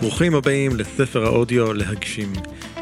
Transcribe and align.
ברוכים 0.00 0.34
הבאים 0.34 0.76
לספר 0.76 1.24
האודיו 1.24 1.72
להגשים. 1.72 2.32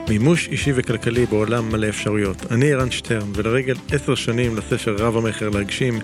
מימוש 0.09 0.49
אישי 0.49 0.72
וכלכלי 0.75 1.27
בעולם 1.27 1.72
מלא 1.72 1.88
אפשרויות. 1.88 2.53
אני 2.53 2.72
ערן 2.72 2.91
שטרן, 2.91 3.31
ולרגל 3.35 3.75
עשר 3.91 4.15
שנים 4.15 4.56
לספר 4.56 4.97
רב 4.99 5.17
המכר 5.17 5.49
להגשים, 5.49 5.99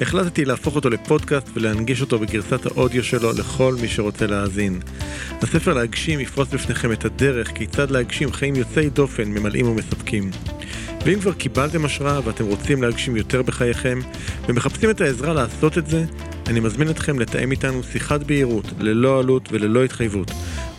החלטתי 0.00 0.44
להפוך 0.44 0.76
אותו 0.76 0.90
לפודקאסט 0.90 1.48
ולהנגיש 1.54 2.00
אותו 2.00 2.18
בגרסת 2.18 2.66
האודיו 2.66 3.04
שלו 3.04 3.32
לכל 3.32 3.76
מי 3.80 3.88
שרוצה 3.88 4.26
להאזין. 4.26 4.80
הספר 5.42 5.74
להגשים 5.74 6.20
יפרוס 6.20 6.48
בפניכם 6.48 6.92
את 6.92 7.04
הדרך 7.04 7.48
כיצד 7.54 7.90
להגשים 7.90 8.32
חיים 8.32 8.56
יוצאי 8.56 8.90
דופן, 8.90 9.28
ממלאים 9.28 9.68
ומספקים. 9.68 10.30
ואם 11.04 11.20
כבר 11.20 11.32
קיבלתם 11.32 11.84
השראה 11.84 12.20
ואתם 12.24 12.44
רוצים 12.44 12.82
להגשים 12.82 13.16
יותר 13.16 13.42
בחייכם, 13.42 13.98
ומחפשים 14.48 14.90
את 14.90 15.00
העזרה 15.00 15.34
לעשות 15.34 15.78
את 15.78 15.86
זה, 15.86 16.04
אני 16.46 16.60
מזמין 16.60 16.90
אתכם 16.90 17.18
לתאם 17.18 17.50
איתנו 17.50 17.82
שיחת 17.82 18.22
בהירות, 18.22 18.64
ללא 18.78 19.18
עלות 19.18 19.48
וללא 19.52 19.84
התחייבות. 19.84 20.30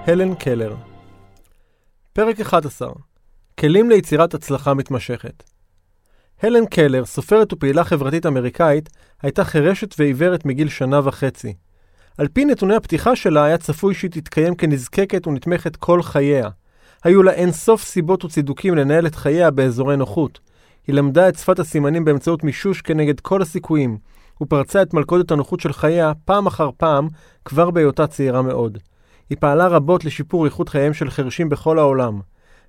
הלן 0.07 0.35
קלר 0.35 0.75
פרק 2.13 2.39
11 2.39 2.89
כלים 3.59 3.89
ליצירת 3.89 4.33
הצלחה 4.33 4.73
מתמשכת 4.73 5.43
הלן 6.41 6.65
קלר, 6.65 7.05
סופרת 7.05 7.53
ופעילה 7.53 7.83
חברתית 7.83 8.25
אמריקאית, 8.25 8.89
הייתה 9.21 9.43
חירשת 9.43 9.95
ועיוורת 9.99 10.45
מגיל 10.45 10.69
שנה 10.69 10.99
וחצי. 11.03 11.53
על 12.17 12.27
פי 12.27 12.45
נתוני 12.45 12.75
הפתיחה 12.75 13.15
שלה 13.15 13.43
היה 13.43 13.57
צפוי 13.57 13.93
שהיא 13.93 14.11
תתקיים 14.11 14.55
כנזקקת 14.55 15.27
ונתמכת 15.27 15.75
כל 15.75 16.01
חייה. 16.01 16.49
היו 17.03 17.23
לה 17.23 17.31
אין 17.31 17.51
סוף 17.51 17.83
סיבות 17.83 18.25
וצידוקים 18.25 18.75
לנהל 18.75 19.07
את 19.07 19.15
חייה 19.15 19.51
באזורי 19.51 19.97
נוחות. 19.97 20.48
היא 20.89 20.95
למדה 20.95 21.29
את 21.29 21.35
שפת 21.35 21.59
הסימנים 21.59 22.05
באמצעות 22.05 22.43
מישוש 22.43 22.81
כנגד 22.81 23.19
כל 23.19 23.41
הסיכויים, 23.41 23.97
ופרצה 24.41 24.81
את 24.81 24.93
מלכודת 24.93 25.31
הנוחות 25.31 25.59
של 25.59 25.73
חייה 25.73 26.11
פעם 26.25 26.47
אחר 26.47 26.69
פעם, 26.77 27.07
כבר 27.45 27.71
בהיותה 27.71 28.07
צעירה 28.07 28.41
מאוד. 28.41 28.77
היא 29.29 29.37
פעלה 29.39 29.67
רבות 29.67 30.05
לשיפור 30.05 30.45
איכות 30.45 30.69
חייהם 30.69 30.93
של 30.93 31.09
חרשים 31.09 31.49
בכל 31.49 31.79
העולם. 31.79 32.19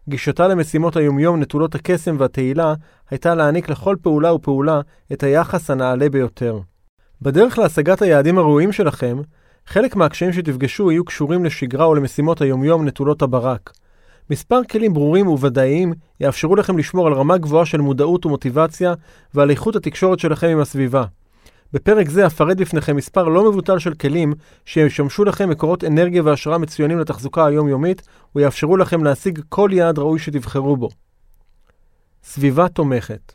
גישתה 0.08 0.48
למשימות 0.48 0.96
היומיום 0.96 1.41
נטולות 1.41 1.74
הקסם 1.74 2.16
והתהילה, 2.18 2.74
הייתה 3.10 3.34
להעניק 3.34 3.68
לכל 3.68 3.96
פעולה 4.02 4.34
ופעולה 4.34 4.80
את 5.12 5.22
היחס 5.22 5.70
הנעלה 5.70 6.08
ביותר. 6.08 6.60
בדרך 7.22 7.58
להשגת 7.58 8.02
היעדים 8.02 8.38
הראויים 8.38 8.72
שלכם, 8.72 9.18
חלק 9.66 9.96
מהקשיים 9.96 10.32
שתפגשו 10.32 10.91
יהיו 10.91 11.04
קשורים 11.04 11.44
לשגרה 11.44 11.84
או 11.84 11.94
למשימות 11.94 12.41
היומיום 12.41 12.84
נטולות 12.84 13.22
הברק. 13.22 13.70
מספר 14.31 14.61
כלים 14.70 14.95
ברורים 14.95 15.28
וודאיים 15.28 15.92
יאפשרו 16.20 16.56
לכם 16.56 16.78
לשמור 16.78 17.06
על 17.06 17.12
רמה 17.12 17.39
גבוהה 17.39 17.67
של 17.67 17.81
מודעות 17.81 18.27
ומוטיבציה 18.27 18.95
ועל 19.34 19.50
איכות 19.50 19.77
התקשורת 19.77 20.19
שלכם 20.19 20.47
עם 20.47 20.61
הסביבה. 20.61 21.05
בפרק 21.72 22.09
זה 22.09 22.27
אפרט 22.27 22.56
בפניכם 22.56 22.97
מספר 22.97 23.25
לא 23.28 23.50
מבוטל 23.50 23.78
של 23.78 23.95
כלים 23.95 24.34
שישמשו 24.64 25.25
לכם 25.25 25.48
מקורות 25.48 25.84
אנרגיה 25.84 26.22
והשראה 26.22 26.59
מצוינים 26.59 26.99
לתחזוקה 26.99 27.47
היומיומית 27.47 28.03
ויאפשרו 28.34 28.77
לכם 28.77 29.04
להשיג 29.04 29.41
כל 29.49 29.71
יעד 29.72 29.99
ראוי 29.99 30.19
שתבחרו 30.19 30.77
בו. 30.77 30.88
סביבה 32.25 32.69
תומכת 32.69 33.33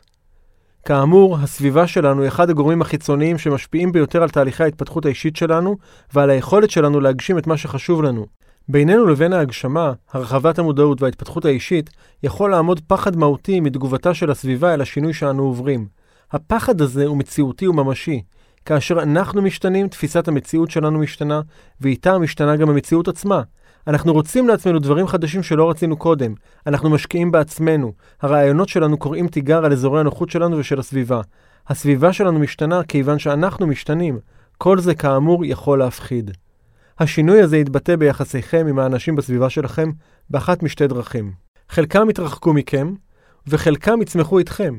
כאמור, 0.84 1.36
הסביבה 1.36 1.86
שלנו 1.86 2.22
היא 2.22 2.28
אחד 2.28 2.50
הגורמים 2.50 2.82
החיצוניים 2.82 3.38
שמשפיעים 3.38 3.92
ביותר 3.92 4.22
על 4.22 4.28
תהליכי 4.28 4.62
ההתפתחות 4.62 5.04
האישית 5.04 5.36
שלנו 5.36 5.76
ועל 6.14 6.30
היכולת 6.30 6.70
שלנו 6.70 7.00
להגשים 7.00 7.38
את 7.38 7.46
מה 7.46 7.56
שחשוב 7.56 8.02
לנו. 8.02 8.26
בינינו 8.68 9.06
לבין 9.06 9.32
ההגשמה, 9.32 9.92
הרחבת 10.12 10.58
המודעות 10.58 11.02
וההתפתחות 11.02 11.44
האישית, 11.44 11.90
יכול 12.22 12.50
לעמוד 12.50 12.80
פחד 12.86 13.16
מהותי 13.16 13.60
מתגובתה 13.60 14.14
של 14.14 14.30
הסביבה 14.30 14.74
אל 14.74 14.80
השינוי 14.80 15.12
שאנו 15.12 15.42
עוברים. 15.42 15.86
הפחד 16.32 16.80
הזה 16.80 17.06
הוא 17.06 17.16
מציאותי 17.16 17.68
וממשי. 17.68 18.22
כאשר 18.64 19.02
אנחנו 19.02 19.42
משתנים, 19.42 19.88
תפיסת 19.88 20.28
המציאות 20.28 20.70
שלנו 20.70 20.98
משתנה, 20.98 21.40
ואיתה 21.80 22.18
משתנה 22.18 22.56
גם 22.56 22.70
המציאות 22.70 23.08
עצמה. 23.08 23.42
אנחנו 23.86 24.12
רוצים 24.12 24.48
לעצמנו 24.48 24.78
דברים 24.78 25.06
חדשים 25.06 25.42
שלא 25.42 25.70
רצינו 25.70 25.96
קודם. 25.96 26.34
אנחנו 26.66 26.90
משקיעים 26.90 27.30
בעצמנו. 27.30 27.92
הרעיונות 28.22 28.68
שלנו 28.68 28.98
קוראים 28.98 29.28
תיגר 29.28 29.64
על 29.64 29.72
אזורי 29.72 30.00
הנוחות 30.00 30.30
שלנו 30.30 30.58
ושל 30.58 30.78
הסביבה. 30.78 31.20
הסביבה 31.68 32.12
שלנו 32.12 32.38
משתנה 32.38 32.82
כיוון 32.82 33.18
שאנחנו 33.18 33.66
משתנים. 33.66 34.18
כל 34.58 34.78
זה 34.78 34.94
כאמור 34.94 35.44
יכול 35.44 35.78
להפחיד. 35.78 36.30
השינוי 36.98 37.42
הזה 37.42 37.56
יתבטא 37.56 37.96
ביחסיכם 37.96 38.66
עם 38.66 38.78
האנשים 38.78 39.16
בסביבה 39.16 39.50
שלכם 39.50 39.90
באחת 40.30 40.62
משתי 40.62 40.86
דרכים. 40.86 41.32
חלקם 41.68 42.10
יתרחקו 42.10 42.52
מכם, 42.52 42.94
וחלקם 43.46 44.02
יצמחו 44.02 44.38
איתכם. 44.38 44.74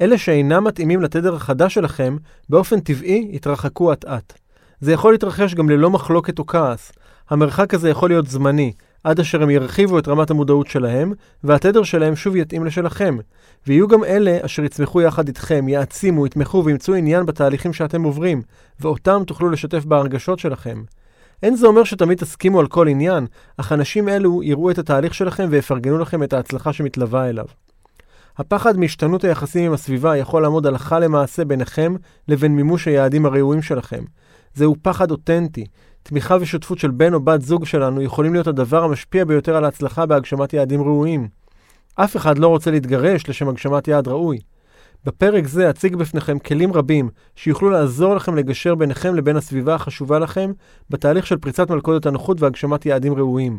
אלה 0.00 0.18
שאינם 0.18 0.64
מתאימים 0.64 1.02
לתדר 1.02 1.34
החדש 1.34 1.74
שלכם, 1.74 2.16
באופן 2.48 2.80
טבעי 2.80 3.28
יתרחקו 3.32 3.92
אט-אט. 3.92 4.32
זה 4.80 4.92
יכול 4.92 5.12
להתרחש 5.12 5.54
גם 5.54 5.70
ללא 5.70 5.90
מחלוקת 5.90 6.38
או 6.38 6.46
כעס. 6.46 6.92
המרחק 7.30 7.74
הזה 7.74 7.90
יכול 7.90 8.10
להיות 8.10 8.26
זמני, 8.26 8.72
עד 9.04 9.20
אשר 9.20 9.42
הם 9.42 9.50
ירחיבו 9.50 9.98
את 9.98 10.08
רמת 10.08 10.30
המודעות 10.30 10.66
שלהם, 10.66 11.12
והתדר 11.44 11.82
שלהם 11.82 12.16
שוב 12.16 12.36
יתאים 12.36 12.64
לשלכם. 12.64 13.16
ויהיו 13.66 13.88
גם 13.88 14.04
אלה 14.04 14.38
אשר 14.42 14.64
יצמחו 14.64 15.00
יחד 15.00 15.28
איתכם, 15.28 15.68
יעצימו, 15.68 16.26
יתמכו 16.26 16.64
וימצאו 16.64 16.94
עניין 16.94 17.26
בתהליכים 17.26 17.72
שאתם 17.72 18.02
עוברים, 18.02 18.42
ואותם 18.80 19.22
תוכלו 19.26 19.50
לשתף 19.50 19.84
בהרגשות 19.84 20.38
שלכם. 20.38 20.82
אין 21.42 21.56
זה 21.56 21.66
אומר 21.66 21.84
שתמיד 21.84 22.18
תסכימו 22.18 22.60
על 22.60 22.66
כל 22.66 22.88
עניין, 22.88 23.26
אך 23.56 23.72
אנשים 23.72 24.08
אלו 24.08 24.42
יראו 24.42 24.70
את 24.70 24.78
התהליך 24.78 25.14
שלכם 25.14 25.46
ויפרגנו 25.50 25.98
לכם 25.98 26.22
את 26.22 26.32
ההצלחה 26.32 26.72
שמתלווה 26.72 27.28
אליו. 27.28 27.44
הפחד 28.38 28.78
מהשתנות 28.78 29.24
היחסים 29.24 29.66
עם 29.66 29.72
הסביבה 29.72 30.16
יכול 30.16 30.42
לעמוד 30.42 30.66
הלכה 30.66 30.98
למעשה 30.98 31.44
ביניכם 31.44 31.94
לבין 32.28 32.56
מימוש 32.56 32.88
היעדים 32.88 33.26
הראויים 33.26 33.62
שלכם. 33.62 34.04
זהו 34.54 34.74
פחד 34.82 35.10
אותנטי. 35.10 35.66
תמיכה 36.02 36.36
ושותפות 36.40 36.78
של 36.78 36.90
בן 36.90 37.14
או 37.14 37.20
בת 37.20 37.42
זוג 37.42 37.66
שלנו 37.66 38.02
יכולים 38.02 38.32
להיות 38.32 38.46
הדבר 38.46 38.84
המשפיע 38.84 39.24
ביותר 39.24 39.56
על 39.56 39.64
ההצלחה 39.64 40.06
בהגשמת 40.06 40.52
יעדים 40.52 40.82
ראויים. 40.82 41.28
אף 41.94 42.16
אחד 42.16 42.38
לא 42.38 42.48
רוצה 42.48 42.70
להתגרש 42.70 43.28
לשם 43.28 43.48
הגשמת 43.48 43.88
יעד 43.88 44.08
ראוי. 44.08 44.38
בפרק 45.04 45.46
זה 45.46 45.70
אציג 45.70 45.96
בפניכם 45.96 46.38
כלים 46.38 46.72
רבים 46.72 47.08
שיוכלו 47.36 47.70
לעזור 47.70 48.14
לכם 48.14 48.34
לגשר 48.34 48.74
ביניכם 48.74 49.14
לבין 49.14 49.36
הסביבה 49.36 49.74
החשובה 49.74 50.18
לכם 50.18 50.52
בתהליך 50.90 51.26
של 51.26 51.36
פריצת 51.36 51.70
מלכודת 51.70 52.06
הנוחות 52.06 52.40
והגשמת 52.40 52.86
יעדים 52.86 53.14
ראויים. 53.14 53.58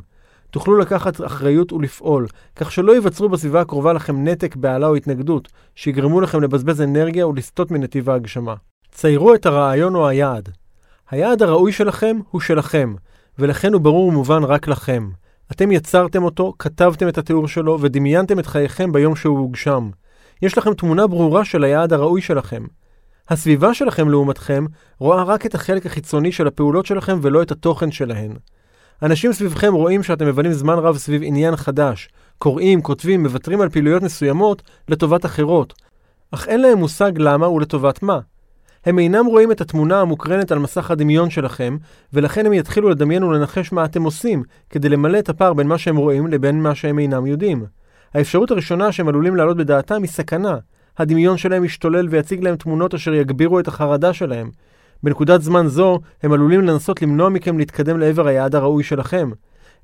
תוכלו 0.52 0.78
לקחת 0.78 1.26
אחריות 1.26 1.74
ולפעול, 1.74 2.28
כך 2.56 2.72
שלא 2.72 2.92
ייווצרו 2.92 3.30
בסביבה 3.30 3.62
הקרובה 3.62 3.94
לכם 3.94 4.24
נתק, 4.24 4.56
בהלה 4.56 4.88
או 4.88 4.96
התנגדות, 4.96 5.48
שיגרמו 5.76 6.22
לכם 6.22 6.42
לבזבז 6.42 6.82
אנרגיה 6.82 7.28
ולסטות 7.28 7.72
מנתיב 7.72 8.10
ההגשמה. 8.10 8.56
ציירו 8.92 9.34
את 9.34 9.46
הרעיון 9.46 9.96
או 9.96 10.08
היעד. 10.08 10.50
היעד 11.10 11.42
הראוי 11.42 11.72
שלכם 11.72 12.20
הוא 12.32 12.42
שלכם, 12.42 12.96
ולכן 13.40 13.74
הוא 13.74 13.82
ברור 13.82 14.08
ומובן 14.08 14.44
רק 14.44 14.68
לכם. 14.68 15.10
אתם 15.52 15.72
יצרתם 15.72 16.24
אותו, 16.24 16.54
כתבתם 16.60 17.08
את 17.08 17.18
התיאור 17.18 17.48
שלו 17.48 17.82
ודמיינתם 17.82 18.40
את 18.40 18.48
חייכם 18.48 18.92
ביום 18.92 19.16
שהוא 19.16 19.40
הוגשם. 19.40 19.90
יש 20.42 20.58
לכם 20.58 20.74
תמונה 20.74 21.08
ברורה 21.08 21.46
של 21.46 21.64
היעד 21.64 21.94
הראוי 21.94 22.22
שלכם. 22.22 22.64
הסביבה 23.30 23.74
שלכם, 23.74 24.10
לעומתכם, 24.10 24.66
רואה 25.00 25.24
רק 25.24 25.46
את 25.46 25.56
החלק 25.56 25.86
החיצוני 25.86 26.32
של 26.32 26.48
הפעולות 26.48 26.86
שלכם 26.86 27.20
ולא 27.22 27.42
את 27.42 27.52
התוכן 27.52 27.92
שלהן. 27.92 28.32
אנשים 29.04 29.34
סביבכם 29.34 29.74
רואים 29.74 30.04
שאתם 30.04 30.28
מבלים 30.28 30.54
זמן 30.54 30.74
רב 30.74 30.98
סביב 30.98 31.22
עניין 31.26 31.56
חדש, 31.56 32.10
קוראים, 32.38 32.82
כותבים, 32.82 33.24
מוותרים 33.24 33.62
על 33.62 33.70
פעילויות 33.70 34.04
מסוימות 34.04 34.62
לטובת 34.88 35.26
אחרות, 35.26 35.74
אך 36.32 36.48
אין 36.48 36.62
להם 36.62 36.78
מושג 36.78 37.12
למה 37.18 37.50
ולטובת 37.50 38.04
מה. 38.04 38.20
הם 38.86 39.00
אינם 39.00 39.26
רואים 39.26 39.52
את 39.52 39.62
התמונה 39.62 40.02
המוקרנת 40.02 40.52
על 40.52 40.60
מסך 40.60 40.92
הדמיון 40.92 41.30
שלכם, 41.30 41.78
ולכן 42.14 42.46
הם 42.46 42.54
יתחילו 42.54 42.90
לדמיין 42.90 43.24
ולנחש 43.24 43.72
מה 43.72 43.86
אתם 43.86 44.04
עושים, 44.04 44.44
כדי 44.70 44.90
למלא 44.90 45.20
את 45.20 45.30
הפער 45.30 45.54
בין 45.54 45.68
מה 45.68 45.78
שהם 45.78 45.98
רואים 45.98 46.28
לבין 46.28 46.62
מה 46.62 46.76
שהם 46.76 47.00
אינם 47.00 47.26
יודעים. 47.26 47.66
האפשרות 48.14 48.52
הראשונה 48.52 48.92
שהם 48.92 49.08
עלולים 49.08 49.36
להעלות 49.36 49.58
בדעתם 49.58 50.02
היא 50.02 50.10
סכנה. 50.12 50.58
הדמיון 50.98 51.38
שלהם 51.38 51.64
ישתולל 51.64 52.08
ויציג 52.10 52.44
להם 52.44 52.56
תמונות 52.56 52.94
אשר 52.94 53.14
יגבירו 53.14 53.60
את 53.60 53.68
החרדה 53.68 54.14
שלהם. 54.14 54.50
בנקודת 55.04 55.42
זמן 55.42 55.68
זו, 55.68 56.00
הם 56.24 56.32
עלולים 56.32 56.62
לנסות 56.62 57.02
למנוע 57.02 57.30
מכם 57.30 57.58
להתקדם 57.58 58.00
לעבר 58.00 58.28
היעד 58.28 58.56
הראוי 58.56 58.84
שלכם. 58.84 59.32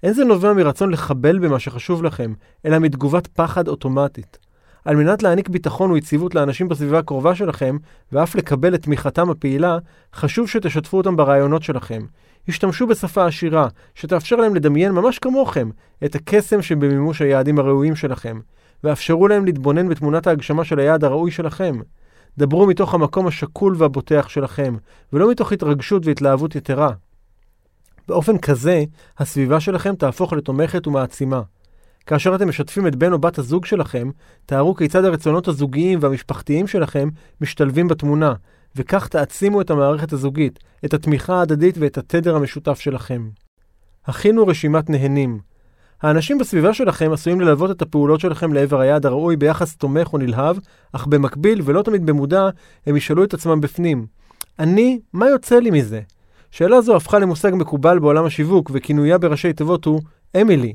אין 0.04 0.14
זה 0.14 0.26
נובע 0.26 0.54
מרצון 0.54 0.92
לחבל 0.92 1.40
במה 1.40 1.60
שחשוב 1.60 2.04
לכם, 2.04 2.34
אלא 2.66 2.80
מתגובת 2.80 3.28
פחד 3.28 3.68
אוטומטית. 3.68 4.38
על 4.86 4.96
מנת 4.96 5.24
להעניק 5.24 5.50
ביטחון 5.50 5.92
ויציבות 5.92 6.36
לאנשים 6.36 6.68
בסביבה 6.68 7.00
הקרובה 7.00 7.36
שלכם, 7.36 7.78
ואף 8.12 8.36
לקבל 8.36 8.76
את 8.76 8.82
תמיכתם 8.82 9.30
הפעילה, 9.30 9.78
חשוב 10.14 10.48
שתשתפו 10.48 10.98
אותם 10.98 11.16
ברעיונות 11.16 11.64
שלכם. 11.64 12.02
השתמשו 12.48 12.88
בשפה 12.88 13.26
עשירה, 13.26 13.68
שתאפשר 13.96 14.36
להם 14.36 14.56
לדמיין 14.56 14.92
ממש 14.92 15.20
כמוכם 15.20 15.70
את 16.06 16.16
הקסם 16.16 16.62
שבמימוש 16.62 17.22
היעדים 17.22 17.60
הראויים 17.60 17.96
שלכם, 17.96 18.40
ואפשרו 18.84 19.28
להם 19.28 19.46
להתבונן 19.46 19.90
בתמונת 19.90 20.28
ההגשמה 20.28 20.64
של 20.64 20.80
היעד 20.80 21.04
הראוי 21.04 21.32
שלכם. 21.32 21.80
דברו 22.38 22.68
מתוך 22.68 22.94
המקום 22.94 23.28
השקול 23.28 23.76
והבוטח 23.78 24.30
שלכם, 24.30 24.76
ולא 25.14 25.32
מתוך 25.32 25.52
התרגשות 25.52 26.06
והתלהבות 26.06 26.56
יתרה. 26.56 26.92
באופן 28.08 28.38
כזה, 28.38 28.84
הסביבה 29.18 29.60
שלכם 29.60 29.96
תהפוך 29.96 30.34
לתומכת 30.34 30.88
ומעצימה. 30.88 31.42
כאשר 32.06 32.36
אתם 32.36 32.50
משתפים 32.50 32.88
את 32.88 32.96
בן 32.96 33.14
או 33.14 33.20
בת 33.20 33.38
הזוג 33.38 33.66
שלכם, 33.66 34.10
תארו 34.46 34.76
כיצד 34.76 35.06
הרצונות 35.06 35.48
הזוגיים 35.48 36.00
והמשפחתיים 36.02 36.68
שלכם 36.68 37.10
משתלבים 37.42 37.88
בתמונה, 37.88 38.34
וכך 38.78 39.08
תעצימו 39.08 39.62
את 39.62 39.70
המערכת 39.70 40.14
הזוגית, 40.14 40.60
את 40.86 40.94
התמיכה 40.94 41.36
ההדדית 41.36 41.76
ואת 41.80 41.98
התדר 41.98 42.36
המשותף 42.36 42.80
שלכם. 42.80 43.30
הכינו 44.06 44.48
רשימת 44.48 44.90
נהנים. 44.90 45.40
האנשים 46.02 46.38
בסביבה 46.38 46.74
שלכם 46.74 47.12
עשויים 47.12 47.42
ללוות 47.42 47.72
את 47.72 47.82
הפעולות 47.82 48.20
שלכם 48.20 48.54
לעבר 48.54 48.80
היעד 48.80 49.06
הראוי 49.06 49.36
ביחס 49.36 49.76
תומך 49.76 50.14
או 50.14 50.18
נלהב, 50.18 50.58
אך 50.92 51.08
במקביל, 51.08 51.62
ולא 51.66 51.82
תמיד 51.82 52.06
במודע, 52.06 52.50
הם 52.86 52.96
ישאלו 52.96 53.24
את 53.24 53.34
עצמם 53.34 53.62
בפנים, 53.62 54.06
אני, 54.60 55.00
מה 55.14 55.30
יוצא 55.30 55.60
לי 55.60 55.72
מזה? 55.72 56.02
שאלה 56.52 56.82
זו 56.82 56.96
הפכה 56.96 57.20
למושג 57.20 57.52
מקובל 57.56 58.00
בעולם 58.00 58.26
השיווק, 58.26 58.72
וכינויה 58.74 59.18
בראשי 59.18 59.54
תיבות 59.54 59.86
הוא 59.86 60.02
אמילי. 60.42 60.74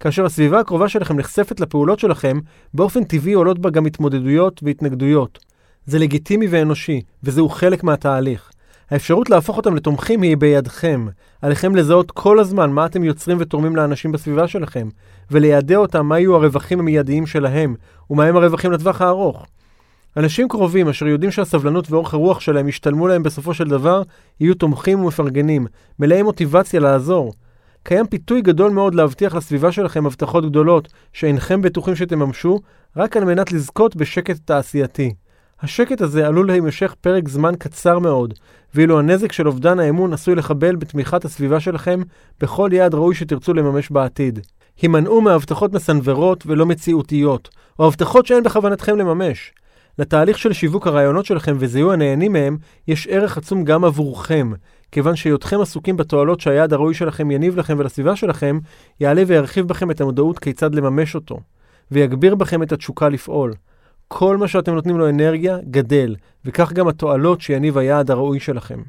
כאשר 0.00 0.24
הסביבה 0.24 0.60
הקרובה 0.60 0.88
שלכם 0.88 1.16
נחשפת 1.16 1.60
לפעולות 1.60 1.98
שלכם, 1.98 2.38
באופן 2.74 3.04
טבעי 3.04 3.32
עולות 3.32 3.58
בה 3.58 3.70
גם 3.70 3.86
התמודדויות 3.86 4.60
והתנגדויות. 4.62 5.53
זה 5.86 5.98
לגיטימי 5.98 6.46
ואנושי, 6.50 7.00
וזהו 7.22 7.48
חלק 7.48 7.84
מהתהליך. 7.84 8.50
האפשרות 8.90 9.30
להפוך 9.30 9.56
אותם 9.56 9.76
לתומכים 9.76 10.22
היא 10.22 10.36
בידכם. 10.36 11.06
עליכם 11.42 11.76
לזהות 11.76 12.10
כל 12.10 12.38
הזמן 12.38 12.70
מה 12.70 12.86
אתם 12.86 13.04
יוצרים 13.04 13.36
ותורמים 13.40 13.76
לאנשים 13.76 14.12
בסביבה 14.12 14.48
שלכם, 14.48 14.88
וליידע 15.30 15.76
אותם 15.76 16.06
מה 16.06 16.18
יהיו 16.18 16.34
הרווחים 16.34 16.80
המיידיים 16.80 17.26
שלהם, 17.26 17.74
ומהם 18.10 18.36
הרווחים 18.36 18.72
לטווח 18.72 19.02
הארוך. 19.02 19.46
אנשים 20.16 20.48
קרובים 20.48 20.88
אשר 20.88 21.06
יודעים 21.06 21.30
שהסבלנות 21.30 21.90
ואורך 21.90 22.14
הרוח 22.14 22.40
שלהם 22.40 22.68
ישתלמו 22.68 23.08
להם 23.08 23.22
בסופו 23.22 23.54
של 23.54 23.68
דבר, 23.68 24.02
יהיו 24.40 24.54
תומכים 24.54 25.00
ומפרגנים, 25.00 25.66
מלאי 25.98 26.22
מוטיבציה 26.22 26.80
לעזור. 26.80 27.32
קיים 27.82 28.06
פיתוי 28.06 28.42
גדול 28.42 28.70
מאוד 28.70 28.94
להבטיח 28.94 29.34
לסביבה 29.34 29.72
שלכם 29.72 30.06
הבטחות 30.06 30.44
גדולות 30.44 30.88
שאינכם 31.12 31.62
בטוחים 31.62 31.96
שתממשו, 31.96 32.60
רק 32.96 33.16
על 33.16 33.24
מנת 33.24 33.52
לזכות 33.52 33.96
בשקט 33.96 34.36
תעשייתי. 34.44 35.14
השקט 35.62 36.00
הזה 36.00 36.26
עלול 36.26 36.46
להימשך 36.46 36.94
פרק 37.00 37.28
זמן 37.28 37.52
קצר 37.58 37.98
מאוד, 37.98 38.34
ואילו 38.74 38.98
הנזק 38.98 39.32
של 39.32 39.46
אובדן 39.46 39.78
האמון 39.78 40.12
עשוי 40.12 40.34
לחבל 40.34 40.76
בתמיכת 40.76 41.24
הסביבה 41.24 41.60
שלכם 41.60 42.02
בכל 42.40 42.70
יעד 42.72 42.94
ראוי 42.94 43.14
שתרצו 43.14 43.54
לממש 43.54 43.90
בעתיד. 43.90 44.38
הימנעו 44.82 45.20
מהבטחות 45.20 45.72
מסנוורות 45.72 46.44
ולא 46.46 46.66
מציאותיות, 46.66 47.48
או 47.78 47.86
הבטחות 47.86 48.26
שאין 48.26 48.42
בכוונתכם 48.42 48.96
לממש. 48.96 49.52
לתהליך 49.98 50.38
של 50.38 50.52
שיווק 50.52 50.86
הרעיונות 50.86 51.26
שלכם 51.26 51.56
וזיהוי 51.58 51.94
הנהנים 51.94 52.32
מהם, 52.32 52.56
יש 52.88 53.06
ערך 53.06 53.38
עצום 53.38 53.64
גם 53.64 53.84
עבורכם, 53.84 54.52
כיוון 54.92 55.16
שהיותכם 55.16 55.60
עסוקים 55.60 55.96
בתועלות 55.96 56.40
שהיעד 56.40 56.72
הראוי 56.72 56.94
שלכם 56.94 57.30
יניב 57.30 57.56
לכם 57.56 57.76
ולסביבה 57.78 58.16
שלכם, 58.16 58.58
יעלה 59.00 59.22
וירחיב 59.26 59.68
בכם 59.68 59.90
את 59.90 60.00
המודעות 60.00 60.38
כיצד 60.38 60.74
לממש 60.74 61.14
אותו, 61.14 61.40
ויגביר 61.90 62.34
בכם 62.34 62.62
את 62.62 62.72
התשוקה 62.72 63.08
לפעול. 63.08 63.54
כל 64.16 64.36
מה 64.36 64.48
שאתם 64.48 64.74
נותנים 64.74 64.98
לו 64.98 65.08
אנרגיה 65.08 65.58
גדל, 65.70 66.16
וכך 66.44 66.72
גם 66.72 66.88
התועלות 66.88 67.40
שיניב 67.40 67.78
היעד 67.78 68.10
הראוי 68.10 68.40
שלכם. 68.40 68.82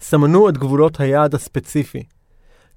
סמנו 0.00 0.48
את 0.48 0.58
גבולות 0.58 1.00
היעד 1.00 1.34
הספציפי. 1.34 2.02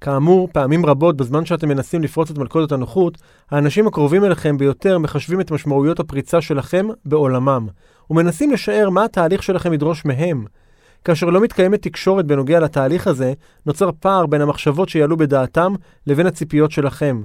כאמור, 0.02 0.50
פעמים 0.52 0.86
רבות 0.86 1.18
בזמן 1.18 1.46
שאתם 1.46 1.70
מנסים 1.70 2.04
לפרוץ 2.04 2.32
את 2.32 2.38
מלכודת 2.38 2.72
הנוחות, 2.72 3.18
האנשים 3.52 3.88
הקרובים 3.88 4.26
אליכם 4.26 4.58
ביותר 4.58 4.98
מחשבים 4.98 5.42
את 5.42 5.52
משמעויות 5.52 6.00
הפריצה 6.00 6.42
שלכם 6.42 6.88
בעולמם, 7.06 7.68
ומנסים 8.10 8.52
לשער 8.52 8.90
מה 8.90 9.04
התהליך 9.06 9.44
שלכם 9.44 9.74
ידרוש 9.74 10.06
מהם. 10.06 10.46
כאשר 11.06 11.28
לא 11.28 11.42
מתקיימת 11.42 11.82
תקשורת 11.82 12.26
בנוגע 12.26 12.60
לתהליך 12.60 13.08
הזה, 13.08 13.34
נוצר 13.66 13.90
פער 14.00 14.26
בין 14.26 14.42
המחשבות 14.42 14.90
שיעלו 14.90 15.18
בדעתם 15.18 15.74
לבין 16.08 16.28
הציפיות 16.28 16.72
שלכם. 16.72 17.22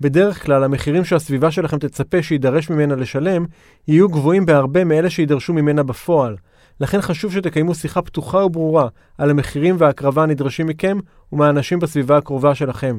בדרך 0.00 0.44
כלל 0.44 0.64
המחירים 0.64 1.04
שהסביבה 1.04 1.50
שלכם 1.50 1.78
תצפה 1.78 2.22
שידרש 2.22 2.70
ממנה 2.70 2.96
לשלם, 2.96 3.44
יהיו 3.88 4.08
גבוהים 4.08 4.46
בהרבה 4.46 4.84
מאלה 4.84 5.10
שידרשו 5.10 5.52
ממנה 5.52 5.82
בפועל. 5.82 6.36
לכן 6.80 7.00
חשוב 7.00 7.32
שתקיימו 7.32 7.74
שיחה 7.74 8.02
פתוחה 8.02 8.38
וברורה 8.38 8.88
על 9.18 9.30
המחירים 9.30 9.76
וההקרבה 9.78 10.22
הנדרשים 10.22 10.66
מכם 10.66 10.98
ומהאנשים 11.32 11.78
בסביבה 11.78 12.16
הקרובה 12.16 12.54
שלכם. 12.54 12.98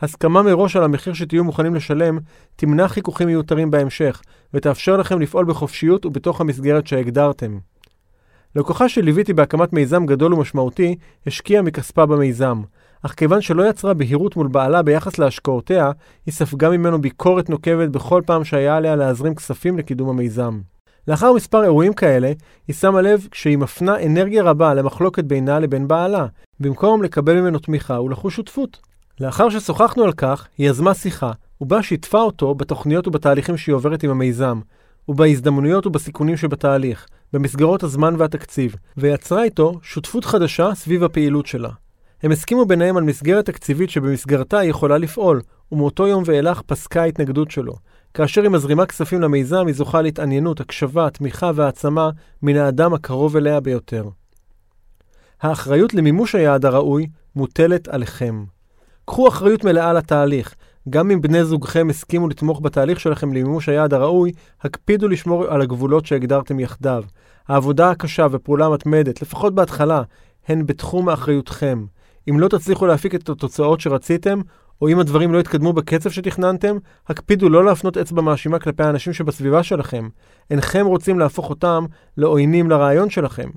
הסכמה 0.00 0.42
מראש 0.42 0.76
על 0.76 0.84
המחיר 0.84 1.12
שתהיו 1.12 1.44
מוכנים 1.44 1.74
לשלם 1.74 2.18
תמנע 2.56 2.88
חיכוכים 2.88 3.26
מיותרים 3.28 3.70
בהמשך, 3.70 4.22
ותאפשר 4.54 4.96
לכם 4.96 5.20
לפעול 5.20 5.44
בחופשיות 5.44 6.06
ובתוך 6.06 6.40
המסגרת 6.40 6.86
שהגדרתם. 6.86 7.58
לקוחה 8.56 8.88
שליוויתי 8.88 9.32
בהקמת 9.32 9.72
מיזם 9.72 10.06
גדול 10.06 10.34
ומשמעותי, 10.34 10.96
השקיעה 11.26 11.62
מכספה 11.62 12.06
במיזם, 12.06 12.62
אך 13.02 13.14
כיוון 13.14 13.40
שלא 13.40 13.68
יצרה 13.68 13.94
בהירות 13.94 14.36
מול 14.36 14.48
בעלה 14.48 14.82
ביחס 14.82 15.18
להשקעותיה, 15.18 15.90
היא 16.26 16.34
ספגה 16.34 16.70
ממנו 16.70 17.00
ביקורת 17.00 17.50
נוקבת 17.50 17.88
בכל 17.88 18.22
פעם 18.26 18.44
שהיה 18.44 18.76
עליה 18.76 18.96
להזרים 18.96 19.34
כספים 19.34 19.78
לקידום 19.78 20.08
המיזם. 20.08 20.60
לאחר 21.08 21.32
מספר 21.32 21.62
אירועים 21.62 21.92
כאלה, 21.92 22.32
היא 22.68 22.76
שמה 22.76 23.02
לב 23.02 23.26
שהיא 23.32 23.58
מפנה 23.58 24.02
אנרגיה 24.06 24.42
רבה 24.42 24.74
למחלוקת 24.74 25.24
בינה 25.24 25.58
לבין 25.58 25.88
בעלה, 25.88 26.26
במקום 26.60 27.02
לקבל 27.02 27.40
ממנו 27.40 27.58
תמיכה 27.58 28.00
ולחוש 28.00 28.36
שותפות. 28.36 28.78
לאחר 29.20 29.50
ששוחחנו 29.50 30.04
על 30.04 30.12
כך, 30.12 30.48
היא 30.58 30.70
יזמה 30.70 30.94
שיחה, 30.94 31.32
ובה 31.60 31.82
שיתפה 31.82 32.20
אותו 32.20 32.54
בתוכניות 32.54 33.08
ובתהליכים 33.08 33.56
שהיא 33.56 33.74
עוברת 33.74 34.02
עם 34.02 34.10
המיזם, 34.10 34.60
ובהזדמנויות 35.08 35.86
ובסיכונים 35.86 36.36
שבתהליך, 36.36 37.06
במסגרות 37.32 37.82
הזמן 37.82 38.14
והתקציב, 38.18 38.76
ויצרה 38.96 39.42
איתו 39.42 39.78
שותפות 39.82 40.24
חדשה 40.24 40.74
סביב 40.74 41.04
הפעילות 41.04 41.46
שלה. 41.46 41.70
הם 42.22 42.32
הסכימו 42.32 42.66
ביניהם 42.66 42.96
על 42.96 43.04
מסגרת 43.04 43.46
תקציבית 43.46 43.90
שבמסגרתה 43.90 44.58
היא 44.58 44.70
יכולה 44.70 44.98
לפעול, 44.98 45.40
ומאותו 45.72 46.06
יום 46.06 46.22
ואילך 46.26 46.62
פסקה 46.62 47.02
ההתנגדות 47.02 47.50
שלו. 47.50 47.74
כאשר 48.14 48.42
היא 48.42 48.50
מזרימה 48.50 48.86
כספים 48.86 49.20
למיזם, 49.20 49.66
היא 49.66 49.74
זוכה 49.74 50.02
להתעניינות, 50.02 50.60
הקשבה, 50.60 51.10
תמיכה 51.10 51.50
והעצמה 51.54 52.10
מן 52.42 52.56
האדם 52.56 52.94
הקרוב 52.94 53.36
אליה 53.36 53.60
ביותר. 53.60 54.08
האחריות 55.40 55.94
למימוש 55.94 56.34
היעד 56.34 56.64
הראוי 56.64 57.06
מוטלת 57.36 57.88
עליכם. 57.88 58.44
קחו 59.04 59.28
אחריות 59.28 59.64
מלאה 59.64 59.92
לתהליך. 59.92 60.54
גם 60.90 61.10
אם 61.10 61.20
בני 61.20 61.44
זוגכם 61.44 61.90
הסכימו 61.90 62.28
לתמוך 62.28 62.60
בתהליך 62.62 63.00
שלכם 63.00 63.28
למימוש 63.28 63.68
היעד 63.68 63.94
הראוי, 63.94 64.32
הקפידו 64.62 65.08
לשמור 65.08 65.44
על 65.44 65.62
הגבולות 65.62 66.06
שהגדרתם 66.06 66.60
יחדיו. 66.60 67.04
העבודה 67.48 67.90
הקשה 67.90 68.26
ופעולה 68.30 68.66
המתמדת, 68.66 69.22
לפחות 69.22 69.54
בהתחלה, 69.54 70.02
הן 70.48 70.66
בתחום 70.66 71.08
אחריותכם. 71.08 71.84
אם 72.30 72.40
לא 72.40 72.48
תצליחו 72.48 72.86
להפיק 72.86 73.14
את 73.14 73.28
התוצאות 73.28 73.80
שרציתם, 73.80 74.40
או 74.82 74.88
אם 74.88 74.98
הדברים 74.98 75.32
לא 75.32 75.38
יתקדמו 75.38 75.72
בקצב 75.72 76.10
שתכננתם, 76.10 76.76
הקפידו 77.08 77.48
לא 77.48 77.64
להפנות 77.64 77.96
אצבע 77.96 78.22
מאשימה 78.22 78.58
כלפי 78.58 78.82
האנשים 78.82 79.12
שבסביבה 79.12 79.62
שלכם. 79.62 80.08
אינכם 80.50 80.86
רוצים 80.86 81.18
להפוך 81.18 81.50
אותם 81.50 81.84
לעוינים 82.16 82.70
לרעיון 82.70 83.10
שלכם. 83.10 83.48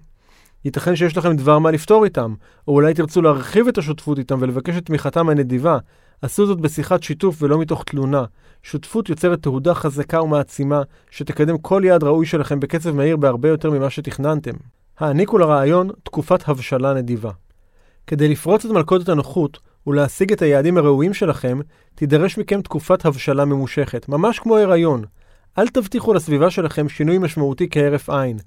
ייתכן 0.66 0.96
שיש 0.96 1.18
לכם 1.18 1.36
דבר 1.36 1.60
מה 1.60 1.72
לפתור 1.72 2.04
איתם, 2.06 2.34
או 2.68 2.74
אולי 2.74 2.94
תרצו 2.94 3.22
להרחיב 3.22 3.68
את 3.68 3.78
השותפות 3.78 4.20
איתם 4.20 4.38
ולבקש 4.40 4.78
את 4.78 4.86
תמיכתם 4.86 5.30
הנדיבה. 5.30 5.78
עשו 6.22 6.46
זאת 6.46 6.62
בשיחת 6.62 7.04
שיתוף 7.04 7.44
ולא 7.44 7.60
מתוך 7.60 7.84
תלונה. 7.84 8.24
שותפות 8.64 9.10
יוצרת 9.10 9.42
תהודה 9.42 9.74
חזקה 9.74 10.22
ומעצימה, 10.22 10.82
שתקדם 11.12 11.58
כל 11.58 11.82
יעד 11.86 12.04
ראוי 12.04 12.26
שלכם 12.26 12.60
בקצב 12.60 12.96
מהיר 12.96 13.18
בהרבה 13.18 13.50
יותר 13.50 13.72
ממה 13.72 13.90
שתכננתם. 13.90 14.54
העניקו 15.00 15.38
לרעיון 15.38 15.90
תקופת 16.04 16.50
הבשלה 16.50 16.94
נדיבה. 16.94 17.32
כדי 18.08 18.28
לפרוץ 18.28 18.66
את 18.66 18.72
מלכודת 18.72 19.10
הנוחות 19.10 19.60
ולהשיג 19.88 20.32
את 20.32 20.42
היעדים 20.42 20.78
הראויים 20.78 21.14
שלכם, 21.14 21.60
תידרש 21.96 22.38
מכם 22.38 22.62
תקופת 22.62 23.06
הבשלה 23.06 23.46
ממושכת, 23.46 24.10
ממש 24.10 24.40
כמו 24.40 24.58
הריון. 24.58 25.04
אל 25.58 25.68
תבטיחו 25.68 26.14
לסביבה 26.14 26.50
שלכם 26.50 26.90
שינוי 26.90 27.18
משמעותי 27.18 27.68
כהרף 27.72 28.10
עין. 28.10 28.38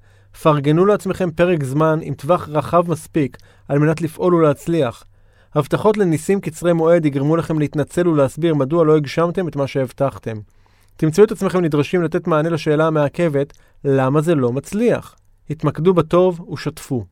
פרגנו 0.43 0.87
לעצמכם 0.87 1.31
פרק 1.31 1.65
זמן 1.65 1.99
עם 2.03 2.15
טווח 2.15 2.49
רחב 2.49 2.91
מספיק 2.91 3.37
על 3.69 3.79
מנת 3.79 4.01
לפעול 4.01 4.35
ולהצליח. 4.35 5.05
הבטחות 5.55 5.97
לניסים 5.97 6.41
קצרי 6.41 6.73
מועד 6.73 7.05
יגרמו 7.05 7.37
לכם 7.37 7.59
להתנצל 7.59 8.09
ולהסביר 8.09 8.55
מדוע 8.55 8.85
לא 8.85 8.97
הגשמתם 8.97 9.49
את 9.49 9.57
מה 9.57 9.67
שהבטחתם. 9.67 10.37
תמצאו 10.97 11.25
את 11.25 11.33
עצמכם 11.33 11.61
נדרשים 11.61 12.03
לתת 12.03 12.27
מענה 12.27 12.49
לשאלה 12.49 12.87
המעכבת, 12.87 13.53
למה 13.85 14.21
זה 14.21 14.35
לא 14.35 14.53
מצליח? 14.53 15.17
התמקדו 15.51 15.95
בטוב 15.95 16.41
ושתפו. 16.53 17.05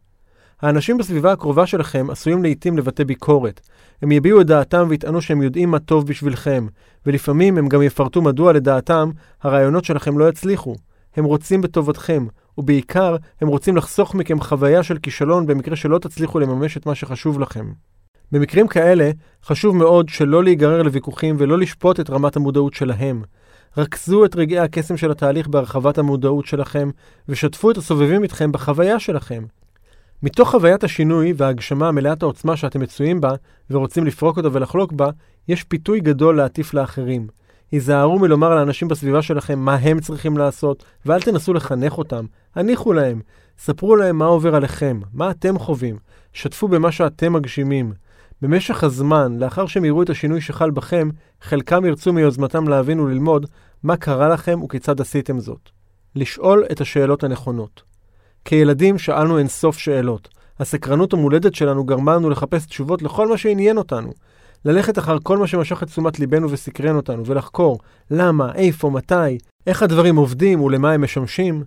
האנשים 0.65 0.99
בסביבה 0.99 1.33
הקרובה 1.33 1.67
שלכם 1.67 2.07
עשויים 2.11 2.43
לעיתים 2.43 2.79
לבטא 2.79 3.05
ביקורת. 3.05 3.61
הם 4.03 4.13
יביעו 4.13 4.41
את 4.41 4.47
דעתם 4.47 4.87
ויטענו 4.89 5.23
שהם 5.23 5.43
יודעים 5.43 5.71
מה 5.71 5.79
טוב 5.79 6.07
בשבילכם, 6.07 6.67
ולפעמים 7.07 7.59
הם 7.59 7.69
גם 7.69 7.83
יפרטו 7.83 8.23
מדוע 8.23 8.53
לדעתם 8.53 9.11
הרעיונות 9.43 9.85
שלכם 9.85 10.19
לא 10.19 10.29
יצליחו. 10.29 10.75
הם 11.17 11.25
רוצים 11.25 11.61
בטובתכם, 11.61 12.27
ובעיקר 12.59 13.17
הם 13.41 13.49
רוצים 13.49 13.77
לחסוך 13.77 14.15
מכם 14.15 14.41
חוויה 14.41 14.83
של 14.83 14.99
כישלון 14.99 15.47
במקרה 15.47 15.77
שלא 15.77 15.99
תצליחו 15.99 16.39
לממש 16.39 16.77
את 16.77 16.87
מה 16.87 16.95
שחשוב 16.95 17.41
לכם. 17.41 17.73
במקרים 18.33 18.69
כאלה, 18.69 19.11
חשוב 19.45 19.77
מאוד 19.77 20.09
שלא 20.09 20.45
להיגרר 20.45 20.83
לוויכוחים 20.83 21.37
ולא 21.39 21.59
לשפוט 21.59 22.01
את 22.01 22.11
רמת 22.11 22.37
המודעות 22.37 22.75
שלהם. 22.75 23.23
רכזו 23.77 24.25
את 24.25 24.37
רגעי 24.37 24.59
הקסם 24.59 24.97
של 24.97 25.11
התהליך 25.11 25.49
בהרחבת 25.49 25.99
המודעות 25.99 26.47
שלכם, 26.47 26.91
ושתפו 27.29 27.71
את 27.71 27.77
הסובבים 27.77 28.23
איתכם 28.23 28.53
בחוויה 28.53 29.01
שלכם. 29.01 29.45
מתוך 30.25 30.51
חוויית 30.51 30.85
השינוי 30.85 31.33
וההגשמה 31.37 31.93
מלאת 31.93 32.23
העוצמה 32.23 32.57
שאתם 32.57 32.81
מצויים 32.81 33.21
בה, 33.21 33.33
ורוצים 33.71 34.07
לפרוק 34.07 34.37
אותה 34.37 34.49
ולחלוק 34.53 34.93
בה, 34.93 35.11
יש 35.49 35.65
פיתוי 35.65 36.01
גדול 36.01 36.37
להטיף 36.37 36.75
לאחרים. 36.75 37.27
היזהרו 37.73 38.19
מלומר 38.19 38.55
לאנשים 38.55 38.89
בסביבה 38.89 39.23
שלכם 39.23 39.59
מה 39.59 39.75
הם 39.75 40.01
צריכים 40.01 40.37
לעשות, 40.37 40.85
ואל 41.07 41.21
תנסו 41.21 41.55
לחנך 41.55 41.99
אותם. 41.99 42.25
הניחו 42.55 42.93
להם. 42.93 43.21
ספרו 43.59 43.97
להם 43.97 44.19
מה 44.19 44.25
עובר 44.25 44.55
עליכם, 44.55 45.01
מה 45.13 45.31
אתם 45.31 45.59
חווים. 45.59 45.97
שתפו 46.33 46.69
במה 46.69 46.93
שאתם 46.93 47.33
מגשימים. 47.33 47.93
במשך 48.43 48.85
הזמן, 48.85 49.39
לאחר 49.39 49.67
שהם 49.67 49.85
יראו 49.85 50.03
את 50.03 50.11
השינוי 50.11 50.41
שחל 50.41 50.71
בכם, 50.71 51.09
חלקם 51.41 51.85
ירצו 51.85 52.13
מיוזמתם 52.13 52.69
להבין 52.69 53.01
וללמוד 53.01 53.47
מה 53.83 53.97
קרה 53.97 54.29
לכם 54.29 54.63
וכיצד 54.63 55.01
עשיתם 55.01 55.41
זאת. 55.41 55.71
לשאול 56.17 56.65
את 56.73 56.81
השאלות 56.81 57.25
הנכונות. 57.25 57.94
כילדים 58.45 58.99
שאלנו 58.99 59.39
אינסוף 59.39 59.79
שאלות. 59.79 60.29
הסקרנות 60.61 61.13
המולדת 61.13 61.55
שלנו 61.55 61.85
גרמה 61.85 62.15
לנו 62.15 62.31
לחפש 62.31 62.67
תשובות 62.67 63.03
לכל 63.03 63.29
מה 63.29 63.37
שעניין 63.37 63.79
אותנו. 63.79 64.13
ללכת 64.65 64.99
אחר 64.99 65.17
כל 65.23 65.39
מה 65.39 65.47
שמשך 65.47 65.83
את 65.83 65.89
תשומת 65.89 66.19
ליבנו 66.19 66.51
וסקרן 66.51 66.97
אותנו, 66.97 67.27
ולחקור 67.27 67.79
למה, 68.11 68.53
איפה, 68.55 68.91
מתי, 68.91 69.39
איך 69.67 69.83
הדברים 69.83 70.17
עובדים 70.17 70.61
ולמה 70.61 70.93
הם 70.93 71.03
משמשים. 71.05 71.65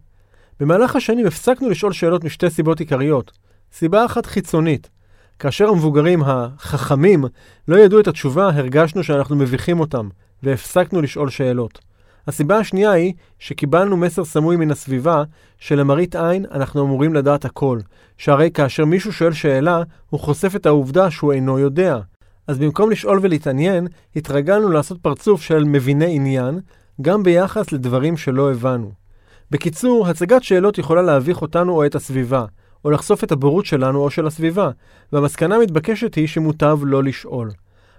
במהלך 0.60 0.96
השנים 0.96 1.28
הפסקנו 1.28 1.70
לשאול 1.70 1.94
שאלות 1.94 2.24
משתי 2.24 2.50
סיבות 2.50 2.80
עיקריות. 2.80 3.32
סיבה 3.74 4.06
אחת 4.06 4.26
חיצונית. 4.26 4.90
כאשר 5.40 5.70
המבוגרים 5.70 6.24
החכמים 6.24 7.26
לא 7.68 7.78
ידעו 7.78 8.00
את 8.00 8.08
התשובה, 8.08 8.50
הרגשנו 8.54 9.04
שאנחנו 9.04 9.36
מביכים 9.36 9.80
אותם, 9.80 10.10
והפסקנו 10.44 11.02
לשאול 11.02 11.30
שאלות. 11.30 11.80
הסיבה 12.28 12.58
השנייה 12.58 12.92
היא 12.92 13.14
שקיבלנו 13.40 13.98
מסר 13.98 14.26
סמוי 14.26 14.56
מן 14.56 14.72
הסביבה 14.72 15.24
שלמראית 15.60 16.16
עין 16.16 16.46
אנחנו 16.52 16.84
אמורים 16.84 17.14
לדעת 17.14 17.46
הכל, 17.46 17.80
שהרי 18.18 18.52
כאשר 18.54 18.86
מישהו 18.86 19.14
שואל 19.14 19.34
שאלה, 19.34 19.84
הוא 20.10 20.20
חושף 20.20 20.56
את 20.56 20.66
העובדה 20.66 21.12
שהוא 21.12 21.34
אינו 21.34 21.60
יודע. 21.60 22.00
אז 22.48 22.58
במקום 22.60 22.92
לשאול 22.92 23.20
ולהתעניין, 23.22 23.88
התרגלנו 24.16 24.70
לעשות 24.70 25.02
פרצוף 25.02 25.42
של 25.42 25.64
מביני 25.64 26.16
עניין, 26.16 26.60
גם 27.02 27.24
ביחס 27.24 27.72
לדברים 27.72 28.18
שלא 28.18 28.52
הבנו. 28.52 28.92
בקיצור, 29.52 30.08
הצגת 30.08 30.44
שאלות 30.44 30.78
יכולה 30.78 31.02
להביך 31.02 31.42
אותנו 31.42 31.74
או 31.74 31.86
את 31.86 31.96
הסביבה, 31.96 32.46
או 32.86 32.92
לחשוף 32.92 33.24
את 33.24 33.32
הבורות 33.32 33.66
שלנו 33.66 34.00
או 34.00 34.10
של 34.10 34.28
הסביבה, 34.28 34.70
והמסקנה 35.14 35.56
המתבקשת 35.56 36.16
היא 36.16 36.28
שמוטב 36.28 36.80
לא 36.84 37.04
לשאול. 37.04 37.52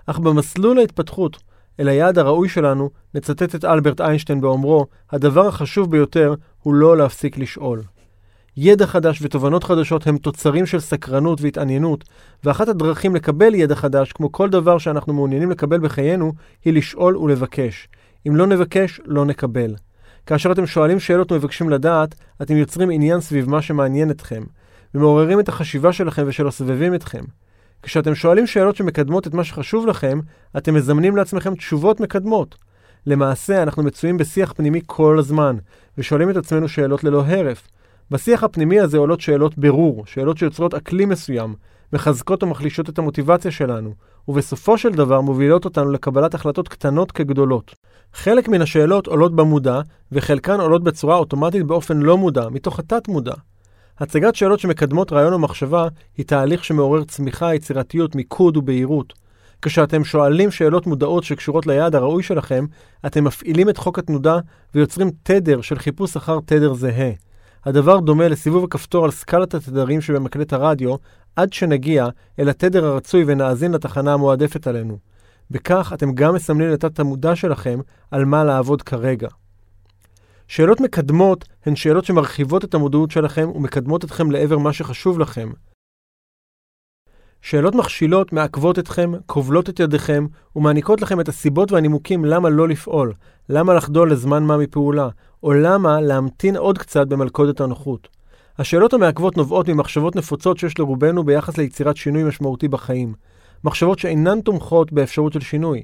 אך 0.07 0.19
במסלול 0.19 0.79
ההתפתחות 0.79 1.39
אל 1.81 1.89
היעד 1.89 2.19
הראוי 2.19 2.49
שלנו, 2.49 2.91
נצטט 3.15 3.55
את 3.55 3.65
אלברט 3.65 4.01
איינשטיין 4.01 4.41
באומרו, 4.41 4.87
הדבר 5.11 5.47
החשוב 5.47 5.91
ביותר 5.91 6.35
הוא 6.63 6.75
לא 6.75 6.97
להפסיק 6.97 7.39
לשאול. 7.39 7.83
ידע 8.57 8.87
חדש 8.87 9.19
ותובנות 9.23 9.65
חדשות 9.65 10.07
הם 10.07 10.19
תוצרים 10.19 10.67
של 10.67 10.81
סקרנות 10.81 11.41
והתעניינות, 11.41 12.05
ואחת 12.45 12.69
הדרכים 12.69 13.15
לקבל 13.15 13.55
ידע 13.55 13.75
חדש, 13.75 14.13
כמו 14.13 14.33
כל 14.33 14.51
דבר 14.51 14.79
שאנחנו 14.79 15.13
מעוניינים 15.13 15.51
לקבל 15.51 15.79
בחיינו, 15.79 16.33
היא 16.65 16.73
לשאול 16.73 17.17
ולבקש. 17.17 17.89
אם 18.29 18.37
לא 18.37 18.47
נבקש, 18.47 19.01
לא 19.05 19.25
נקבל. 19.25 19.75
כאשר 20.27 20.53
אתם 20.53 20.67
שואלים 20.67 21.01
שאלות 21.01 21.33
ומבקשים 21.33 21.71
לדעת, 21.71 22.15
אתם 22.43 22.57
יוצרים 22.57 22.91
עניין 22.91 23.21
סביב 23.21 23.51
מה 23.51 23.63
שמעניין 23.63 24.11
אתכם, 24.11 24.43
ומעוררים 24.95 25.41
את 25.41 25.49
החשיבה 25.49 25.93
שלכם 25.93 26.23
ושל 26.27 26.49
הסובבים 26.49 26.95
אתכם. 26.95 27.25
כשאתם 27.83 28.15
שואלים 28.15 28.47
שאלות 28.47 28.77
שמקדמות 28.77 29.27
את 29.27 29.35
מה 29.35 29.45
שחשוב 29.45 29.87
לכם, 29.87 30.21
אתם 30.57 30.75
מזמנים 30.75 31.17
לעצמכם 31.17 31.55
תשובות 31.55 32.01
מקדמות. 32.01 32.57
למעשה, 33.07 33.63
אנחנו 33.63 33.83
מצויים 33.83 34.17
בשיח 34.17 34.53
פנימי 34.53 34.81
כל 34.87 35.19
הזמן, 35.19 35.57
ושואלים 35.99 36.31
את 36.31 36.37
עצמנו 36.37 36.69
שאלות 36.69 37.05
ללא 37.05 37.25
הרף. 37.27 37.69
בשיח 38.11 38.43
הפנימי 38.43 38.81
הזה 38.81 38.99
עולות 38.99 39.21
שאלות 39.21 39.59
ברור, 39.59 40.07
שאלות 40.07 40.39
שיוצרות 40.39 40.75
אקלים 40.75 41.09
מסוים, 41.09 41.55
מחזקות 41.93 42.43
ומחלישות 42.43 42.89
את 42.89 42.99
המוטיבציה 42.99 43.51
שלנו, 43.51 43.95
ובסופו 44.29 44.79
של 44.79 44.91
דבר 44.91 45.21
מובילות 45.21 45.65
אותנו 45.65 45.91
לקבלת 45.91 46.35
החלטות 46.35 46.69
קטנות 46.69 47.13
כגדולות. 47.13 47.75
חלק 48.15 48.49
מן 48.49 48.63
השאלות 48.63 49.07
עולות 49.07 49.37
במודע, 49.37 49.81
וחלקן 50.13 50.61
עולות 50.61 50.85
בצורה 50.85 51.17
אוטומטית 51.17 51.63
באופן 51.63 51.99
לא 51.99 52.19
מודע, 52.19 52.49
מתוך 52.49 52.79
התת-מודע. 52.79 53.35
הצגת 54.01 54.35
שאלות 54.35 54.61
שמקדמות 54.61 55.13
רעיון 55.13 55.33
או 55.33 55.39
מחשבה 55.39 55.89
היא 56.17 56.27
תהליך 56.27 56.65
שמעורר 56.65 57.05
צמיחה, 57.05 57.55
יצירתיות, 57.55 58.15
מיקוד 58.15 58.57
ובהירות. 58.57 59.15
כשאתם 59.63 60.05
שואלים 60.05 60.51
שאלות 60.51 60.87
מודעות 60.87 61.25
שקשורות 61.25 61.67
ליעד 61.67 61.95
הראוי 61.95 62.23
שלכם, 62.23 62.65
אתם 63.07 63.25
מפעילים 63.25 63.69
את 63.69 63.77
חוק 63.77 63.99
התנודה 63.99 64.39
ויוצרים 64.75 65.11
תדר 65.23 65.61
של 65.61 65.79
חיפוש 65.79 66.17
אחר 66.17 66.39
תדר 66.45 66.75
זהה. 66.75 67.11
הדבר 67.65 68.01
דומה 68.01 68.29
לסיבוב 68.29 68.65
הכפתור 68.65 69.05
על 69.05 69.11
סקלת 69.11 69.55
התדרים 69.55 70.01
שבמקלט 70.01 70.53
הרדיו, 70.53 70.95
עד 71.37 71.53
שנגיע 71.53 72.09
אל 72.39 72.49
התדר 72.49 72.85
הרצוי 72.87 73.25
ונאזין 73.27 73.73
לתחנה 73.73 74.15
המועדפת 74.15 74.67
עלינו. 74.67 74.99
בכך 75.51 75.93
אתם 75.95 76.13
גם 76.15 76.35
מסמלים 76.35 76.73
את 76.73 76.85
התת-המודע 76.85 77.37
שלכם 77.37 77.81
על 78.11 78.25
מה 78.25 78.45
לעבוד 78.45 78.83
כרגע. 78.83 79.29
שאלות 80.49 80.81
מקדמות 80.81 81.45
הן 81.67 81.77
שאלות 81.77 82.05
שמרחיבות 82.05 82.65
את 82.65 82.75
המודעות 82.75 83.11
שלכם 83.11 83.49
ומקדמות 83.55 84.05
אתכם 84.05 84.31
לעבר 84.31 84.59
מה 84.59 84.73
שחשוב 84.73 85.19
לכם. 85.19 85.51
שאלות 87.43 87.75
מכשילות 87.75 88.33
מעכבות 88.33 88.79
אתכם, 88.79 89.13
כובלות 89.27 89.69
את 89.69 89.81
ידיכם 89.81 90.27
ומעניקות 90.57 91.03
לכם 91.03 91.21
את 91.21 91.29
הסיבות 91.29 91.73
והנימוקים 91.73 92.25
למה 92.25 92.49
לא 92.49 92.69
לפעול, 92.69 93.13
למה 93.49 93.75
לחדול 93.75 94.13
לזמן 94.13 94.43
מה 94.43 94.57
מפעולה, 94.57 95.09
או 95.43 95.53
למה 95.53 96.01
להמתין 96.01 96.57
עוד 96.57 96.79
קצת 96.79 97.07
במלכודת 97.07 97.61
הנוחות. 97.61 98.09
השאלות 98.59 98.93
המעכבות 98.93 99.37
נובעות 99.37 99.69
ממחשבות 99.69 100.17
נפוצות 100.17 100.59
שיש 100.59 100.79
לרובנו 100.79 101.25
ביחס 101.25 101.59
ליצירת 101.59 101.97
שינוי 101.97 102.25
משמעותי 102.25 102.69
בחיים. 102.69 103.15
מחשבות 103.65 103.99
שאינן 103.99 104.41
תומכות 104.41 104.93
באפשרות 104.93 105.33
של 105.33 105.41
שינוי. 105.41 105.83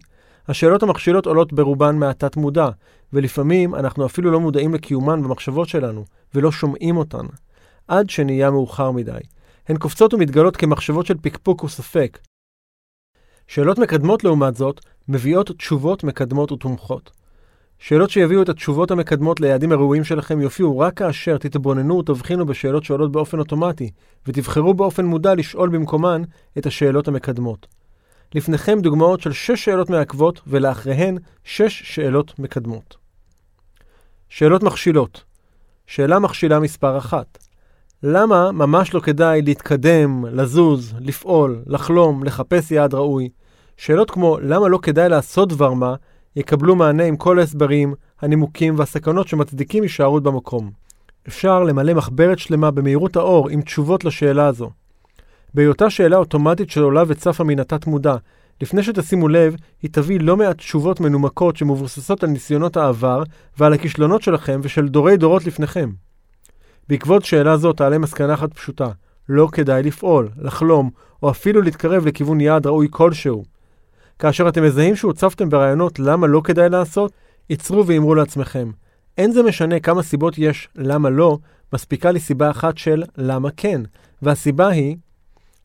השאלות 0.49 0.83
המכשילות 0.83 1.27
עולות 1.27 1.53
ברובן 1.53 1.97
מהתת 1.97 2.37
מודע, 2.37 2.69
ולפעמים 3.13 3.75
אנחנו 3.75 4.07
אפילו 4.07 4.31
לא 4.31 4.41
מודעים 4.41 4.75
לקיומן 4.75 5.23
במחשבות 5.23 5.69
שלנו, 5.69 6.05
ולא 6.35 6.53
שומעים 6.53 6.97
אותן, 6.97 7.27
עד 7.89 8.11
שנהיה 8.11 8.51
מאוחר 8.51 8.91
מדי. 8.91 9.19
הן 9.69 9.77
קופצות 9.77 10.15
ומתגלות 10.15 10.57
כמחשבות 10.57 11.07
של 11.07 11.15
פקפוק 11.23 11.65
וספק. 11.65 12.19
שאלות 13.47 13.79
מקדמות 13.79 14.25
לעומת 14.25 14.55
זאת, 14.55 14.81
מביאות 15.09 15.51
תשובות 15.51 16.05
מקדמות 16.05 16.53
ותומכות. 16.53 17.11
שאלות 17.79 18.11
שיביאו 18.11 18.43
את 18.43 18.49
התשובות 18.49 18.91
המקדמות 18.91 19.41
ליעדים 19.41 19.73
הראויים 19.73 20.05
שלכם 20.05 20.41
יופיעו 20.41 20.79
רק 20.79 20.95
כאשר 20.95 21.39
תתבוננו 21.39 21.99
ותבחינו 21.99 22.47
בשאלות 22.47 22.85
שעולות 22.85 23.13
באופן 23.13 23.39
אוטומטי, 23.39 23.91
ותבחרו 24.27 24.75
באופן 24.75 25.05
מודע 25.05 25.35
לשאול 25.35 25.69
במקומן 25.69 26.23
את 26.59 26.67
השאלות 26.67 27.09
המקדמות. 27.09 27.67
לפניכם 28.35 28.79
דוגמאות 28.81 29.21
של 29.21 29.33
שש 29.33 29.65
שאלות 29.65 29.91
מעכבות, 29.91 30.41
ולאחריהן 30.47 31.19
שש 31.45 31.95
שאלות 31.95 32.39
מקדמות. 32.39 32.97
שאלות 34.29 34.63
מכשילות. 34.63 35.25
שאלה 35.87 36.19
מכשילה 36.19 36.61
מספר 36.61 36.99
אחת. 36.99 37.39
למה 38.03 38.53
ממש 38.53 38.95
לא 38.95 39.01
כדאי 39.01 39.43
להתקדם, 39.43 40.25
לזוז, 40.27 40.95
לפעול, 41.01 41.63
לחלום, 41.67 42.25
לחפש 42.25 42.71
יעד 42.71 42.95
ראוי? 42.95 43.29
שאלות 43.77 44.11
כמו 44.11 44.39
למה 44.43 44.69
לא 44.69 44.79
כדאי 44.83 45.09
לעשות 45.09 45.49
דבר 45.49 45.73
מה, 45.73 45.95
יקבלו 46.37 46.77
מענה 46.77 47.05
עם 47.05 47.17
כל 47.17 47.39
ההסברים, 47.39 47.95
הנימוקים 48.21 48.79
והסכנות 48.79 49.29
שמצדיקים 49.29 49.83
הישארות 49.83 50.23
במקום. 50.23 50.71
אפשר 51.29 51.63
למלא 51.63 51.95
מחברת 51.95 52.39
שלמה 52.39 52.71
במהירות 52.71 53.17
האור 53.17 53.49
עם 53.49 53.63
תשובות 53.63 54.05
לשאלה 54.05 54.47
הזו. 54.47 54.71
בהיותה 55.55 55.91
שאלה 55.91 56.17
אוטומטית 56.17 56.71
שעולה 56.71 57.03
וצפה 57.07 57.45
מן 57.45 57.59
התת-מודע, 57.59 58.17
לפני 58.61 58.83
שתשימו 58.83 59.29
לב, 59.29 59.57
היא 59.83 59.91
תביא 59.93 60.21
לא 60.21 60.37
מעט 60.37 60.59
תשובות 60.59 61.01
מנומקות 61.01 61.57
שמבוססות 61.57 62.25
על 62.25 62.31
ניסיונות 62.31 62.77
העבר 62.77 63.23
ועל 63.59 63.73
הכישלונות 63.73 64.23
שלכם 64.23 64.61
ושל 64.63 64.89
דורי 64.89 65.17
דורות 65.17 65.45
לפניכם. 65.45 65.91
בעקבות 66.89 67.25
שאלה 67.25 67.57
זו 67.57 67.73
תעלה 67.73 67.99
מסקנה 67.99 68.35
אחת 68.35 68.55
פשוטה, 68.55 68.89
לא 69.29 69.49
כדאי 69.53 69.83
לפעול, 69.83 70.29
לחלום, 70.39 70.91
או 71.23 71.31
אפילו 71.31 71.63
להתקרב 71.63 72.07
לכיוון 72.07 72.41
יעד 72.41 72.67
ראוי 72.67 72.89
כלשהו. 72.91 73.45
כאשר 74.19 74.49
אתם 74.49 74.63
מזהים 74.65 74.97
שהוצפתם 74.97 75.49
ברעיונות 75.49 75.99
למה 75.99 76.27
לא 76.27 76.41
כדאי 76.45 76.69
לעשות, 76.69 77.13
עצרו 77.51 77.87
ואמרו 77.87 78.15
לעצמכם, 78.15 78.71
אין 79.19 79.33
זה 79.33 79.43
משנה 79.43 79.81
כמה 79.81 80.03
סיבות 80.03 80.39
יש 80.39 80.69
למה 80.77 81.11
לא, 81.11 81.39
מספיקה 81.73 82.11
לי 82.11 82.21
סיבה 82.21 82.51
אחת 82.51 82.79
של 82.79 83.03
למה 83.17 83.49
כן, 83.57 83.81
והסיבה 84.23 84.69
היא, 84.69 84.97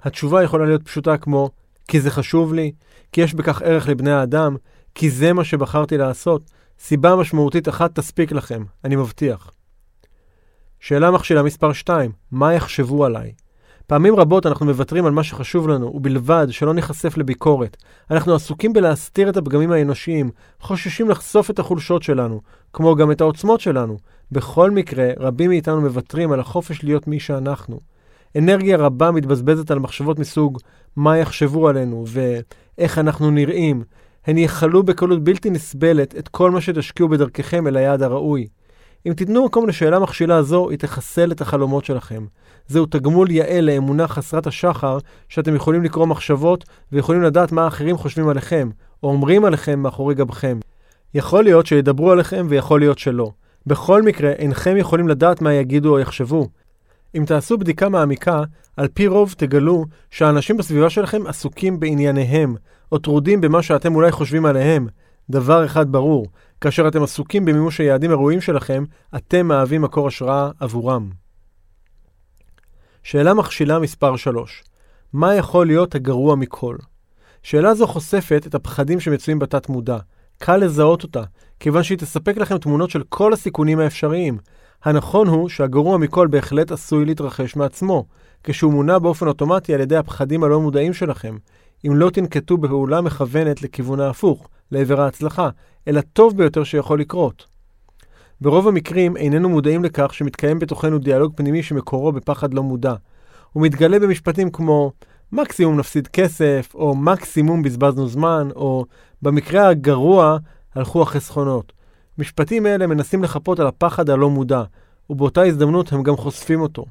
התשובה 0.04 0.44
יכולה 0.44 0.66
להיות 0.66 0.84
פשוטה 0.84 1.18
כמו 1.18 1.50
כי 1.88 2.02
זה 2.02 2.12
חשוב 2.12 2.54
לי, 2.54 2.72
כי 3.12 3.22
יש 3.22 3.34
בכך 3.34 3.62
ערך 3.62 3.88
לבני 3.88 4.12
האדם, 4.12 4.56
כי 4.96 5.10
זה 5.10 5.34
מה 5.34 5.44
שבחרתי 5.44 5.98
לעשות. 5.98 6.52
סיבה 6.80 7.16
משמעותית 7.16 7.70
אחת 7.70 7.96
תספיק 7.96 8.32
לכם, 8.32 8.64
אני 8.84 8.96
מבטיח. 8.96 9.52
שאלה 10.80 11.12
מכשילה 11.12 11.44
מספר 11.44 11.74
2, 11.74 12.12
מה 12.32 12.54
יחשבו 12.54 13.06
עליי? 13.06 13.32
פעמים 13.88 14.16
רבות 14.16 14.46
אנחנו 14.46 14.66
מוותרים 14.66 15.06
על 15.06 15.12
מה 15.12 15.24
שחשוב 15.24 15.68
לנו, 15.68 15.92
ובלבד 15.96 16.48
שלא 16.50 16.74
ניחשף 16.74 17.18
לביקורת. 17.18 17.78
אנחנו 18.12 18.36
עסוקים 18.36 18.74
בלהסתיר 18.74 19.30
את 19.30 19.38
הפגמים 19.38 19.72
האנושיים, 19.72 20.32
חוששים 20.60 21.10
לחשוף 21.10 21.50
את 21.50 21.60
החולשות 21.60 22.04
שלנו, 22.04 22.42
כמו 22.74 22.96
גם 22.96 23.12
את 23.12 23.22
העוצמות 23.22 23.60
שלנו. 23.60 23.98
בכל 24.32 24.72
מקרה, 24.72 25.10
רבים 25.20 25.50
מאיתנו 25.50 25.82
מוותרים 25.82 26.32
על 26.32 26.40
החופש 26.40 26.84
להיות 26.84 27.08
מי 27.08 27.20
שאנחנו. 27.20 27.80
אנרגיה 28.38 28.78
רבה 28.78 29.12
מתבזבזת 29.12 29.72
על 29.72 29.80
מחשבות 29.80 30.20
מסוג 30.20 30.60
מה 30.96 31.18
יחשבו 31.18 31.68
עלינו 31.68 32.06
ואיך 32.08 32.98
אנחנו 32.98 33.32
נראים. 33.32 33.84
הן 34.26 34.38
יכלו 34.38 34.84
בקלות 34.84 35.24
בלתי 35.24 35.50
נסבלת 35.50 36.16
את 36.16 36.28
כל 36.28 36.52
מה 36.52 36.62
שתשקיעו 36.62 37.10
בדרככם 37.10 37.68
אל 37.68 37.78
היעד 37.78 38.02
הראוי. 38.02 38.48
אם 39.08 39.14
תיתנו 39.14 39.46
מקום 39.46 39.68
לשאלה 39.68 40.00
מכשילה 40.00 40.44
זו, 40.44 40.70
היא 40.70 40.80
תחסל 40.80 41.32
את 41.32 41.42
החלומות 41.42 41.86
שלכם. 41.86 42.26
זהו 42.68 42.86
תגמול 42.86 43.32
יעל 43.32 43.66
לאמונה 43.66 44.08
חסרת 44.08 44.48
השחר, 44.48 44.98
שאתם 45.30 45.56
יכולים 45.56 45.84
לקרוא 45.84 46.06
מחשבות 46.06 46.66
ויכולים 46.92 47.22
לדעת 47.22 47.52
מה 47.52 47.64
האחרים 47.64 47.98
חושבים 47.98 48.30
עליכם, 48.30 48.70
או 49.04 49.10
אומרים 49.10 49.46
עליכם 49.46 49.80
מאחורי 49.80 50.16
גבכם. 50.16 50.60
יכול 51.14 51.44
להיות 51.44 51.66
שידברו 51.66 52.12
עליכם 52.12 52.48
ויכול 52.50 52.80
להיות 52.80 53.00
שלא. 53.00 53.32
בכל 53.66 54.04
מקרה, 54.04 54.32
אינכם 54.32 54.78
יכולים 54.78 55.08
לדעת 55.08 55.42
מה 55.42 55.54
יגידו 55.54 55.94
או 55.94 56.00
יחשבו. 56.00 56.48
אם 57.18 57.26
תעשו 57.26 57.58
בדיקה 57.58 57.90
מעמיקה, 57.90 58.44
על 58.78 58.88
פי 58.88 59.08
רוב 59.08 59.34
תגלו 59.38 59.86
שהאנשים 60.12 60.58
בסביבה 60.58 60.90
שלכם 60.90 61.28
עסוקים 61.28 61.80
בענייניהם, 61.80 62.56
או 62.92 62.98
טרודים 62.98 63.42
במה 63.42 63.62
שאתם 63.62 63.96
אולי 63.96 64.12
חושבים 64.12 64.46
עליהם. 64.46 64.88
דבר 65.30 65.66
אחד 65.66 65.92
ברור, 65.92 66.28
כאשר 66.62 66.88
אתם 66.88 67.04
עסוקים 67.04 67.46
במימוש 67.46 67.80
היעדים 67.80 68.12
הראויים 68.12 68.42
שלכם, 68.42 68.84
אתם 69.16 69.48
מהווים 69.48 69.82
מקור 69.82 70.08
השראה 70.08 70.52
עבורם. 70.60 71.10
שאלה 73.04 73.34
מכשילה 73.34 73.80
מספר 73.80 74.16
3 74.16 74.64
מה 75.14 75.36
יכול 75.36 75.68
להיות 75.68 75.96
הגרוע 75.96 76.36
מכל? 76.36 76.76
שאלה 77.44 77.74
זו 77.74 77.88
חושפת 77.88 78.44
את 78.48 78.56
הפחדים 78.56 79.00
שמצויים 79.00 79.40
בתת 79.40 79.70
מודע. 79.70 79.98
קל 80.38 80.58
לזהות 80.58 81.04
אותה, 81.04 81.24
כיוון 81.60 81.84
שהיא 81.84 81.98
תספק 81.98 82.38
לכם 82.38 82.58
תמונות 82.58 82.90
של 82.90 83.04
כל 83.10 83.34
הסיכונים 83.34 83.80
האפשריים. 83.80 84.38
הנכון 84.84 85.28
הוא 85.28 85.50
שהגרוע 85.50 85.98
מכל 85.98 86.28
בהחלט 86.28 86.72
עשוי 86.72 87.06
להתרחש 87.06 87.56
מעצמו, 87.56 88.06
כשהוא 88.44 88.74
מונע 88.74 89.00
באופן 89.00 89.28
אוטומטי 89.28 89.74
על 89.74 89.82
ידי 89.82 89.98
הפחדים 89.98 90.44
הלא 90.44 90.62
מודעים 90.62 90.94
שלכם, 90.94 91.38
אם 91.88 91.96
לא 91.96 92.10
תנקטו 92.10 92.58
בפעולה 92.58 93.02
מכוונת 93.02 93.62
לכיוון 93.62 94.00
ההפוך, 94.00 94.48
לעבר 94.72 95.02
ההצלחה, 95.02 95.50
אל 95.88 95.98
הטוב 95.98 96.38
ביותר 96.38 96.64
שיכול 96.64 97.00
לקרות. 97.00 97.46
ברוב 98.42 98.68
המקרים 98.68 99.18
איננו 99.18 99.50
מודעים 99.50 99.84
לכך 99.84 100.14
שמתקיים 100.14 100.60
בתוכנו 100.60 101.00
דיאלוג 101.00 101.34
פנימי 101.36 101.64
שמקורו 101.64 102.12
בפחד 102.12 102.54
לא 102.54 102.64
מודע. 102.64 102.94
הוא 103.54 103.64
מתגלה 103.64 104.00
במשפטים 104.00 104.52
כמו 104.52 104.92
מקסימום 105.32 105.78
נפסיד 105.78 106.08
כסף, 106.08 106.72
או 106.76 106.96
מקסימום 106.96 107.62
בזבזנו 107.62 108.08
זמן, 108.08 108.48
או 108.56 108.86
במקרה 109.22 109.68
הגרוע 109.68 110.38
הלכו 110.76 111.02
החסכונות. 111.02 111.79
משפטים 112.20 112.68
אלה 112.68 112.88
מנסים 112.88 113.24
לחפות 113.24 113.60
על 113.60 113.68
הפחד 113.68 114.10
הלא 114.10 114.30
מודע, 114.30 114.64
ובאותה 115.10 115.42
הזדמנות 115.42 115.94
הם 115.94 116.04
גם 116.04 116.18
חושפים 116.18 116.62
אותו. 116.62 116.86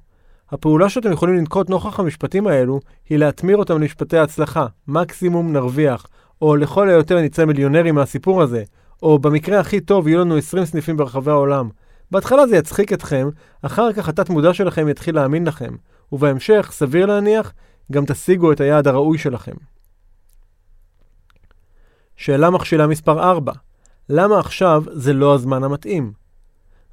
הפעולה 0.51 0.89
שאתם 0.89 1.13
יכולים 1.13 1.37
לנקוט 1.37 1.71
נוכח 1.71 2.01
המשפטים 2.01 2.47
האלו, 2.47 2.81
היא 3.09 3.19
להטמיר 3.19 3.57
אותם 3.57 3.81
למשפטי 3.81 4.19
הצלחה, 4.19 4.67
מקסימום 4.89 5.53
נרוויח, 5.53 6.07
או 6.43 6.57
לכל 6.57 6.89
היותר 6.89 7.21
נצא 7.21 7.45
מיליונרים 7.45 7.95
מהסיפור 7.95 8.43
הזה, 8.43 8.63
או 9.03 9.19
במקרה 9.19 9.61
הכי 9.61 9.81
טוב 9.81 10.09
יהיו 10.09 10.21
לנו 10.21 10.37
20 10.37 10.65
סניפים 10.65 10.97
ברחבי 10.97 11.31
העולם. 11.31 11.69
בהתחלה 12.11 12.47
זה 12.47 12.57
יצחיק 12.57 12.93
אתכם, 12.93 13.29
אחר 13.63 13.93
כך 13.93 14.09
התת 14.09 14.31
מודע 14.31 14.55
שלכם 14.55 14.89
יתחיל 14.89 15.15
להאמין 15.15 15.47
לכם, 15.47 15.77
ובהמשך, 16.13 16.69
סביר 16.73 17.07
להניח, 17.07 17.53
גם 17.93 18.05
תשיגו 18.07 18.53
את 18.53 18.61
היעד 18.61 18.87
הראוי 18.87 19.19
שלכם. 19.19 19.55
שאלה 22.17 22.51
מכשילה 22.51 22.87
מספר 22.87 23.31
4 23.31 23.53
למה 24.11 24.39
עכשיו 24.39 24.83
זה 24.93 25.13
לא 25.13 25.35
הזמן 25.35 25.65
המתאים? 25.65 26.13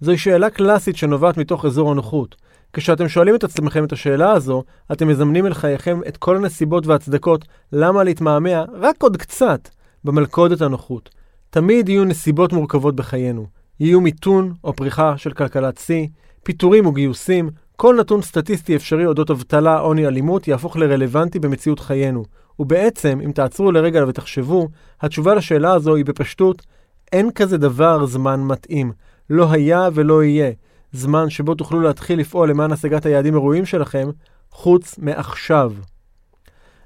זוהי 0.01 0.17
שאלה 0.17 0.49
קלאסית 0.49 0.97
שנובעת 0.97 1.37
מתוך 1.37 1.65
אזור 1.65 1.91
הנוחות. 1.91 2.35
כשאתם 2.73 3.09
שואלים 3.09 3.35
את 3.35 3.43
עצמכם 3.43 3.83
את 3.83 3.91
השאלה 3.91 4.31
הזו, 4.31 4.63
אתם 4.91 5.07
מזמנים 5.07 5.45
אל 5.45 5.53
חייכם 5.53 5.99
את 6.07 6.17
כל 6.17 6.35
הנסיבות 6.35 6.87
והצדקות 6.87 7.45
למה 7.71 8.03
להתמהמה 8.03 8.63
רק 8.73 9.03
עוד 9.03 9.17
קצת 9.17 9.69
במלכודת 10.03 10.61
הנוחות. 10.61 11.09
תמיד 11.49 11.89
יהיו 11.89 12.05
נסיבות 12.05 12.53
מורכבות 12.53 12.95
בחיינו. 12.95 13.45
יהיו 13.79 14.01
מיתון 14.01 14.53
או 14.63 14.73
פריחה 14.73 15.17
של 15.17 15.31
כלכלת 15.31 15.77
שיא, 15.77 16.07
פיטורים 16.43 16.85
או 16.85 16.91
גיוסים, 16.91 17.49
כל 17.75 17.95
נתון 17.99 18.21
סטטיסטי 18.21 18.75
אפשרי 18.75 19.05
אודות 19.05 19.31
אבטלה, 19.31 19.77
עוני, 19.77 20.07
אלימות, 20.07 20.47
יהפוך 20.47 20.77
לרלוונטי 20.77 21.39
במציאות 21.39 21.79
חיינו. 21.79 22.23
ובעצם, 22.59 23.19
אם 23.25 23.31
תעצרו 23.31 23.71
לרגע 23.71 24.05
ותחשבו, 24.07 24.67
התשובה 25.01 25.35
לשאלה 25.35 25.73
הזו 25.73 25.95
היא 25.95 26.05
בפשטות, 26.05 26.65
אין 27.11 27.31
כזה 27.31 27.57
דבר 27.57 28.05
זמן 28.05 28.43
מתאים. 28.43 28.91
לא 29.29 29.51
היה 29.51 29.89
ולא 29.93 30.23
יהיה. 30.23 30.51
זמן 30.91 31.29
שבו 31.29 31.55
תוכלו 31.55 31.81
להתחיל 31.81 32.19
לפעול 32.19 32.49
למען 32.49 32.71
השגת 32.71 33.05
היעדים 33.05 33.35
הראויים 33.35 33.65
שלכם, 33.65 34.09
חוץ 34.51 34.95
מעכשיו. 34.97 35.73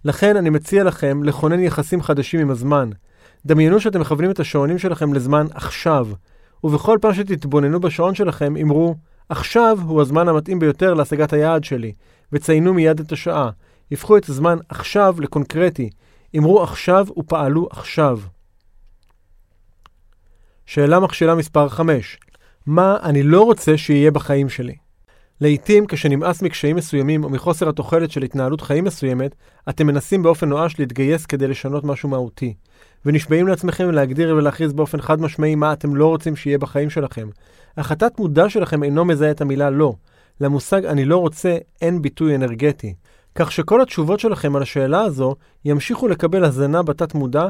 לכן 0.06 0.38
אני 0.38 0.50
מציע 0.50 0.84
לכם 0.84 1.24
לכונן 1.24 1.60
יחסים 1.60 2.02
חדשים 2.02 2.40
עם 2.40 2.50
הזמן. 2.50 2.90
דמיינו 3.46 3.80
שאתם 3.80 4.02
מכוונים 4.02 4.32
את 4.32 4.40
השעונים 4.40 4.78
שלכם 4.78 5.14
לזמן 5.14 5.46
עכשיו, 5.54 6.08
ובכל 6.64 6.98
פעם 7.02 7.14
שתתבוננו 7.14 7.80
בשעון 7.80 8.16
שלכם, 8.16 8.58
אמרו, 8.58 8.96
עכשיו 9.30 9.78
הוא 9.88 10.02
הזמן 10.02 10.28
המתאים 10.28 10.60
ביותר 10.60 10.94
להשגת 10.94 11.34
היעד 11.34 11.64
שלי, 11.64 11.94
וציינו 12.32 12.74
מיד 12.74 13.00
את 13.00 13.12
השעה. 13.12 13.50
הפכו 13.92 14.18
את 14.18 14.30
הזמן 14.30 14.58
עכשיו 14.70 15.16
לקונקרטי. 15.20 15.90
אמרו 16.38 16.64
עכשיו 16.64 17.08
ופעלו 17.18 17.68
עכשיו. 17.72 18.20
שאלה 20.70 21.00
מכשילה 21.00 21.36
מספר 21.36 21.70
5 21.70 22.18
מה 22.66 22.98
אני 23.04 23.24
לא 23.24 23.42
רוצה 23.42 23.78
שיהיה 23.78 24.12
בחיים 24.12 24.50
שלי? 24.50 24.76
לעתים, 25.42 25.86
כשנמאס 25.88 26.42
מקשיים 26.42 26.76
מסוימים 26.76 27.24
או 27.24 27.30
מחוסר 27.30 27.70
התוחלת 27.70 28.12
של 28.12 28.24
התנהלות 28.24 28.62
חיים 28.62 28.84
מסוימת, 28.84 29.36
אתם 29.70 29.88
מנסים 29.88 30.24
באופן 30.24 30.50
נואש 30.50 30.80
להתגייס 30.80 31.26
כדי 31.26 31.48
לשנות 31.48 31.84
משהו 31.84 32.10
מהותי. 32.10 32.54
ונשבעים 33.06 33.48
לעצמכם 33.48 33.92
להגדיר 33.92 34.36
ולהכריז 34.36 34.74
באופן 34.74 35.02
חד 35.02 35.22
משמעי 35.22 35.56
מה 35.56 35.74
אתם 35.74 35.96
לא 35.96 36.08
רוצים 36.08 36.36
שיהיה 36.36 36.58
בחיים 36.58 36.90
שלכם. 36.90 37.30
אך 37.76 37.92
התת 37.92 38.20
מודע 38.20 38.50
שלכם 38.50 38.84
אינו 38.84 39.06
מזהה 39.06 39.32
את 39.32 39.42
המילה 39.42 39.70
לא. 39.70 39.94
למושג 40.42 40.86
אני 40.86 41.06
לא 41.06 41.18
רוצה 41.18 41.58
אין 41.82 42.02
ביטוי 42.02 42.36
אנרגטי. 42.36 42.94
כך 43.36 43.52
שכל 43.52 43.82
התשובות 43.82 44.20
שלכם 44.20 44.56
על 44.56 44.62
השאלה 44.62 45.02
הזו 45.02 45.36
ימשיכו 45.66 46.08
לקבל 46.08 46.44
הזנה 46.44 46.84
בתת 46.84 47.14
מודע 47.14 47.48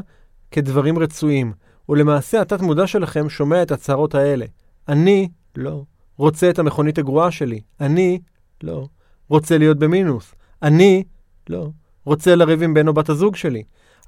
כדברים 0.50 0.98
רצויים, 0.98 1.52
ולמעשה 1.88 2.40
התת 2.40 2.60
מודע 2.60 2.86
שלכם 2.86 3.28
שומע 3.28 3.62
את 3.62 3.70
הצהרות 3.70 4.14
האלה. 4.14 4.46
אני 4.88 5.28
לא 5.56 5.84
רוצה 6.16 6.50
את 6.50 6.58
המכונית 6.58 6.98
הגרועה 6.98 7.30
שלי. 7.30 7.60
אני 7.80 8.18
לא 8.62 8.86
רוצה 9.28 9.58
להיות 9.58 9.78
במינוס. 9.78 10.34
אני 10.62 11.04
לא 11.48 11.68
רוצה 12.04 12.34
לריב 12.34 12.62
עם 12.62 12.74
בן 12.74 12.88
או 12.88 12.92
בת 12.92 13.08
הזוג 13.08 13.36
שלי. 13.36 13.62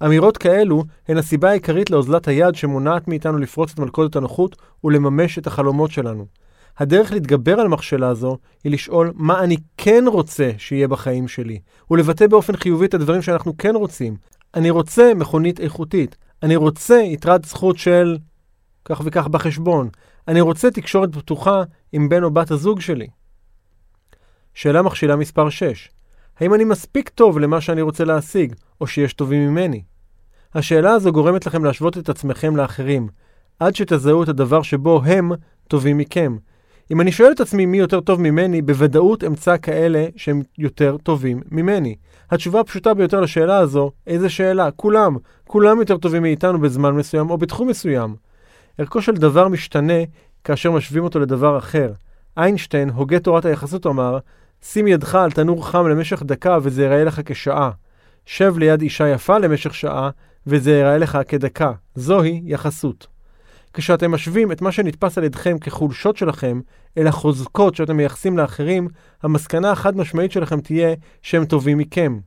אמירות 0.04 0.38
כאלו 0.38 0.84
הן 1.08 1.16
הסיבה 1.16 1.50
העיקרית 1.50 1.90
לאוזלת 1.90 2.28
היד 2.28 2.54
שמונעת 2.54 3.08
מאיתנו 3.08 3.38
לפרוץ 3.38 3.72
את 3.72 3.78
מלכודת 3.78 4.16
הנוחות 4.16 4.56
ולממש 4.84 5.38
את 5.38 5.46
החלומות 5.46 5.90
שלנו. 5.90 6.26
הדרך 6.78 7.12
להתגבר 7.12 7.60
על 7.60 7.68
מכשלה 7.68 8.14
זו 8.14 8.38
היא 8.64 8.72
לשאול 8.72 9.12
מה 9.14 9.44
אני 9.44 9.56
כן 9.76 10.04
רוצה 10.06 10.50
שיהיה 10.58 10.88
בחיים 10.88 11.28
שלי, 11.28 11.58
ולבטא 11.90 12.26
באופן 12.26 12.56
חיובי 12.56 12.86
את 12.86 12.94
הדברים 12.94 13.22
שאנחנו 13.22 13.56
כן 13.58 13.74
רוצים. 13.76 14.16
אני 14.54 14.70
רוצה 14.70 15.14
מכונית 15.14 15.60
איכותית. 15.60 16.16
אני 16.42 16.56
רוצה 16.56 16.94
יתרת 16.94 17.44
זכות 17.44 17.78
של 17.78 18.18
כך 18.84 19.00
וכך 19.04 19.26
בחשבון. 19.26 19.88
אני 20.28 20.40
רוצה 20.40 20.70
תקשורת 20.70 21.14
פתוחה 21.14 21.62
עם 21.92 22.08
בן 22.08 22.22
או 22.22 22.30
בת 22.30 22.50
הזוג 22.50 22.80
שלי. 22.80 23.06
שאלה 24.54 24.82
מכשילה 24.82 25.16
מספר 25.16 25.50
6 25.50 25.88
האם 26.40 26.54
אני 26.54 26.64
מספיק 26.64 27.08
טוב 27.08 27.38
למה 27.38 27.60
שאני 27.60 27.82
רוצה 27.82 28.04
להשיג, 28.04 28.54
או 28.80 28.86
שיש 28.86 29.12
טובים 29.12 29.48
ממני? 29.48 29.82
השאלה 30.54 30.90
הזו 30.90 31.12
גורמת 31.12 31.46
לכם 31.46 31.64
להשוות 31.64 31.98
את 31.98 32.08
עצמכם 32.08 32.56
לאחרים, 32.56 33.08
עד 33.60 33.74
שתזהו 33.74 34.22
את 34.22 34.28
הדבר 34.28 34.62
שבו 34.62 35.02
הם 35.04 35.32
טובים 35.68 35.98
מכם. 35.98 36.36
אם 36.90 37.00
אני 37.00 37.12
שואל 37.12 37.32
את 37.32 37.40
עצמי 37.40 37.66
מי 37.66 37.78
יותר 37.78 38.00
טוב 38.00 38.20
ממני, 38.20 38.62
בוודאות 38.62 39.24
אמצא 39.24 39.56
כאלה 39.62 40.06
שהם 40.16 40.42
יותר 40.58 40.96
טובים 40.96 41.42
ממני. 41.50 41.96
התשובה 42.32 42.60
הפשוטה 42.60 42.94
ביותר 42.94 43.20
לשאלה 43.20 43.58
הזו, 43.58 43.90
איזה 44.06 44.28
שאלה? 44.28 44.70
כולם. 44.70 45.16
כולם 45.44 45.78
יותר 45.78 45.96
טובים 45.96 46.22
מאיתנו 46.22 46.60
בזמן 46.60 46.90
מסוים 46.90 47.30
או 47.30 47.38
בתחום 47.38 47.68
מסוים. 47.68 48.14
ערכו 48.78 49.02
של 49.02 49.12
דבר 49.12 49.48
משתנה 49.48 49.98
כאשר 50.44 50.70
משווים 50.70 51.04
אותו 51.04 51.20
לדבר 51.20 51.58
אחר. 51.58 51.92
איינשטיין, 52.36 52.90
הוגה 52.90 53.18
תורת 53.18 53.44
היחסות, 53.44 53.86
אמר, 53.86 54.18
שים 54.62 54.86
ידך 54.86 55.14
על 55.14 55.30
תנור 55.30 55.66
חם 55.66 55.88
למשך 55.88 56.22
דקה 56.22 56.58
וזה 56.62 56.82
ייראה 56.82 57.04
לך 57.04 57.20
כשעה. 57.24 57.70
שב 58.26 58.58
ליד 58.58 58.82
אישה 58.82 59.08
יפה 59.08 59.38
למשך 59.38 59.74
שעה 59.74 60.10
וזה 60.46 60.70
ייראה 60.70 60.98
לך 60.98 61.18
כדקה. 61.28 61.72
זוהי 61.94 62.42
יחסות. 62.44 63.11
כשאתם 63.74 64.10
משווים 64.12 64.52
את 64.52 64.62
מה 64.62 64.72
שנתפס 64.72 65.18
על 65.18 65.24
ידכם 65.24 65.58
כחולשות 65.58 66.16
שלכם 66.16 66.60
אל 66.98 67.06
החוזקות 67.06 67.74
שאתם 67.74 67.96
מייחסים 67.96 68.38
לאחרים, 68.38 68.88
המסקנה 69.22 69.70
החד 69.70 69.96
משמעית 69.96 70.32
שלכם 70.32 70.60
תהיה 70.60 70.94
שהם 71.22 71.44
טובים 71.44 71.78
מכם. 71.78 72.18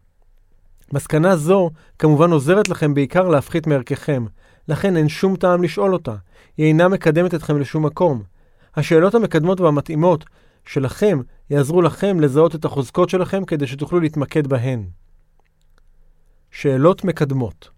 מסקנה 0.94 1.36
זו 1.36 1.70
כמובן 2.00 2.32
עוזרת 2.32 2.70
לכם 2.70 2.94
בעיקר 2.94 3.28
להפחית 3.28 3.68
מערככם, 3.68 4.26
לכן 4.68 4.98
אין 4.98 5.10
שום 5.10 5.36
טעם 5.36 5.64
לשאול 5.64 5.94
אותה. 5.94 6.16
היא 6.58 6.66
אינה 6.66 6.88
מקדמת 6.88 7.36
אתכם 7.36 7.60
לשום 7.60 7.86
מקום. 7.86 8.24
השאלות 8.76 9.16
המקדמות 9.16 9.62
והמתאימות 9.62 10.26
שלכם 10.66 11.20
יעזרו 11.50 11.82
לכם 11.82 12.20
לזהות 12.20 12.56
את 12.56 12.66
החוזקות 12.66 13.10
שלכם 13.10 13.46
כדי 13.46 13.68
שתוכלו 13.68 14.00
להתמקד 14.00 14.48
בהן. 14.48 14.84
שאלות 16.52 17.04
מקדמות 17.04 17.75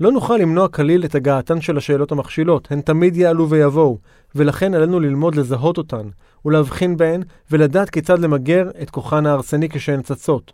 לא 0.00 0.12
נוכל 0.12 0.36
למנוע 0.36 0.68
כליל 0.68 1.04
את 1.04 1.14
הגעתן 1.14 1.60
של 1.60 1.76
השאלות 1.76 2.12
המכשילות, 2.12 2.72
הן 2.72 2.80
תמיד 2.80 3.16
יעלו 3.16 3.50
ויבואו, 3.50 3.98
ולכן 4.34 4.74
עלינו 4.74 5.00
ללמוד 5.00 5.34
לזהות 5.34 5.78
אותן, 5.78 6.08
ולהבחין 6.44 6.96
בהן, 6.96 7.22
ולדעת 7.50 7.90
כיצד 7.90 8.18
למגר 8.18 8.70
את 8.82 8.90
כוחן 8.90 9.26
ההרסני 9.26 9.68
כשהן 9.68 10.02
צצות. 10.02 10.52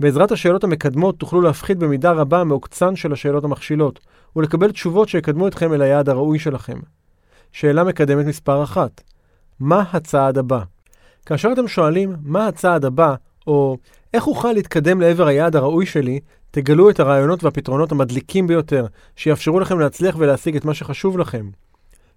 בעזרת 0.00 0.32
השאלות 0.32 0.64
המקדמות 0.64 1.18
תוכלו 1.18 1.40
להפחית 1.40 1.78
במידה 1.78 2.12
רבה 2.12 2.44
מעוקצן 2.44 2.96
של 2.96 3.12
השאלות 3.12 3.44
המכשילות, 3.44 4.00
ולקבל 4.36 4.70
תשובות 4.70 5.08
שיקדמו 5.08 5.48
אתכם 5.48 5.72
אל 5.72 5.82
היעד 5.82 6.08
הראוי 6.08 6.38
שלכם. 6.38 6.78
שאלה 7.52 7.84
מקדמת 7.84 8.26
מספר 8.26 8.62
אחת 8.62 9.02
מה 9.60 9.84
הצעד 9.92 10.38
הבא? 10.38 10.60
כאשר 11.26 11.52
אתם 11.52 11.68
שואלים 11.68 12.16
מה 12.22 12.46
הצעד 12.46 12.84
הבא, 12.84 13.14
או 13.46 13.76
איך 14.14 14.26
אוכל 14.26 14.52
להתקדם 14.52 15.00
לעבר 15.00 15.26
היעד 15.26 15.56
הראוי 15.56 15.86
שלי, 15.86 16.20
תגלו 16.50 16.90
את 16.90 17.00
הרעיונות 17.00 17.44
והפתרונות 17.44 17.92
המדליקים 17.92 18.46
ביותר, 18.46 18.86
שיאפשרו 19.16 19.60
לכם 19.60 19.78
להצליח 19.78 20.16
ולהשיג 20.18 20.56
את 20.56 20.64
מה 20.64 20.74
שחשוב 20.74 21.18
לכם. 21.18 21.50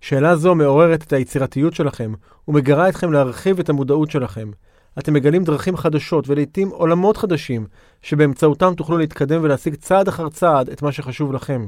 שאלה 0.02 0.36
זו 0.36 0.56
מעוררת 0.56 1.04
את 1.04 1.14
היצירתיות 1.14 1.74
שלכם, 1.74 2.14
ומגרה 2.48 2.90
אתכם 2.90 3.12
להרחיב 3.12 3.60
את 3.60 3.70
המודעות 3.70 4.12
שלכם. 4.12 4.52
אתם 5.00 5.14
מגלים 5.14 5.44
דרכים 5.44 5.78
חדשות 5.78 6.30
ולעיתים 6.30 6.70
עולמות 6.70 7.18
חדשים, 7.18 7.68
שבאמצעותם 8.02 8.74
תוכלו 8.78 8.98
להתקדם 8.98 9.44
ולהשיג 9.44 9.76
צעד 9.76 10.08
אחר 10.08 10.30
צעד 10.30 10.70
את 10.70 10.82
מה 10.82 10.92
שחשוב 10.92 11.34
לכם. 11.34 11.68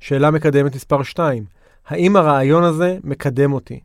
שאלה 0.00 0.30
מקדמת 0.30 0.74
מספר 0.74 1.02
2 1.02 1.44
האם 1.86 2.16
הרעיון 2.16 2.64
הזה 2.64 2.98
מקדם 3.04 3.52
אותי? 3.52 3.80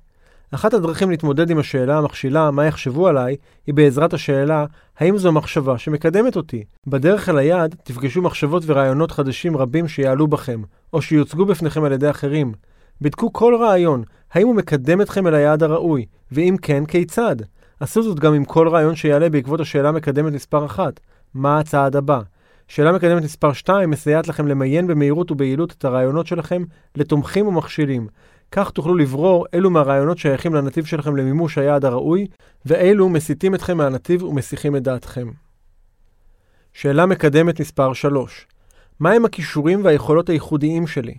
אחת 0.52 0.74
הדרכים 0.74 1.10
להתמודד 1.10 1.50
עם 1.50 1.58
השאלה 1.58 1.98
המכשילה 1.98 2.52
מה 2.52 2.66
יחשבו 2.66 3.08
עליי, 3.08 3.36
היא 3.68 3.76
בעזרת 3.76 4.14
השאלה 4.14 4.66
האם 4.98 5.18
זו 5.18 5.32
מחשבה 5.32 5.78
שמקדמת 5.78 6.36
אותי. 6.36 6.64
בדרך 6.88 7.30
אל 7.30 7.38
היעד 7.38 7.76
תפגשו 7.84 8.22
מחשבות 8.22 8.64
ורעיונות 8.66 9.12
חדשים 9.12 9.58
רבים 9.58 9.88
שיעלו 9.88 10.28
בכם, 10.28 10.62
או 10.94 11.02
שיוצגו 11.02 11.46
בפניכם 11.46 11.84
על 11.84 11.92
ידי 11.92 12.10
אחרים. 12.10 12.54
בדקו 13.02 13.34
כל 13.34 13.56
רעיון, 13.60 14.04
האם 14.34 14.48
הוא 14.48 14.56
מקדם 14.56 15.02
אתכם 15.02 15.28
אל 15.28 15.34
היעד 15.34 15.64
הראוי, 15.64 16.06
ואם 16.32 16.56
כן, 16.62 16.86
כיצד? 16.86 17.36
עשו 17.80 18.04
זאת 18.04 18.20
גם 18.20 18.34
עם 18.34 18.46
כל 18.46 18.68
רעיון 18.68 18.96
שיעלה 18.96 19.30
בעקבות 19.30 19.60
השאלה 19.60 19.92
מקדמת 19.92 20.34
מספר 20.34 20.66
1, 20.66 21.00
מה 21.34 21.60
הצעד 21.60 21.96
הבא? 21.96 22.22
שאלה 22.68 22.92
מקדמת 22.92 23.24
מספר 23.24 23.54
2 23.54 23.90
מסייעת 23.90 24.28
לכם 24.28 24.48
למיין 24.48 24.88
במהירות 24.88 25.32
וביעילות 25.32 25.72
את 25.72 25.86
הרעיונות 25.86 26.28
שלכם 26.28 26.64
לתומכים 26.96 27.48
ומכשילים. 27.48 28.08
כך 28.52 28.72
תוכלו 28.72 28.96
לברור 28.96 29.46
אילו 29.54 29.70
מהרעיונות 29.70 30.18
שייכים 30.18 30.54
לנתיב 30.56 30.86
שלכם 30.86 31.16
למימוש 31.16 31.58
היעד 31.58 31.86
הראוי, 31.86 32.28
ואילו 32.66 33.10
מסיטים 33.10 33.56
אתכם 33.56 33.78
מהנתיב 33.78 34.24
ומסיחים 34.24 34.76
את 34.76 34.84
דעתכם. 34.84 35.32
שאלה 36.74 37.06
מקדמת 37.06 37.62
מספר 37.62 37.94
3 37.94 38.48
מהם 39.00 39.26
הכישורים 39.26 39.86
והיכולות 39.86 40.30
הייחודיים 40.30 40.88
שלי? 40.88 41.16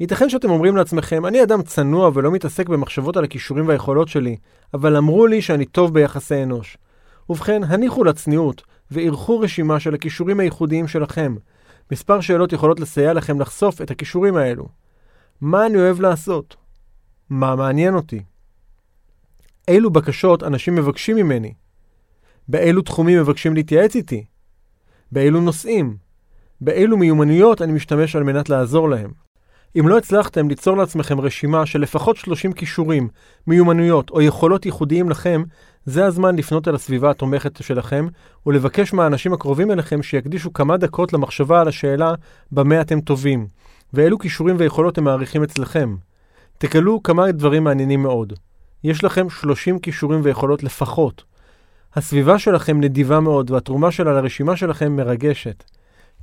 ייתכן 0.00 0.28
שאתם 0.28 0.50
אומרים 0.50 0.76
לעצמכם, 0.76 1.26
אני 1.26 1.42
אדם 1.42 1.62
צנוע 1.62 2.10
ולא 2.14 2.30
מתעסק 2.30 2.68
במחשבות 2.68 3.16
על 3.16 3.24
הכישורים 3.24 3.68
והיכולות 3.68 4.08
שלי, 4.08 4.36
אבל 4.74 4.96
אמרו 4.96 5.26
לי 5.26 5.42
שאני 5.42 5.64
טוב 5.64 5.94
ביחסי 5.94 6.42
אנוש. 6.42 6.76
ובכן, 7.30 7.64
הניחו 7.64 8.04
לצניעות, 8.04 8.62
וערכו 8.90 9.40
רשימה 9.40 9.80
של 9.80 9.94
הכישורים 9.94 10.40
הייחודיים 10.40 10.88
שלכם. 10.88 11.34
מספר 11.92 12.20
שאלות 12.20 12.52
יכולות 12.52 12.80
לסייע 12.80 13.12
לכם 13.12 13.40
לחשוף 13.40 13.82
את 13.82 13.90
הכישורים 13.90 14.36
האלו. 14.36 14.68
מה 15.40 15.66
אני 15.66 15.76
אוהב 15.78 16.00
לעשות? 16.00 16.56
מה 17.30 17.56
מעניין 17.56 17.94
אותי? 17.94 18.22
אילו 19.68 19.90
בקשות 19.90 20.42
אנשים 20.42 20.74
מבקשים 20.74 21.16
ממני? 21.16 21.54
באילו 22.48 22.82
תחומים 22.82 23.20
מבקשים 23.20 23.54
להתייעץ 23.54 23.96
איתי? 23.96 24.24
באילו 25.12 25.40
נושאים? 25.40 25.96
באילו 26.60 26.96
מיומנויות 26.96 27.62
אני 27.62 27.72
משתמש 27.72 28.16
על 28.16 28.22
מנת 28.22 28.48
לעזור 28.48 28.88
להם? 28.88 29.12
אם 29.80 29.88
לא 29.88 29.98
הצלחתם 29.98 30.48
ליצור 30.48 30.76
לעצמכם 30.76 31.20
רשימה 31.20 31.66
של 31.66 31.80
לפחות 31.80 32.16
30 32.16 32.52
כישורים, 32.52 33.08
מיומנויות 33.46 34.10
או 34.10 34.22
יכולות 34.22 34.66
ייחודיים 34.66 35.10
לכם, 35.10 35.42
זה 35.84 36.04
הזמן 36.04 36.36
לפנות 36.36 36.68
אל 36.68 36.74
הסביבה 36.74 37.10
התומכת 37.10 37.62
שלכם 37.62 38.06
ולבקש 38.46 38.92
מהאנשים 38.92 39.32
הקרובים 39.32 39.70
אליכם 39.70 40.02
שיקדישו 40.02 40.52
כמה 40.52 40.76
דקות 40.76 41.12
למחשבה 41.12 41.60
על 41.60 41.68
השאלה 41.68 42.14
במה 42.52 42.80
אתם 42.80 43.00
טובים, 43.00 43.46
ואילו 43.92 44.18
כישורים 44.18 44.56
ויכולות 44.58 44.98
הם 44.98 45.04
מעריכים 45.04 45.42
אצלכם. 45.42 45.96
תגלו 46.58 47.02
כמה 47.02 47.32
דברים 47.32 47.64
מעניינים 47.64 48.02
מאוד. 48.02 48.32
יש 48.84 49.04
לכם 49.04 49.30
30 49.30 49.78
כישורים 49.78 50.20
ויכולות 50.22 50.62
לפחות. 50.62 51.24
הסביבה 51.94 52.38
שלכם 52.38 52.80
נדיבה 52.80 53.20
מאוד 53.20 53.50
והתרומה 53.50 53.90
שלה 53.90 54.12
לרשימה 54.12 54.56
שלכם 54.56 54.96
מרגשת. 54.96 55.64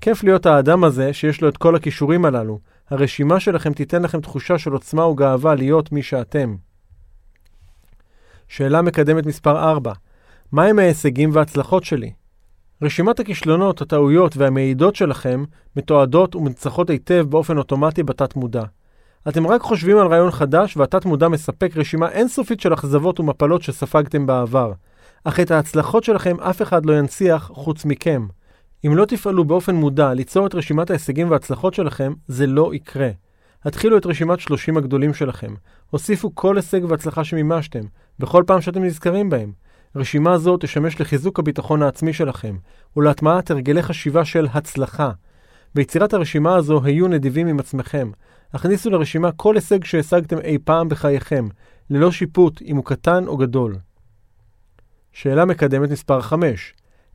כיף 0.02 0.24
להיות 0.24 0.46
האדם 0.46 0.84
הזה 0.84 1.14
שיש 1.14 1.42
לו 1.42 1.50
את 1.50 1.58
כל 1.58 1.76
הכישורים 1.76 2.26
הללו. 2.26 2.60
הרשימה 2.90 3.40
שלכם 3.40 3.74
תיתן 3.74 4.02
לכם 4.02 4.22
תחושה 4.22 4.58
של 4.58 4.72
עוצמה 4.72 5.06
וגאווה 5.08 5.56
להיות 5.56 5.92
מי 5.92 6.04
שאתם. 6.04 6.56
שאלה 8.48 8.82
מקדמת 8.82 9.26
מספר 9.26 9.70
4 9.70 9.94
מהם 10.52 10.80
ההישגים 10.80 11.30
וההצלחות 11.34 11.84
שלי? 11.84 12.12
רשימת 12.84 13.20
הכישלונות, 13.20 13.82
הטעויות 13.82 14.38
והמעידות 14.38 14.96
שלכם 14.96 15.44
מתועדות 15.76 16.36
ומנצחות 16.36 16.90
היטב 16.90 17.26
באופן 17.30 17.58
אוטומטי 17.58 18.04
בתת 18.04 18.36
מודע. 18.36 18.64
אתם 19.28 19.48
רק 19.48 19.62
חושבים 19.62 19.98
על 19.98 20.08
רעיון 20.08 20.32
חדש 20.32 20.78
והתת 20.78 21.06
מודע 21.06 21.28
מספק 21.28 21.72
רשימה 21.76 22.10
אינסופית 22.10 22.60
של 22.60 22.74
אכזבות 22.74 23.20
ומפלות 23.20 23.62
שספגתם 23.62 24.26
בעבר. 24.26 24.72
אך 25.24 25.40
את 25.40 25.52
ההצלחות 25.52 26.04
שלכם 26.04 26.40
אף 26.40 26.62
אחד 26.62 26.86
לא 26.86 26.94
ינציח 26.94 27.52
חוץ 27.54 27.86
מכם. 27.86 28.28
אם 28.86 28.96
לא 28.96 29.06
תפעלו 29.06 29.46
באופן 29.46 29.76
מודע 29.76 30.14
ליצור 30.14 30.48
את 30.48 30.56
רשימת 30.56 30.90
ההישגים 30.90 31.32
וההצלחות 31.32 31.74
שלכם, 31.74 32.14
זה 32.28 32.48
לא 32.48 32.74
יקרה. 32.74 33.10
התחילו 33.66 33.98
את 33.98 34.06
רשימת 34.06 34.40
30 34.40 34.78
הגדולים 34.78 35.14
שלכם. 35.14 35.54
הוסיפו 35.90 36.36
כל 36.36 36.56
הישג 36.56 36.84
והצלחה 36.84 37.24
שמימשתם, 37.24 37.84
בכל 38.20 38.44
פעם 38.48 38.62
שאתם 38.62 38.84
נזכרים 38.84 39.30
בהם. 39.30 39.52
רשימה 39.96 40.38
זו 40.38 40.58
תשמש 40.58 41.02
לחיזוק 41.02 41.40
הביטחון 41.40 41.84
העצמי 41.84 42.14
שלכם, 42.14 42.56
ולהטמעת 42.98 43.52
הרגלי 43.52 43.84
חשיבה 43.84 44.26
של 44.26 44.48
הצלחה. 44.54 45.12
ביצירת 45.76 46.14
הרשימה 46.14 46.56
הזו 46.56 46.82
היו 46.84 47.08
נדיבים 47.08 47.48
עם 47.48 47.60
עצמכם. 47.60 48.12
הכניסו 48.54 48.90
לרשימה 48.90 49.32
כל 49.32 49.56
הישג 49.56 49.84
שהשגתם 49.84 50.38
אי 50.40 50.58
פעם 50.64 50.90
בחייכם, 50.90 51.48
ללא 51.90 52.12
שיפוט 52.12 52.62
אם 52.62 52.76
הוא 52.76 52.86
קטן 52.86 53.28
או 53.28 53.38
גדול. 53.38 53.76
שאלה 55.12 55.46
מקדמת 55.46 55.90
מספר 55.90 56.22
5 56.22 56.74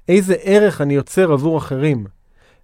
איזה 0.09 0.35
ערך 0.43 0.81
אני 0.81 0.95
יוצר 0.95 1.33
עבור 1.33 1.59
אחרים? 1.59 2.07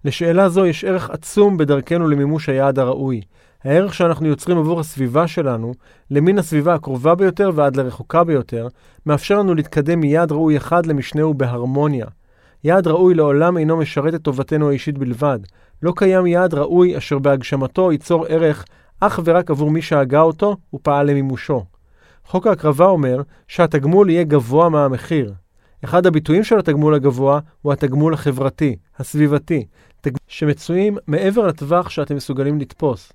לשאלה 0.05 0.49
זו 0.49 0.65
יש 0.65 0.83
ערך 0.83 1.09
עצום 1.09 1.57
בדרכנו 1.57 2.07
למימוש 2.07 2.49
היעד 2.49 2.79
הראוי. 2.79 3.21
הערך 3.65 3.93
שאנחנו 3.93 4.27
יוצרים 4.27 4.57
עבור 4.57 4.79
הסביבה 4.79 5.27
שלנו, 5.27 5.73
למין 6.11 6.39
הסביבה 6.39 6.73
הקרובה 6.73 7.15
ביותר 7.15 7.51
ועד 7.55 7.75
לרחוקה 7.75 8.23
ביותר, 8.23 8.67
מאפשר 9.05 9.39
לנו 9.39 9.55
להתקדם 9.55 9.99
מיעד 9.99 10.31
ראוי 10.31 10.57
אחד 10.57 10.85
למשנהו 10.85 11.33
בהרמוניה. 11.33 12.05
יעד 12.63 12.87
ראוי 12.87 13.13
לעולם 13.13 13.57
אינו 13.57 13.77
משרת 13.77 14.15
את 14.15 14.21
טובתנו 14.21 14.69
האישית 14.69 14.97
בלבד. 14.97 15.39
לא 15.81 15.93
קיים 15.95 16.27
יעד 16.27 16.53
ראוי 16.53 16.97
אשר 16.97 17.19
בהגשמתו 17.19 17.91
ייצור 17.91 18.25
ערך 18.25 18.65
אך 18.99 19.19
ורק 19.25 19.51
עבור 19.51 19.71
מי 19.71 19.81
שהגה 19.81 20.21
אותו 20.21 20.57
ופעל 20.73 21.09
למימושו. 21.09 21.65
חוק 22.25 22.47
ההקרבה 22.47 22.85
אומר 22.85 23.21
שהתגמול 23.47 24.09
יהיה 24.09 24.23
גבוה 24.23 24.69
מהמחיר. 24.69 25.33
אחד 25.83 26.05
הביטויים 26.05 26.43
של 26.43 26.59
התגמול 26.59 26.95
הגבוה 26.95 27.39
הוא 27.61 27.73
התגמול 27.73 28.13
החברתי, 28.13 28.75
הסביבתי, 28.99 29.65
שמצויים 30.27 30.97
מעבר 31.07 31.47
לטווח 31.47 31.89
שאתם 31.89 32.15
מסוגלים 32.15 32.59
לתפוס. 32.59 33.11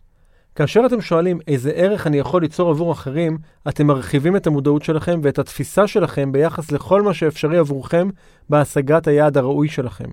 כאשר 0.54 0.80
אתם 0.86 1.00
שואלים 1.00 1.40
איזה 1.48 1.70
ערך 1.70 2.06
אני 2.06 2.18
יכול 2.18 2.42
ליצור 2.42 2.70
עבור 2.70 2.92
אחרים, 2.92 3.38
אתם 3.68 3.86
מרחיבים 3.86 4.36
את 4.36 4.46
המודעות 4.46 4.82
שלכם 4.82 5.20
ואת 5.22 5.38
התפיסה 5.38 5.86
שלכם 5.86 6.32
ביחס 6.32 6.72
לכל 6.72 7.02
מה 7.02 7.14
שאפשרי 7.14 7.58
עבורכם 7.58 8.08
בהשגת 8.48 9.06
היעד 9.06 9.36
הראוי 9.36 9.68
שלכם. 9.68 10.10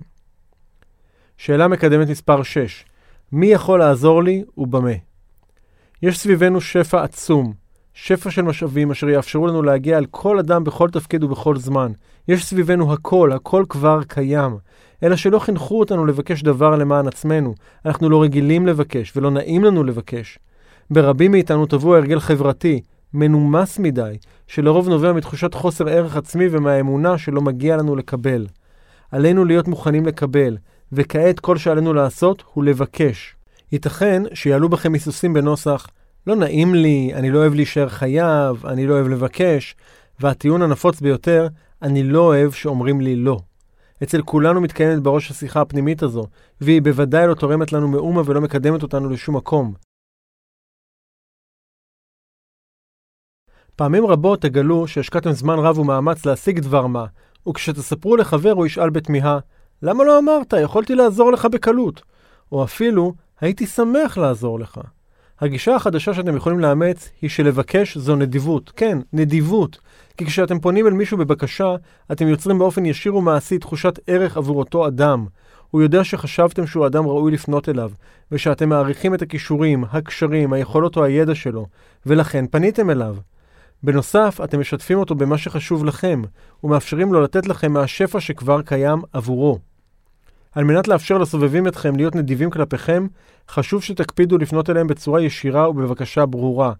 שאלה 1.36 1.68
מקדמת 1.68 2.08
מספר 2.08 2.42
6 2.42 2.84
מי 3.32 3.46
יכול 3.46 3.78
לעזור 3.78 4.22
לי 4.22 4.44
ובמה? 4.56 4.92
יש 6.02 6.18
סביבנו 6.18 6.60
שפע 6.60 7.02
עצום, 7.02 7.52
שפע 8.00 8.30
של 8.30 8.42
משאבים 8.42 8.90
אשר 8.90 9.08
יאפשרו 9.08 9.46
לנו 9.46 9.62
להגיע 9.62 9.98
אל 9.98 10.06
כל 10.10 10.38
אדם 10.38 10.64
בכל 10.64 10.90
תפקיד 10.90 11.24
ובכל 11.24 11.56
זמן. 11.56 11.92
יש 12.28 12.44
סביבנו 12.44 12.92
הכל, 12.92 13.32
הכל 13.32 13.64
כבר 13.68 14.00
קיים. 14.08 14.56
אלא 15.02 15.16
שלא 15.16 15.38
חינכו 15.38 15.80
אותנו 15.80 16.06
לבקש 16.06 16.42
דבר 16.42 16.76
למען 16.76 17.08
עצמנו. 17.08 17.54
אנחנו 17.86 18.10
לא 18.10 18.22
רגילים 18.22 18.66
לבקש, 18.66 19.12
ולא 19.16 19.30
נעים 19.30 19.64
לנו 19.64 19.84
לבקש. 19.84 20.38
ברבים 20.90 21.30
מאיתנו 21.30 21.66
טבוע 21.66 21.96
הרגל 21.96 22.20
חברתי, 22.20 22.80
מנומס 23.14 23.78
מדי, 23.78 24.16
שלרוב 24.46 24.88
נובע 24.88 25.12
מתחושת 25.12 25.54
חוסר 25.54 25.88
ערך 25.88 26.16
עצמי 26.16 26.48
ומהאמונה 26.50 27.18
שלא 27.18 27.40
מגיע 27.40 27.76
לנו 27.76 27.96
לקבל. 27.96 28.46
עלינו 29.12 29.44
להיות 29.44 29.68
מוכנים 29.68 30.06
לקבל, 30.06 30.56
וכעת 30.92 31.40
כל 31.40 31.56
שעלינו 31.56 31.92
לעשות 31.92 32.42
הוא 32.52 32.64
לבקש. 32.64 33.36
ייתכן 33.72 34.22
שיעלו 34.34 34.68
בכם 34.68 34.92
היסוסים 34.92 35.32
בנוסח 35.32 35.86
לא 36.28 36.36
נעים 36.36 36.74
לי, 36.74 37.10
אני 37.14 37.30
לא 37.30 37.38
אוהב 37.38 37.54
להישאר 37.54 37.88
חייב, 37.88 38.66
אני 38.66 38.86
לא 38.86 38.94
אוהב 38.94 39.08
לבקש, 39.08 39.76
והטיעון 40.20 40.62
הנפוץ 40.62 41.00
ביותר, 41.00 41.48
אני 41.82 42.02
לא 42.02 42.20
אוהב 42.20 42.50
שאומרים 42.50 43.00
לי 43.00 43.16
לא. 43.16 43.40
אצל 44.02 44.22
כולנו 44.22 44.60
מתקיימת 44.60 45.02
בראש 45.02 45.30
השיחה 45.30 45.60
הפנימית 45.60 46.02
הזו, 46.02 46.26
והיא 46.60 46.82
בוודאי 46.82 47.26
לא 47.26 47.34
תורמת 47.34 47.72
לנו 47.72 47.88
מאומה 47.88 48.22
ולא 48.26 48.40
מקדמת 48.40 48.82
אותנו 48.82 49.08
לשום 49.10 49.36
מקום. 49.36 49.74
פעמים 53.76 54.06
רבות 54.06 54.42
תגלו 54.42 54.88
שהשקעתם 54.88 55.32
זמן 55.32 55.58
רב 55.58 55.78
ומאמץ 55.78 56.26
להשיג 56.26 56.60
דבר 56.60 56.86
מה, 56.86 57.06
וכשתספרו 57.48 58.16
לחבר 58.16 58.52
הוא 58.52 58.66
ישאל 58.66 58.90
בתמיהה, 58.90 59.38
למה 59.82 60.04
לא 60.04 60.18
אמרת? 60.18 60.54
יכולתי 60.62 60.94
לעזור 60.94 61.32
לך 61.32 61.44
בקלות. 61.44 62.02
או 62.52 62.64
אפילו, 62.64 63.14
הייתי 63.40 63.66
שמח 63.66 64.18
לעזור 64.18 64.60
לך. 64.60 64.80
הגישה 65.40 65.74
החדשה 65.74 66.14
שאתם 66.14 66.36
יכולים 66.36 66.60
לאמץ 66.60 67.10
היא 67.22 67.30
שלבקש 67.30 67.96
זו 67.98 68.16
נדיבות. 68.16 68.72
כן, 68.76 68.98
נדיבות. 69.12 69.78
כי 70.16 70.26
כשאתם 70.26 70.60
פונים 70.60 70.86
אל 70.86 70.92
מישהו 70.92 71.18
בבקשה, 71.18 71.74
אתם 72.12 72.28
יוצרים 72.28 72.58
באופן 72.58 72.86
ישיר 72.86 73.16
ומעשי 73.16 73.58
תחושת 73.58 73.98
ערך 74.06 74.36
עבור 74.36 74.58
אותו 74.58 74.86
אדם. 74.86 75.26
הוא 75.70 75.82
יודע 75.82 76.04
שחשבתם 76.04 76.66
שהוא 76.66 76.86
אדם 76.86 77.06
ראוי 77.06 77.32
לפנות 77.32 77.68
אליו, 77.68 77.90
ושאתם 78.32 78.68
מעריכים 78.68 79.14
את 79.14 79.22
הכישורים, 79.22 79.84
הקשרים, 79.90 80.52
היכולות 80.52 80.96
או 80.96 81.04
הידע 81.04 81.34
שלו, 81.34 81.66
ולכן 82.06 82.44
פניתם 82.46 82.90
אליו. 82.90 83.16
בנוסף, 83.82 84.40
אתם 84.44 84.60
משתפים 84.60 84.98
אותו 84.98 85.14
במה 85.14 85.38
שחשוב 85.38 85.84
לכם, 85.84 86.22
ומאפשרים 86.64 87.12
לו 87.12 87.20
לתת 87.20 87.46
לכם 87.46 87.72
מהשפע 87.72 88.20
שכבר 88.20 88.62
קיים 88.62 88.98
עבורו. 89.12 89.58
על 90.58 90.64
מנת 90.64 90.88
לאפשר 90.88 91.18
לסובבים 91.18 91.66
אתכם 91.66 91.96
להיות 91.96 92.14
נדיבים 92.16 92.50
כלפיכם, 92.50 93.06
חשוב 93.48 93.82
שתקפידו 93.82 94.38
לפנות 94.38 94.70
אליהם 94.70 94.86
בצורה 94.86 95.20
ישירה 95.22 95.70
ובבקשה 95.70 96.26
ברורה. 96.26 96.72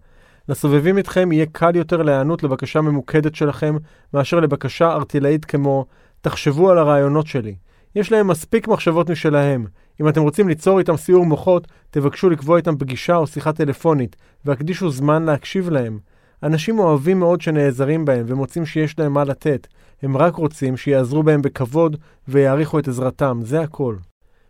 לסובבים 0.49 0.99
אתכם 0.99 1.31
יהיה 1.31 1.45
קל 1.51 1.75
יותר 1.75 2.01
להיענות 2.01 2.43
לבקשה 2.43 2.81
ממוקדת 2.81 3.35
שלכם, 3.35 3.75
מאשר 4.13 4.39
לבקשה 4.39 4.91
ארטילאית 4.91 5.45
כמו 5.45 5.85
תחשבו 6.21 6.69
על 6.71 6.77
הרעיונות 6.77 7.27
שלי. 7.27 7.55
יש 7.95 8.11
להם 8.11 8.27
מספיק 8.27 8.67
מחשבות 8.67 9.09
משלהם. 9.09 9.65
אם 10.01 10.07
אתם 10.07 10.21
רוצים 10.21 10.47
ליצור 10.47 10.79
איתם 10.79 10.97
סיור 10.97 11.25
מוחות, 11.25 11.67
תבקשו 11.91 12.29
לקבוע 12.29 12.57
איתם 12.57 12.77
פגישה 12.77 13.15
או 13.15 13.27
שיחה 13.27 13.53
טלפונית, 13.53 14.15
והקדישו 14.45 14.89
זמן 14.89 15.23
להקשיב 15.23 15.69
להם. 15.69 15.99
אנשים 16.43 16.79
אוהבים 16.79 17.19
מאוד 17.19 17.41
שנעזרים 17.41 18.05
בהם 18.05 18.25
ומוצאים 18.27 18.65
שיש 18.65 18.99
להם 18.99 19.13
מה 19.13 19.23
לתת. 19.23 19.67
הם 20.01 20.17
רק 20.17 20.35
רוצים 20.35 20.77
שיעזרו 20.77 21.23
בהם 21.23 21.41
בכבוד 21.41 21.97
ויעריכו 22.27 22.79
את 22.79 22.87
עזרתם, 22.87 23.39
זה 23.43 23.61
הכל. 23.61 23.95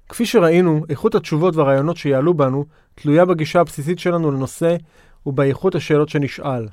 כפי 0.09 0.25
שראינו, 0.25 0.81
איכות 0.89 1.15
התשובות 1.15 1.55
והרעיונות 1.55 1.97
שיעלו 1.97 2.33
בנו 2.33 2.65
תלויה 2.95 3.25
בגישה 3.25 3.61
הבסיסית 3.61 3.99
שלנו 3.99 4.31
לנושא 4.31 4.75
ובאיכות 5.25 5.75
השאלות 5.75 6.09
שנשאל. 6.09 6.67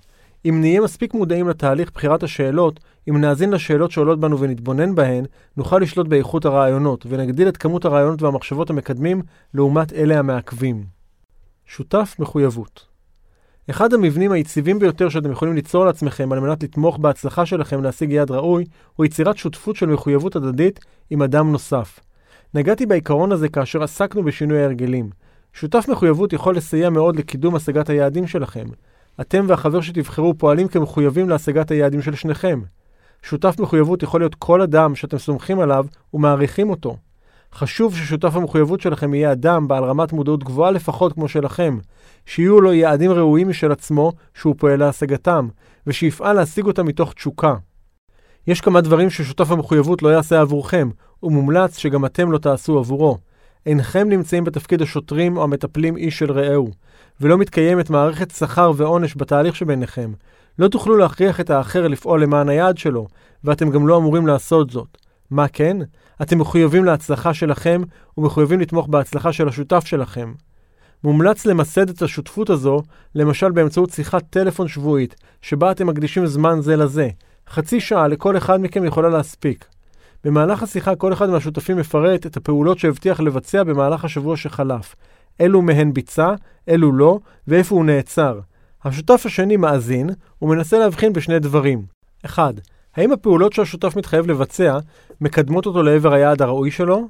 אם 0.48 0.60
נהיה 0.60 0.80
מספיק 0.80 1.14
מודעים 1.14 1.48
לתהליך 1.48 1.90
בחירת 1.94 2.22
השאלות, 2.22 2.80
אם 3.08 3.20
נאזין 3.20 3.50
לשאלות 3.50 3.90
שעולות 3.90 4.20
בנו 4.20 4.40
ונתבונן 4.40 4.94
בהן, 4.94 5.24
נוכל 5.56 5.78
לשלוט 5.78 6.08
באיכות 6.08 6.44
הרעיונות, 6.44 7.06
ונגדיל 7.08 7.48
את 7.48 7.56
כמות 7.56 7.84
הרעיונות 7.84 8.22
והמחשבות 8.22 8.70
המקדמים 8.70 9.22
לעומת 9.54 9.92
אלה 9.92 10.18
המעכבים. 10.18 10.84
שותף 11.66 12.16
מחויבות 12.18 12.95
אחד 13.70 13.94
המבנים 13.94 14.32
היציבים 14.32 14.78
ביותר 14.78 15.08
שאתם 15.08 15.30
יכולים 15.30 15.54
ליצור 15.54 15.84
לעצמכם 15.84 16.32
על 16.32 16.40
מנת 16.40 16.62
לתמוך 16.62 16.98
בהצלחה 16.98 17.46
שלכם 17.46 17.82
להשיג 17.82 18.10
יעד 18.10 18.30
ראוי, 18.30 18.64
הוא 18.96 19.06
יצירת 19.06 19.36
שותפות 19.36 19.76
של 19.76 19.86
מחויבות 19.86 20.36
הדדית 20.36 20.80
עם 21.10 21.22
אדם 21.22 21.52
נוסף. 21.52 22.00
נגעתי 22.54 22.86
בעיקרון 22.86 23.32
הזה 23.32 23.48
כאשר 23.48 23.82
עסקנו 23.82 24.22
בשינוי 24.22 24.62
ההרגלים. 24.62 25.10
שותף 25.52 25.86
מחויבות 25.88 26.32
יכול 26.32 26.56
לסייע 26.56 26.90
מאוד 26.90 27.16
לקידום 27.16 27.54
השגת 27.54 27.90
היעדים 27.90 28.26
שלכם. 28.26 28.66
אתם 29.20 29.44
והחבר 29.48 29.80
שתבחרו 29.80 30.34
פועלים 30.38 30.68
כמחויבים 30.68 31.28
להשגת 31.28 31.70
היעדים 31.70 32.02
של 32.02 32.14
שניכם. 32.14 32.60
שותף 33.22 33.56
מחויבות 33.58 34.02
יכול 34.02 34.20
להיות 34.20 34.34
כל 34.34 34.62
אדם 34.62 34.94
שאתם 34.94 35.18
סומכים 35.18 35.60
עליו 35.60 35.86
ומעריכים 36.14 36.70
אותו. 36.70 36.96
חשוב 37.54 37.96
ששותף 37.96 38.36
המחויבות 38.36 38.80
שלכם 38.80 39.14
יהיה 39.14 39.32
אדם 39.32 39.68
בעל 39.68 39.84
רמת 39.84 40.12
מודעות 40.12 40.44
גבוהה 40.44 40.70
לפחות 40.70 41.12
כמו 41.12 41.28
שלכם, 41.28 41.78
שיהיו 42.26 42.60
לו 42.60 42.72
יעדים 42.72 43.10
ראויים 43.10 43.48
משל 43.48 43.72
עצמו 43.72 44.12
שהוא 44.34 44.54
פועל 44.58 44.78
להשגתם, 44.78 45.48
ושיפעל 45.86 46.36
להשיג 46.36 46.66
אותם 46.66 46.86
מתוך 46.86 47.12
תשוקה. 47.12 47.54
יש 48.46 48.60
כמה 48.60 48.80
דברים 48.80 49.10
ששותף 49.10 49.50
המחויבות 49.50 50.02
לא 50.02 50.08
יעשה 50.08 50.40
עבורכם, 50.40 50.90
ומומלץ 51.22 51.78
שגם 51.78 52.04
אתם 52.04 52.32
לא 52.32 52.38
תעשו 52.38 52.78
עבורו. 52.78 53.18
אינכם 53.66 54.08
נמצאים 54.08 54.44
בתפקיד 54.44 54.82
השוטרים 54.82 55.36
או 55.36 55.42
המטפלים 55.42 55.96
איש 55.96 56.18
של 56.18 56.32
רעהו, 56.32 56.70
ולא 57.20 57.38
מתקיימת 57.38 57.90
מערכת 57.90 58.30
שכר 58.30 58.72
ועונש 58.76 59.14
בתהליך 59.16 59.56
שביניכם. 59.56 60.12
לא 60.58 60.68
תוכלו 60.68 60.96
להכריח 60.96 61.40
את 61.40 61.50
האחר 61.50 61.88
לפעול 61.88 62.22
למען 62.22 62.48
היעד 62.48 62.78
שלו, 62.78 63.06
ואתם 63.44 63.70
גם 63.70 63.88
לא 63.88 63.96
אמורים 63.96 64.26
לעשות 64.26 64.70
זאת. 64.70 64.98
מה 65.30 65.48
כן? 65.48 65.76
אתם 66.22 66.38
מחויבים 66.38 66.84
להצלחה 66.84 67.34
שלכם, 67.34 67.82
ומחויבים 68.18 68.60
לתמוך 68.60 68.86
בהצלחה 68.88 69.32
של 69.32 69.48
השותף 69.48 69.86
שלכם. 69.86 70.32
מומלץ 71.04 71.46
למסד 71.46 71.88
את 71.88 72.02
השותפות 72.02 72.50
הזו, 72.50 72.82
למשל 73.14 73.50
באמצעות 73.50 73.90
שיחת 73.90 74.22
טלפון 74.30 74.68
שבועית, 74.68 75.14
שבה 75.42 75.70
אתם 75.70 75.86
מקדישים 75.86 76.26
זמן 76.26 76.60
זה 76.60 76.76
לזה. 76.76 77.08
חצי 77.48 77.80
שעה 77.80 78.08
לכל 78.08 78.36
אחד 78.36 78.60
מכם 78.60 78.84
יכולה 78.84 79.08
להספיק. 79.08 79.64
במהלך 80.24 80.62
השיחה 80.62 80.96
כל 80.96 81.12
אחד 81.12 81.30
מהשותפים 81.30 81.76
מפרט 81.76 82.26
את 82.26 82.36
הפעולות 82.36 82.78
שהבטיח 82.78 83.20
לבצע 83.20 83.64
במהלך 83.64 84.04
השבוע 84.04 84.36
שחלף. 84.36 84.94
אילו 85.40 85.62
מהן 85.62 85.92
ביצע, 85.92 86.34
אילו 86.68 86.92
לא, 86.92 87.18
ואיפה 87.48 87.74
הוא 87.74 87.84
נעצר. 87.84 88.40
השותף 88.84 89.22
השני 89.26 89.56
מאזין, 89.56 90.10
ומנסה 90.42 90.78
להבחין 90.78 91.12
בשני 91.12 91.38
דברים. 91.38 91.82
1. 92.24 92.54
האם 92.96 93.12
הפעולות 93.12 93.52
שהשותף 93.52 93.96
מתחייב 93.96 94.30
לבצע 94.30 94.78
מקדמות 95.20 95.66
אותו 95.66 95.82
לעבר 95.82 96.12
היעד 96.12 96.42
הראוי 96.42 96.70
שלו? 96.70 97.08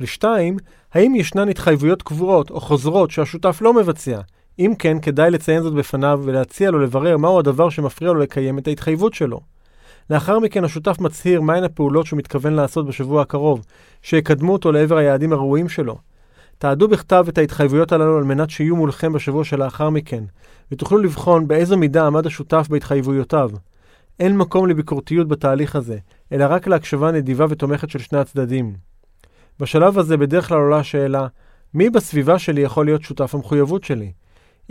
ושתיים, 0.00 0.56
האם 0.94 1.14
ישנן 1.14 1.48
התחייבויות 1.48 2.02
קבועות 2.02 2.50
או 2.50 2.60
חוזרות 2.60 3.10
שהשותף 3.10 3.58
לא 3.60 3.74
מבצע? 3.74 4.20
אם 4.58 4.72
כן, 4.78 5.00
כדאי 5.00 5.30
לציין 5.30 5.62
זאת 5.62 5.74
בפניו 5.74 6.20
ולהציע 6.24 6.70
לו 6.70 6.78
לברר 6.78 7.16
מהו 7.16 7.38
הדבר 7.38 7.68
שמפריע 7.68 8.12
לו 8.12 8.20
לקיים 8.20 8.58
את 8.58 8.68
ההתחייבות 8.68 9.14
שלו. 9.14 9.40
לאחר 10.10 10.38
מכן 10.38 10.64
השותף 10.64 11.00
מצהיר 11.00 11.40
מהן 11.40 11.64
הפעולות 11.64 12.06
שהוא 12.06 12.18
מתכוון 12.18 12.52
לעשות 12.52 12.86
בשבוע 12.86 13.22
הקרוב, 13.22 13.66
שיקדמו 14.02 14.52
אותו 14.52 14.72
לעבר 14.72 14.96
היעדים 14.96 15.32
הראויים 15.32 15.68
שלו. 15.68 15.98
תעדו 16.58 16.88
בכתב 16.88 17.24
את 17.28 17.38
ההתחייבויות 17.38 17.92
הללו 17.92 18.16
על 18.16 18.24
מנת 18.24 18.50
שיהיו 18.50 18.76
מולכם 18.76 19.12
בשבוע 19.12 19.44
שלאחר 19.44 19.90
מכן, 19.90 20.24
ותוכלו 20.72 20.98
לבחון 20.98 21.48
באיזו 21.48 21.76
מידה 21.76 22.06
עמד 22.06 22.26
השותף 22.26 22.66
בהתחייבויותיו. 22.70 23.50
אין 24.20 24.36
מקום 24.36 24.66
לביקורתיות 24.66 25.28
בתהליך 25.28 25.76
הזה, 25.76 25.98
אלא 26.32 26.44
רק 26.48 26.66
להקשבה 26.66 27.10
נדיבה 27.12 27.46
ותומכת 27.48 27.90
של 27.90 27.98
שני 27.98 28.18
הצדדים. 28.18 28.74
בשלב 29.60 29.98
הזה 29.98 30.16
בדרך 30.16 30.48
כלל 30.48 30.58
עולה 30.58 30.78
השאלה, 30.78 31.26
מי 31.74 31.90
בסביבה 31.90 32.38
שלי 32.38 32.60
יכול 32.60 32.86
להיות 32.86 33.02
שותף 33.02 33.34
המחויבות 33.34 33.84
שלי? 33.84 34.12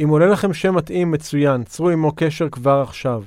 אם 0.03 0.09
עולה 0.09 0.25
לכם 0.25 0.53
שם 0.53 0.75
מתאים, 0.75 1.11
מצוין, 1.11 1.63
צרו 1.63 1.89
עמו 1.89 2.11
קשר 2.15 2.49
כבר 2.49 2.81
עכשיו. 2.87 3.23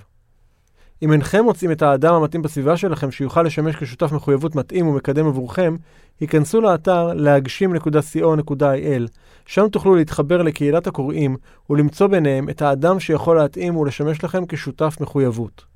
אם 1.02 1.12
אינכם 1.12 1.44
מוצאים 1.44 1.72
את 1.72 1.82
האדם 1.82 2.14
המתאים 2.14 2.42
בסביבה 2.42 2.76
שלכם 2.76 3.10
שיוכל 3.10 3.42
לשמש 3.42 3.76
כשותף 3.76 4.12
מחויבות 4.12 4.54
מתאים 4.54 4.86
ומקדם 4.86 5.26
עבורכם, 5.26 5.76
היכנסו 6.20 6.60
לאתר 6.60 7.12
להגשים.co.il, 7.14 9.08
שם 9.46 9.68
תוכלו 9.68 9.94
להתחבר 9.94 10.42
לקהילת 10.42 10.86
הקוראים 10.86 11.36
ולמצוא 11.70 12.06
ביניהם 12.06 12.48
את 12.48 12.62
האדם 12.62 13.00
שיכול 13.00 13.36
להתאים 13.36 13.76
ולשמש 13.76 14.24
לכם 14.24 14.46
כשותף 14.46 14.96
מחויבות. 15.00 15.71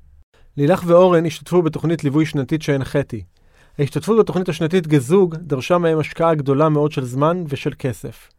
לילך 0.57 0.83
ואורן 0.85 1.25
השתתפו 1.25 1.61
בתוכנית 1.61 2.03
ליווי 2.03 2.25
שנתית 2.25 2.61
שהנחיתי. 2.61 3.23
ההשתתפות 3.79 4.19
בתוכנית 4.19 4.49
השנתית 4.49 4.87
גזוג 4.87 5.35
דרשה 5.35 5.77
מהם 5.77 5.99
השקעה 5.99 6.35
גדולה 6.35 6.69
מאוד 6.69 6.91
של 6.91 7.05
זמן 7.05 7.43
ושל 7.47 7.73
כסף. 7.79 8.29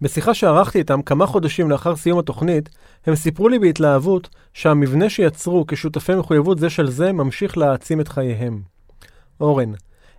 בשיחה 0.00 0.34
שערכתי 0.34 0.78
איתם 0.78 1.02
כמה 1.02 1.26
חודשים 1.26 1.70
לאחר 1.70 1.96
סיום 1.96 2.18
התוכנית, 2.18 2.68
הם 3.06 3.14
סיפרו 3.14 3.48
לי 3.48 3.58
בהתלהבות 3.58 4.28
שהמבנה 4.52 5.10
שיצרו 5.10 5.64
כשותפי 5.66 6.14
מחויבות 6.14 6.58
זה 6.58 6.70
של 6.70 6.90
זה 6.90 7.12
ממשיך 7.12 7.58
להעצים 7.58 8.00
את 8.00 8.08
חייהם. 8.08 8.62
אורן, 9.40 9.72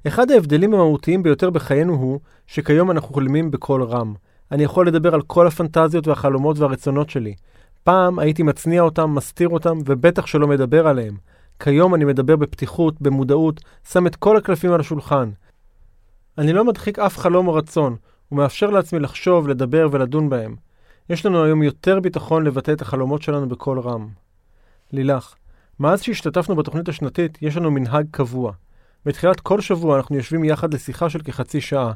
אחד 0.07 0.31
ההבדלים 0.31 0.73
המהותיים 0.73 1.23
ביותר 1.23 1.49
בחיינו 1.49 1.93
הוא 1.93 2.19
שכיום 2.47 2.91
אנחנו 2.91 3.13
חולמים 3.13 3.51
בקול 3.51 3.83
רם. 3.83 4.13
אני 4.51 4.63
יכול 4.63 4.88
לדבר 4.88 5.13
על 5.13 5.21
כל 5.21 5.47
הפנטזיות 5.47 6.07
והחלומות 6.07 6.59
והרצונות 6.59 7.09
שלי. 7.09 7.33
פעם 7.83 8.19
הייתי 8.19 8.43
מצניע 8.43 8.81
אותם, 8.81 9.15
מסתיר 9.15 9.49
אותם, 9.49 9.79
ובטח 9.85 10.25
שלא 10.25 10.47
מדבר 10.47 10.88
עליהם. 10.88 11.17
כיום 11.60 11.95
אני 11.95 12.06
מדבר 12.06 12.36
בפתיחות, 12.36 13.02
במודעות, 13.02 13.62
שם 13.91 14.08
את 14.08 14.15
כל 14.15 14.38
הקלפים 14.38 14.72
על 14.72 14.80
השולחן. 14.80 15.30
אני 16.38 16.54
לא 16.54 16.65
מדחיק 16.65 17.00
אף 17.00 17.17
חלום 17.17 17.48
או 17.48 17.54
רצון, 17.54 17.95
ומאפשר 18.32 18.69
לעצמי 18.69 19.00
לחשוב, 19.00 19.48
לדבר 19.48 19.88
ולדון 19.91 20.30
בהם. 20.30 20.56
יש 21.10 21.26
לנו 21.26 21.43
היום 21.43 21.63
יותר 21.63 22.00
ביטחון 22.00 22.43
לבטא 22.43 22.72
את 22.72 22.82
החלומות 22.82 23.22
שלנו 23.22 23.50
בקול 23.50 23.80
רם. 23.80 24.08
לילך, 24.91 25.36
מאז 25.80 26.02
שהשתתפנו 26.02 26.56
בתוכנית 26.56 26.89
השנתית, 26.89 27.38
יש 27.41 27.58
לנו 27.58 27.72
מנהג 27.72 28.06
קבוע. 28.12 28.52
בתחילת 29.06 29.39
כל 29.39 29.62
שבוע 29.62 29.98
אנחנו 29.98 30.15
יושבים 30.15 30.43
יחד 30.43 30.74
לשיחה 30.74 31.10
של 31.10 31.22
כחצי 31.22 31.62
שעה. 31.62 31.91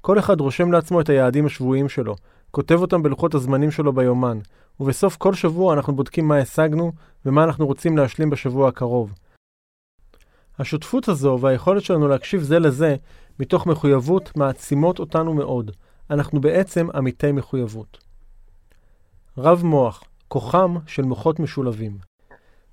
כל 0.00 0.18
אחד 0.18 0.40
רושם 0.40 0.72
לעצמו 0.72 1.00
את 1.00 1.08
היעדים 1.08 1.46
השבועיים 1.46 1.88
שלו, 1.88 2.16
כותב 2.50 2.80
אותם 2.80 3.02
בלוחות 3.02 3.34
הזמנים 3.34 3.70
שלו 3.70 3.92
ביומן, 3.92 4.38
ובסוף 4.80 5.16
כל 5.16 5.34
שבוע 5.34 5.74
אנחנו 5.74 5.96
בודקים 5.96 6.28
מה 6.28 6.38
השגנו 6.38 6.92
ומה 7.26 7.44
אנחנו 7.44 7.66
רוצים 7.66 7.96
להשלים 7.96 8.30
בשבוע 8.30 8.68
הקרוב. 8.68 9.12
השותפות 10.58 11.08
הזו 11.08 11.38
והיכולת 11.40 11.82
שלנו 11.82 12.08
להקשיב 12.08 12.42
זה 12.42 12.58
לזה, 12.58 12.96
מתוך 13.40 13.66
מחויבות, 13.66 14.36
מעצימות 14.36 14.98
אותנו 14.98 15.34
מאוד. 15.34 15.70
אנחנו 16.10 16.40
בעצם 16.40 16.88
עמיתי 16.94 17.32
מחויבות. 17.32 17.98
רב 19.38 19.62
מוח, 19.64 20.02
כוחם 20.28 20.76
של 20.86 21.02
מוחות 21.02 21.40
משולבים. 21.40 21.98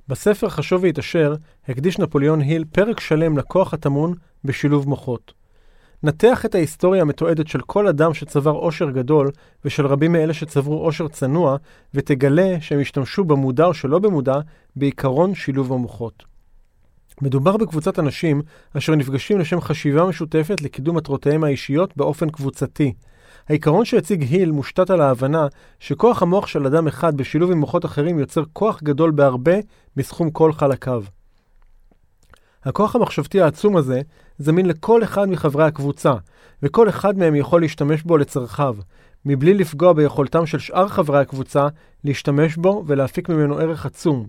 בספר 0.08 0.50
חשוב 0.50 0.84
והתעשר 0.84 1.36
הקדיש 1.68 2.00
נפוליאון 2.00 2.42
היל 2.42 2.66
פרק 2.72 3.00
שלם 3.00 3.38
לכוח 3.38 3.74
הטמון 3.74 4.14
בשילוב 4.44 4.90
מוחות. 4.90 5.34
נתח 6.04 6.46
את 6.46 6.56
ההיסטוריה 6.56 7.02
המתועדת 7.02 7.48
של 7.48 7.62
כל 7.62 7.88
אדם 7.88 8.14
שצבר 8.14 8.52
עושר 8.52 8.90
גדול 8.90 9.32
ושל 9.66 9.86
רבים 9.88 10.12
מאלה 10.12 10.34
שצברו 10.34 10.78
עושר 10.78 11.08
צנוע, 11.08 11.58
ותגלה 11.94 12.58
שהם 12.62 12.80
השתמשו 12.80 13.24
במודע 13.24 13.66
או 13.66 13.74
שלא 13.74 14.00
במודע 14.00 14.40
בעיקרון 14.76 15.36
שילוב 15.36 15.74
המוחות. 15.74 16.24
מדובר 17.22 17.58
בקבוצת 17.58 18.00
אנשים 18.00 18.42
אשר 18.78 18.96
נפגשים 18.96 19.40
לשם 19.40 19.62
חשיבה 19.62 20.06
משותפת 20.06 20.62
לקידום 20.62 20.98
מטרותיהם 20.98 21.44
האישיות 21.44 21.98
באופן 21.98 22.30
קבוצתי. 22.30 22.94
העיקרון 23.50 23.86
שהציג 23.86 24.24
היל 24.24 24.52
מושתת 24.52 24.90
על 24.90 25.02
ההבנה 25.02 25.48
שכוח 25.80 26.22
המוח 26.22 26.48
של 26.48 26.66
אדם 26.66 26.88
אחד 26.88 27.18
בשילוב 27.18 27.52
עם 27.52 27.58
מוחות 27.58 27.86
אחרים 27.86 28.20
יוצר 28.20 28.44
כוח 28.54 28.84
גדול 28.84 29.12
בהרבה 29.12 29.54
מסכום 29.98 30.32
כל 30.32 30.54
חלקיו. 30.54 31.04
הכוח 32.64 32.96
המחשבתי 32.96 33.42
העצום 33.42 33.78
הזה 33.78 34.02
זמין 34.40 34.66
לכל 34.66 35.04
אחד 35.04 35.30
מחברי 35.30 35.64
הקבוצה, 35.64 36.14
וכל 36.64 36.90
אחד 36.90 37.18
מהם 37.18 37.36
יכול 37.36 37.62
להשתמש 37.62 38.04
בו 38.04 38.18
לצרכיו, 38.18 38.76
מבלי 39.26 39.54
לפגוע 39.54 39.94
ביכולתם 39.94 40.46
של 40.46 40.60
שאר 40.60 40.88
חברי 40.88 41.20
הקבוצה 41.20 41.68
להשתמש 42.04 42.56
בו 42.56 42.84
ולהפיק 42.88 43.30
ממנו 43.30 43.58
ערך 43.58 43.86
עצום. 43.86 44.28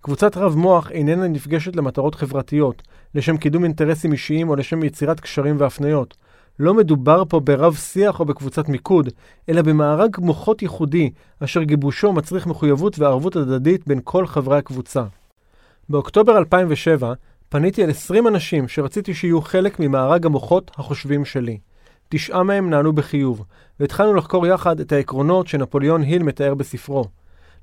קבוצת 0.00 0.36
רב 0.36 0.56
מוח 0.56 0.90
איננה 0.90 1.28
נפגשת 1.28 1.76
למטרות 1.76 2.14
חברתיות, 2.14 2.82
לשם 3.14 3.36
קידום 3.36 3.64
אינטרסים 3.64 4.12
אישיים 4.12 4.48
או 4.48 4.56
לשם 4.56 4.84
יצירת 4.84 5.20
קשרים 5.20 5.56
והפניות. 5.58 6.16
לא 6.58 6.74
מדובר 6.74 7.22
פה 7.28 7.40
ברב 7.40 7.74
שיח 7.74 8.20
או 8.20 8.24
בקבוצת 8.24 8.68
מיקוד, 8.68 9.08
אלא 9.48 9.62
במארג 9.62 10.16
מוחות 10.18 10.62
ייחודי, 10.62 11.10
אשר 11.40 11.62
גיבושו 11.62 12.12
מצריך 12.12 12.46
מחויבות 12.46 12.98
וערבות 12.98 13.36
הדדית 13.36 13.86
בין 13.86 14.00
כל 14.04 14.26
חברי 14.26 14.58
הקבוצה. 14.58 15.04
באוקטובר 15.88 16.38
2007 16.38 17.12
פניתי 17.54 17.84
אל 17.84 17.90
20 17.90 18.26
אנשים 18.26 18.68
שרציתי 18.68 19.14
שיהיו 19.14 19.40
חלק 19.40 19.80
ממארג 19.80 20.26
המוחות 20.26 20.70
החושבים 20.76 21.24
שלי. 21.24 21.58
תשעה 22.08 22.42
מהם 22.42 22.70
נענו 22.70 22.92
בחיוב, 22.92 23.44
והתחלנו 23.80 24.14
לחקור 24.14 24.46
יחד 24.46 24.80
את 24.80 24.92
העקרונות 24.92 25.46
שנפוליאון 25.46 26.02
היל 26.02 26.22
מתאר 26.22 26.54
בספרו. 26.54 27.04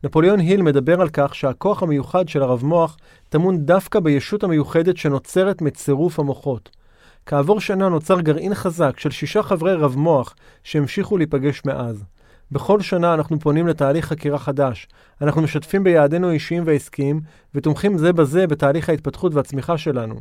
נפוליאון 0.04 0.40
היל 0.40 0.62
מדבר 0.62 1.02
על 1.02 1.10
כך 1.14 1.36
שהכוח 1.36 1.84
המיוחד 1.84 2.30
של 2.30 2.42
הרב 2.44 2.66
מוח 2.66 2.98
טמון 3.30 3.58
דווקא 3.58 4.00
בישות 4.00 4.44
המיוחדת 4.44 4.98
שנוצרת 4.98 5.62
מצירוף 5.62 6.20
המוחות. 6.20 6.70
כעבור 7.26 7.60
שנה 7.60 7.90
נוצר 7.90 8.22
גרעין 8.22 8.56
חזק 8.56 9.00
של 9.00 9.10
שישה 9.10 9.44
חברי 9.44 9.74
רב 9.74 9.96
מוח 9.98 10.36
שהמשיכו 10.64 11.18
להיפגש 11.18 11.62
מאז. 11.66 12.04
בכל 12.52 12.82
שנה 12.82 13.14
אנחנו 13.14 13.40
פונים 13.40 13.68
לתהליך 13.68 14.06
חקירה 14.06 14.40
חדש. 14.40 14.88
אנחנו 15.22 15.42
משתפים 15.42 15.84
ביעדינו 15.84 16.30
האישיים 16.30 16.64
והעסקיים, 16.66 17.22
ותומכים 17.56 17.98
זה 17.98 18.14
בזה 18.14 18.48
בתהליך 18.48 18.90
ההתפתחות 18.90 19.34
והצמיחה 19.34 19.78
שלנו. 19.78 20.16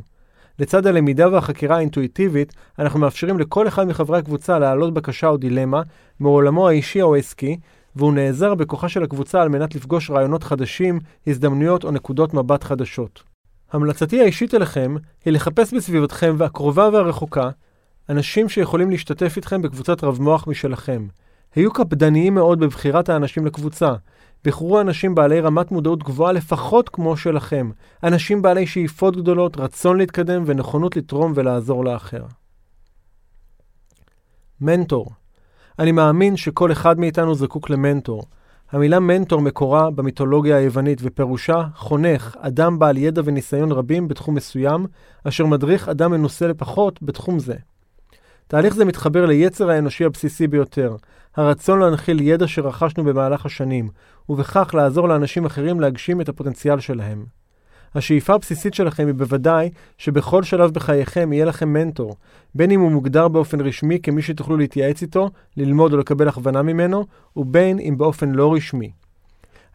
לצד 0.59 0.87
הלמידה 0.87 1.29
והחקירה 1.29 1.77
האינטואיטיבית, 1.77 2.53
אנחנו 2.79 2.99
מאפשרים 2.99 3.39
לכל 3.39 3.67
אחד 3.67 3.87
מחברי 3.87 4.19
הקבוצה 4.19 4.59
להעלות 4.59 4.93
בקשה 4.93 5.27
או 5.27 5.37
דילמה 5.37 5.81
מעולמו 6.19 6.67
האישי 6.67 7.01
או 7.01 7.15
העסקי, 7.15 7.57
והוא 7.95 8.13
נעזר 8.13 8.55
בכוחה 8.55 8.89
של 8.89 9.03
הקבוצה 9.03 9.41
על 9.41 9.49
מנת 9.49 9.75
לפגוש 9.75 10.09
רעיונות 10.11 10.43
חדשים, 10.43 10.99
הזדמנויות 11.27 11.83
או 11.83 11.91
נקודות 11.91 12.33
מבט 12.33 12.63
חדשות. 12.63 13.23
המלצתי 13.71 14.21
האישית 14.21 14.55
אליכם 14.55 14.95
היא 15.25 15.33
לחפש 15.33 15.73
בסביבתכם 15.73 16.35
והקרובה 16.37 16.89
והרחוקה 16.93 17.49
אנשים 18.09 18.49
שיכולים 18.49 18.89
להשתתף 18.89 19.33
איתכם 19.37 19.61
בקבוצת 19.61 20.03
רב 20.03 20.21
מוח 20.21 20.47
משלכם. 20.47 21.07
היו 21.55 21.73
קפדניים 21.73 22.35
מאוד 22.35 22.59
בבחירת 22.59 23.09
האנשים 23.09 23.45
לקבוצה. 23.45 23.93
בחרו 24.45 24.81
אנשים 24.81 25.15
בעלי 25.15 25.41
רמת 25.41 25.71
מודעות 25.71 26.03
גבוהה 26.03 26.31
לפחות 26.31 26.89
כמו 26.89 27.17
שלכם. 27.17 27.69
אנשים 28.03 28.41
בעלי 28.41 28.67
שאיפות 28.67 29.17
גדולות, 29.17 29.57
רצון 29.57 29.97
להתקדם 29.97 30.43
ונכונות 30.45 30.97
לתרום 30.97 31.31
ולעזור 31.35 31.85
לאחר. 31.85 32.25
מנטור 34.61 35.11
אני 35.79 35.91
מאמין 35.91 36.37
שכל 36.37 36.71
אחד 36.71 36.99
מאיתנו 36.99 37.35
זקוק 37.35 37.69
למנטור. 37.69 38.23
המילה 38.71 38.99
מנטור 38.99 39.41
מקורה 39.41 39.91
במיתולוגיה 39.91 40.57
היוונית 40.57 40.99
ופירושה 41.01 41.63
חונך, 41.75 42.35
אדם 42.39 42.79
בעל 42.79 42.97
ידע 42.97 43.21
וניסיון 43.25 43.71
רבים 43.71 44.07
בתחום 44.07 44.35
מסוים, 44.35 44.85
אשר 45.27 45.45
מדריך 45.45 45.89
אדם 45.89 46.11
מנוסה 46.11 46.47
לפחות 46.47 47.03
בתחום 47.03 47.39
זה. 47.39 47.55
תהליך 48.51 48.73
זה 48.73 48.85
מתחבר 48.85 49.25
ליצר 49.25 49.69
האנושי 49.69 50.05
הבסיסי 50.05 50.47
ביותר, 50.47 50.95
הרצון 51.35 51.79
להנחיל 51.79 52.21
ידע 52.21 52.47
שרכשנו 52.47 53.03
במהלך 53.03 53.45
השנים, 53.45 53.89
ובכך 54.29 54.73
לעזור 54.73 55.09
לאנשים 55.09 55.45
אחרים 55.45 55.79
להגשים 55.79 56.21
את 56.21 56.29
הפוטנציאל 56.29 56.79
שלהם. 56.79 57.25
השאיפה 57.95 58.33
הבסיסית 58.33 58.73
שלכם 58.73 59.07
היא 59.07 59.15
בוודאי 59.15 59.69
שבכל 59.97 60.43
שלב 60.43 60.71
בחייכם 60.71 61.33
יהיה 61.33 61.45
לכם 61.45 61.73
מנטור, 61.73 62.15
בין 62.55 62.71
אם 62.71 62.79
הוא 62.79 62.91
מוגדר 62.91 63.27
באופן 63.27 63.61
רשמי 63.61 63.99
כמי 64.03 64.21
שתוכלו 64.21 64.57
להתייעץ 64.57 65.01
איתו, 65.01 65.29
ללמוד 65.57 65.93
או 65.93 65.97
לקבל 65.97 66.27
הכוונה 66.27 66.61
ממנו, 66.61 67.05
ובין 67.35 67.79
אם 67.79 67.97
באופן 67.97 68.31
לא 68.31 68.53
רשמי. 68.53 68.91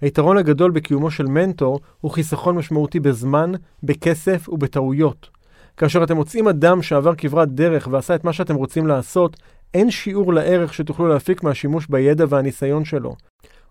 היתרון 0.01 0.39
הגדול 0.39 0.71
בקיומו 0.71 1.11
של 1.11 1.27
מנטור 1.27 1.81
הוא 2.01 2.11
חיסכון 2.11 2.57
משמעותי 2.57 3.01
בזמן, 3.01 3.53
בכסף 3.83 4.49
ובטעויות. 4.49 5.36
כאשר 5.77 6.05
אתם 6.05 6.17
מוצאים 6.17 6.49
אדם 6.49 6.83
שעבר 6.83 7.15
כברת 7.15 7.53
דרך 7.53 7.89
ועשה 7.91 8.15
את 8.15 8.25
מה 8.25 8.33
שאתם 8.33 8.55
רוצים 8.55 8.87
לעשות, 8.87 9.37
אין 9.75 9.91
שיעור 9.91 10.33
לערך 10.35 10.75
שתוכלו 10.75 11.09
להפיק 11.09 11.43
מהשימוש 11.43 11.87
בידע 11.87 12.25
והניסיון 12.29 12.85
שלו. 12.85 13.17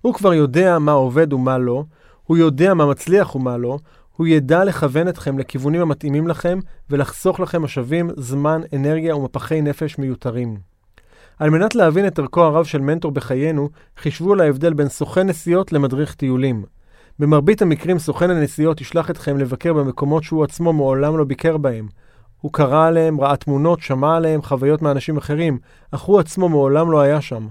הוא 0.02 0.14
כבר 0.14 0.34
יודע 0.34 0.80
מה 0.80 0.92
עובד 0.92 1.34
ומה 1.34 1.58
לא, 1.58 1.84
הוא 2.24 2.38
יודע 2.38 2.74
מה 2.74 2.86
מצליח 2.86 3.36
ומה 3.36 3.58
לא, 3.58 3.78
הוא 4.16 4.28
ידע 4.28 4.64
לכוון 4.64 5.08
אתכם 5.08 5.40
לכיוונים 5.40 5.82
המתאימים 5.82 6.28
לכם 6.28 6.60
ולחסוך 6.90 7.40
לכם 7.40 7.62
משאבים, 7.62 8.10
זמן, 8.18 8.62
אנרגיה 8.76 9.16
ומפחי 9.16 9.62
נפש 9.62 9.98
מיותרים. 9.98 10.58
על 11.40 11.50
מנת 11.50 11.76
להבין 11.76 12.08
את 12.08 12.20
ערכו 12.20 12.44
הרב 12.44 12.66
של 12.66 12.82
מנטור 12.82 13.12
בחיינו, 13.12 13.70
חישבו 13.98 14.34
על 14.34 14.42
ההבדל 14.42 14.74
בין 14.74 14.90
סוכן 14.90 15.28
נסיעות 15.28 15.72
למדריך 15.72 16.16
טיולים. 16.16 16.64
במרבית 17.20 17.62
המקרים 17.62 18.00
סוכן 18.00 18.30
הנסיעות 18.30 18.82
ישלח 18.82 19.10
אתכם 19.10 19.38
לבקר 19.38 19.74
במקומות 19.74 20.24
שהוא 20.24 20.44
עצמו 20.44 20.74
מעולם 20.74 21.18
לא 21.18 21.24
ביקר 21.24 21.58
בהם. 21.58 21.88
הוא 22.42 22.54
קרא 22.54 22.88
עליהם, 22.88 23.22
ראה 23.22 23.36
תמונות, 23.36 23.82
שמע 23.82 24.16
עליהם, 24.16 24.42
חוויות 24.42 24.82
מאנשים 24.82 25.18
אחרים, 25.18 25.58
אך 25.92 26.02
הוא 26.02 26.20
עצמו 26.20 26.50
מעולם 26.50 26.92
לא 26.92 27.02
היה 27.02 27.22
שם. 27.22 27.48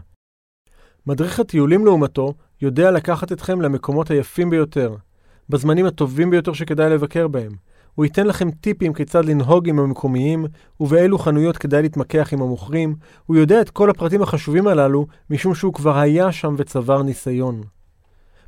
מדריך 1.07 1.41
הטיולים 1.41 1.85
לעומתו 1.85 2.35
יודע 2.63 2.91
לקחת 2.91 3.33
אתכם 3.33 3.61
למקומות 3.61 4.11
היפים 4.11 4.51
ביותר, 4.51 4.97
בזמנים 5.49 5.87
הטובים 5.87 6.31
ביותר 6.31 6.53
שכדאי 6.53 6.91
לבקר 6.91 7.29
בהם. 7.29 7.53
הוא 7.95 8.05
ייתן 8.05 8.27
לכם 8.27 8.51
טיפים 8.51 8.93
כיצד 8.93 9.25
לנהוג 9.25 9.69
עם 9.69 9.79
המקומיים, 9.79 10.47
ובאילו 10.81 11.19
חנויות 11.19 11.57
כדאי 11.57 11.83
להתמקח 11.83 12.33
עם 12.33 12.43
המוכרים. 12.43 12.95
הוא 13.27 13.37
יודע 13.37 13.61
את 13.61 13.71
כל 13.71 13.91
הפרטים 13.91 14.23
החשובים 14.23 14.67
הללו, 14.67 15.07
משום 15.31 15.55
שהוא 15.55 15.75
כבר 15.75 15.99
היה 15.99 16.33
שם 16.33 16.55
וצבר 16.59 17.03
ניסיון. 17.03 17.63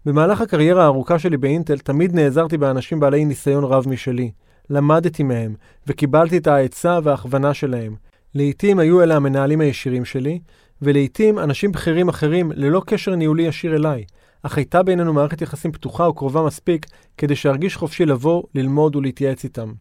במהלך 0.07 0.41
הקריירה 0.41 0.83
הארוכה 0.83 1.19
שלי 1.19 1.37
באינטל 1.37 1.79
תמיד 1.79 2.15
נעזרתי 2.15 2.59
באנשים 2.59 3.01
בעלי 3.01 3.25
ניסיון 3.25 3.65
רב 3.65 3.89
משלי. 3.89 4.31
למדתי 4.71 5.23
מהם, 5.23 5.55
וקיבלתי 5.87 6.37
את 6.37 6.47
העצה 6.47 6.99
וההכוונה 7.03 7.55
שלהם. 7.55 7.95
לעתים 8.35 8.79
היו 8.79 9.03
אלה 9.03 9.17
המנהלים 9.17 9.61
הישירים 9.61 10.05
שלי, 10.05 10.39
ולעתים 10.83 11.39
אנשים 11.39 11.73
בכירים 11.73 12.09
אחרים 12.09 12.53
ללא 12.55 12.83
קשר 12.87 13.15
ניהולי 13.15 13.43
ישיר 13.43 13.77
אליי, 13.77 14.05
אך 14.43 14.57
הייתה 14.57 14.83
בינינו 14.83 15.13
מערכת 15.13 15.43
יחסים 15.43 15.73
פתוחה 15.73 16.09
וקרובה 16.09 16.43
מספיק 16.43 16.87
כדי 17.19 17.37
שארגיש 17.37 17.77
חופשי 17.77 18.07
לבוא, 18.07 18.43
ללמוד 18.55 18.97
ולהתייעץ 18.97 19.45
איתם. 19.45 19.73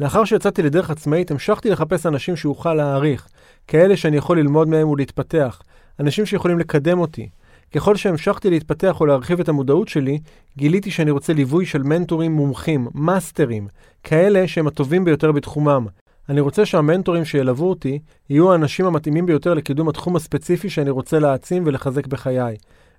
לאחר 0.00 0.24
שיצאתי 0.24 0.62
לדרך 0.62 0.90
עצמאית, 0.90 1.30
המשכתי 1.30 1.70
לחפש 1.70 2.06
אנשים 2.06 2.36
שאוכל 2.36 2.74
להעריך, 2.74 3.28
כאלה 3.66 3.96
שאני 3.96 4.16
יכול 4.16 4.38
ללמוד 4.38 4.68
מהם 4.68 4.88
ולהתפתח, 4.88 5.62
אנשים 6.00 6.26
שיכולים 6.26 6.58
לקדם 6.58 6.98
אותי, 6.98 7.28
ככל 7.74 7.96
שהמשכתי 7.96 8.50
להתפתח 8.50 9.00
או 9.00 9.06
להרחיב 9.06 9.40
את 9.40 9.48
המודעות 9.48 9.88
שלי, 9.88 10.18
גיליתי 10.56 10.90
שאני 10.90 11.10
רוצה 11.10 11.32
ליווי 11.32 11.66
של 11.66 11.82
מנטורים 11.82 12.32
מומחים, 12.32 12.88
מאסטרים, 12.94 13.68
כאלה 14.04 14.48
שהם 14.48 14.66
הטובים 14.66 15.04
ביותר 15.04 15.32
בתחומם. 15.32 15.86
אני 16.28 16.40
רוצה 16.40 16.66
שהמנטורים 16.66 17.24
שילוו 17.24 17.68
אותי 17.68 17.98
יהיו 18.30 18.52
האנשים 18.52 18.86
המתאימים 18.86 19.26
ביותר 19.26 19.54
לקידום 19.54 19.88
התחום 19.88 20.16
הספציפי 20.16 20.70
שאני 20.70 20.90
רוצה 20.90 21.18
להעצים 21.18 21.62
ולחזק 21.66 22.06
בחיי, 22.06 22.56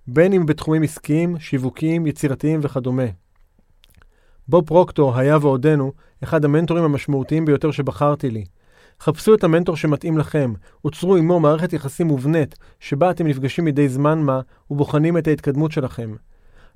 בין 0.07 0.33
אם 0.33 0.45
בתחומים 0.45 0.83
עסקיים, 0.83 1.39
שיווקיים, 1.39 2.07
יצירתיים 2.07 2.59
וכדומה. 2.63 3.03
בוב 4.47 4.65
פרוקטור 4.65 5.17
היה 5.17 5.37
ועודנו 5.41 5.91
אחד 6.23 6.45
המנטורים 6.45 6.83
המשמעותיים 6.83 7.45
ביותר 7.45 7.71
שבחרתי 7.71 8.29
לי. 8.29 8.45
חפשו 9.01 9.33
את 9.33 9.43
המנטור 9.43 9.75
שמתאים 9.75 10.17
לכם, 10.17 10.53
וצרו 10.87 11.15
עמו 11.15 11.39
מערכת 11.39 11.73
יחסים 11.73 12.07
מובנית, 12.07 12.55
שבה 12.79 13.11
אתם 13.11 13.27
נפגשים 13.27 13.65
מדי 13.65 13.89
זמן 13.89 14.21
מה 14.21 14.41
ובוחנים 14.71 15.17
את 15.17 15.27
ההתקדמות 15.27 15.71
שלכם. 15.71 16.15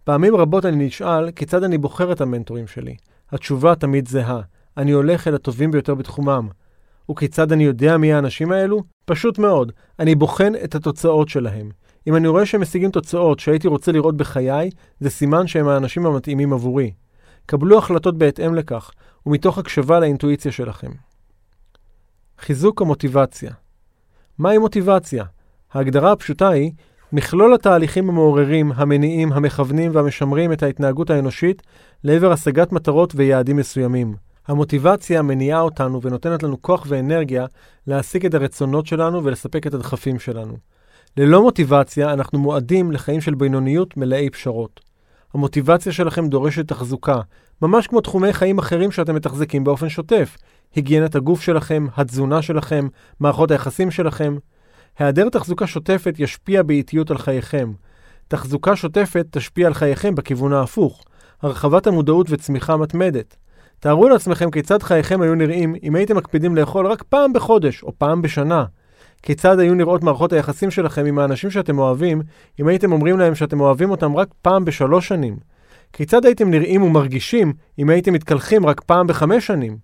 פעמים 0.04 0.36
רבות 0.36 0.66
אני 0.66 0.86
נשאל 0.86 1.32
כיצד 1.32 1.64
אני 1.64 1.78
בוחר 1.78 2.12
את 2.12 2.22
המנטורים 2.22 2.68
שלי. 2.68 2.96
התשובה 3.32 3.76
תמיד 3.76 4.08
זהה, 4.08 4.42
אני 4.78 4.92
הולך 4.92 5.28
אל 5.28 5.36
הטובים 5.36 5.72
ביותר 5.72 5.96
בתחומם. 5.96 6.48
וכיצד 7.12 7.52
אני 7.52 7.64
יודע 7.64 7.98
מי 7.98 8.14
האנשים 8.14 8.52
האלו? 8.52 8.84
פשוט 9.06 9.38
מאוד, 9.40 9.72
אני 10.00 10.16
בוחן 10.16 10.54
את 10.64 10.76
התוצאות 10.76 11.30
שלהם. 11.30 11.70
אם 12.08 12.16
אני 12.16 12.28
רואה 12.28 12.46
שהם 12.46 12.62
משיגים 12.62 12.92
תוצאות 12.92 13.40
שהייתי 13.40 13.68
רוצה 13.68 13.92
לראות 13.92 14.18
בחיי, 14.18 14.70
זה 15.00 15.10
סימן 15.10 15.48
שהם 15.48 15.68
האנשים 15.68 16.06
המתאימים 16.06 16.54
עבורי. 16.54 16.92
קבלו 17.46 17.78
החלטות 17.78 18.18
בהתאם 18.18 18.56
לכך, 18.56 18.92
ומתוך 19.26 19.58
הקשבה 19.58 20.00
לאינטואיציה 20.00 20.52
שלכם. 20.52 20.92
חיזוק 22.40 22.82
המוטיבציה. 22.82 23.52
מהי 24.38 24.58
מוטיבציה? 24.58 25.24
ההגדרה 25.74 26.12
הפשוטה 26.12 26.50
היא 26.50 26.72
מכלול 27.12 27.54
התהליכים 27.54 28.10
המעוררים, 28.10 28.72
המניעים, 28.76 29.34
המכוונים 29.34 29.92
והמשמרים 29.94 30.52
את 30.52 30.64
ההתנהגות 30.64 31.10
האנושית 31.10 31.62
לעבר 32.04 32.32
השגת 32.32 32.72
מטרות 32.72 33.14
ויעדים 33.16 33.56
מסוימים. 33.56 34.16
המוטיבציה 34.48 35.22
מניעה 35.22 35.62
אותנו 35.62 36.02
ונותנת 36.02 36.44
לנו 36.44 36.62
כוח 36.62 36.86
ואנרגיה 36.88 37.46
להשיג 37.88 38.26
את 38.26 38.34
הרצונות 38.34 38.86
שלנו 38.86 39.24
ולספק 39.24 39.68
את 39.68 39.74
הדחפים 39.74 40.20
שלנו. 40.20 40.58
ללא 41.18 41.42
מוטיבציה 41.42 42.14
אנחנו 42.14 42.40
מועדים 42.40 42.92
לחיים 42.92 43.22
של 43.22 43.36
בינוניות 43.36 43.98
מלאי 43.98 44.30
פשרות. 44.30 44.80
המוטיבציה 45.34 45.92
שלכם 45.92 46.28
דורשת 46.28 46.68
תחזוקה, 46.68 47.22
ממש 47.62 47.88
כמו 47.88 48.02
תחומי 48.02 48.34
חיים 48.34 48.58
אחרים 48.58 48.92
שאתם 48.92 49.16
מתחזקים 49.16 49.64
באופן 49.64 49.90
שוטף. 49.90 50.38
היגיינת 50.76 51.16
הגוף 51.16 51.42
שלכם, 51.42 51.86
התזונה 51.98 52.42
שלכם, 52.42 52.88
מערכות 53.20 53.52
היחסים 53.52 53.92
שלכם. 53.92 54.38
היעדר 55.00 55.30
תחזוקה 55.30 55.68
שוטפת 55.68 56.16
ישפיע 56.20 56.64
באיטיות 56.64 57.12
על 57.12 57.18
חייכם. 57.18 57.72
תחזוקה 58.28 58.76
שוטפת 58.76 59.26
תשפיע 59.32 59.68
על 59.68 59.74
חייכם 59.74 60.16
בכיוון 60.16 60.54
ההפוך, 60.54 61.04
הרחבת 61.42 61.88
המודעות 61.88 62.28
וצמיחה 62.30 62.78
מתמדת. 62.78 63.36
תארו 63.80 64.10
לעצמכם 64.10 64.52
כיצד 64.52 64.84
חייכם 64.84 65.22
היו 65.22 65.36
נראים 65.36 65.76
אם 65.84 65.96
הייתם 65.96 66.18
מקפידים 66.18 66.56
לאכול 66.56 66.88
רק 66.88 67.04
פעם 67.04 67.34
בחודש 67.34 67.84
או 67.84 67.92
פעם 67.98 68.22
בשנה. 68.22 68.66
כיצד 69.22 69.60
היו 69.60 69.74
נראות 69.74 70.04
מערכות 70.04 70.34
היחסים 70.34 70.72
שלכם 70.72 71.06
עם 71.06 71.20
האנשים 71.20 71.52
שאתם 71.52 71.80
אוהבים 71.80 72.22
אם 72.60 72.68
הייתם 72.68 72.92
אומרים 72.92 73.20
להם 73.20 73.36
שאתם 73.36 73.60
אוהבים 73.60 73.90
אותם 73.90 74.16
רק 74.16 74.28
פעם 74.42 74.66
בשלוש 74.66 75.08
שנים. 75.08 75.38
כיצד 75.94 76.26
הייתם 76.26 76.50
נראים 76.50 76.84
ומרגישים 76.84 77.54
אם 77.80 77.90
הייתם 77.90 78.14
מתקלחים 78.14 78.66
רק 78.66 78.82
פעם 78.82 79.08
בחמש 79.08 79.48
שנים? 79.48 79.78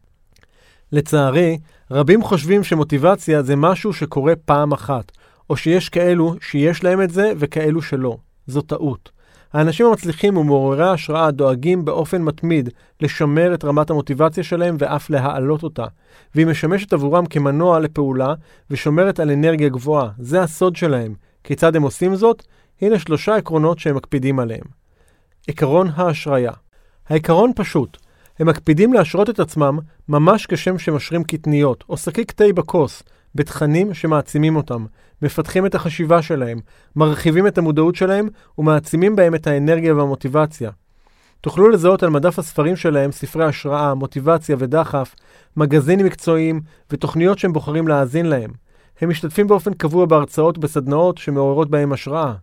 לצערי, 0.92 1.58
רבים 1.92 2.24
חושבים 2.24 2.64
שמוטיבציה 2.64 3.44
זה 3.44 3.56
משהו 3.56 3.94
שקורה 3.94 4.34
פעם 4.46 4.72
אחת, 4.72 5.12
או 5.50 5.58
שיש 5.58 5.90
כאלו 5.90 6.36
שיש 6.42 6.84
להם 6.84 7.02
את 7.02 7.10
זה 7.10 7.34
וכאלו 7.38 7.82
שלא. 7.82 8.18
זו 8.48 8.62
טעות. 8.62 9.12
האנשים 9.54 9.86
המצליחים 9.86 10.38
ומעוררי 10.38 10.84
ההשראה 10.84 11.32
דואגים 11.32 11.86
באופן 11.86 12.22
מתמיד 12.22 12.70
לשמר 13.02 13.54
את 13.54 13.66
רמת 13.66 13.90
המוטיבציה 13.90 14.44
שלהם 14.44 14.76
ואף 14.80 15.10
להעלות 15.10 15.64
אותה, 15.64 15.86
והיא 16.36 16.48
משמשת 16.48 16.94
עבורם 16.94 17.26
כמנוע 17.26 17.80
לפעולה 17.80 18.34
ושומרת 18.70 19.20
על 19.20 19.32
אנרגיה 19.32 19.70
גבוהה. 19.70 20.10
זה 20.20 20.42
הסוד 20.42 20.76
שלהם. 20.76 21.14
כיצד 21.44 21.76
הם 21.76 21.84
עושים 21.84 22.16
זאת? 22.16 22.44
הנה 22.82 23.00
שלושה 23.00 23.36
עקרונות 23.36 23.80
שהם 23.80 23.96
מקפידים 23.96 24.40
עליהם. 24.40 24.66
עקרון 25.48 25.88
ההשריה. 25.96 26.52
העיקרון 27.10 27.52
פשוט, 27.56 27.98
הם 28.42 28.48
מקפידים 28.48 28.94
להשרות 28.94 29.30
את 29.30 29.40
עצמם 29.40 29.80
ממש 30.10 30.46
כשם 30.46 30.78
שמשרים 30.78 31.24
קטניות, 31.24 31.84
או 31.90 31.98
שקיק 31.98 32.32
תה 32.32 32.44
בכוס, 32.56 33.04
בתכנים 33.36 33.94
שמעצימים 33.94 34.56
אותם, 34.56 34.86
מפתחים 35.22 35.66
את 35.66 35.76
החשיבה 35.76 36.22
שלהם, 36.22 36.60
מרחיבים 36.96 37.48
את 37.48 37.58
המודעות 37.58 37.96
שלהם 37.96 38.28
ומעצימים 38.58 39.16
בהם 39.16 39.36
את 39.36 39.48
האנרגיה 39.48 39.96
והמוטיבציה. 39.96 40.72
תוכלו 41.42 41.70
לזהות 41.70 42.04
על 42.04 42.10
מדף 42.10 42.40
הספרים 42.40 42.76
שלהם 42.76 43.12
ספרי 43.12 43.46
השראה, 43.46 43.94
מוטיבציה 43.94 44.56
ודחף, 44.60 45.16
מגזינים 45.58 46.06
מקצועיים 46.06 46.62
ותוכניות 46.92 47.40
שהם 47.40 47.54
בוחרים 47.54 47.88
להאזין 47.88 48.26
להם. 48.26 48.52
הם 49.02 49.10
משתתפים 49.10 49.48
באופן 49.48 49.74
קבוע 49.74 50.06
בהרצאות 50.06 50.58
ובסדנאות 50.58 51.18
שמעוררות 51.18 51.70
בהם 51.70 51.94
השראה. 51.94 52.34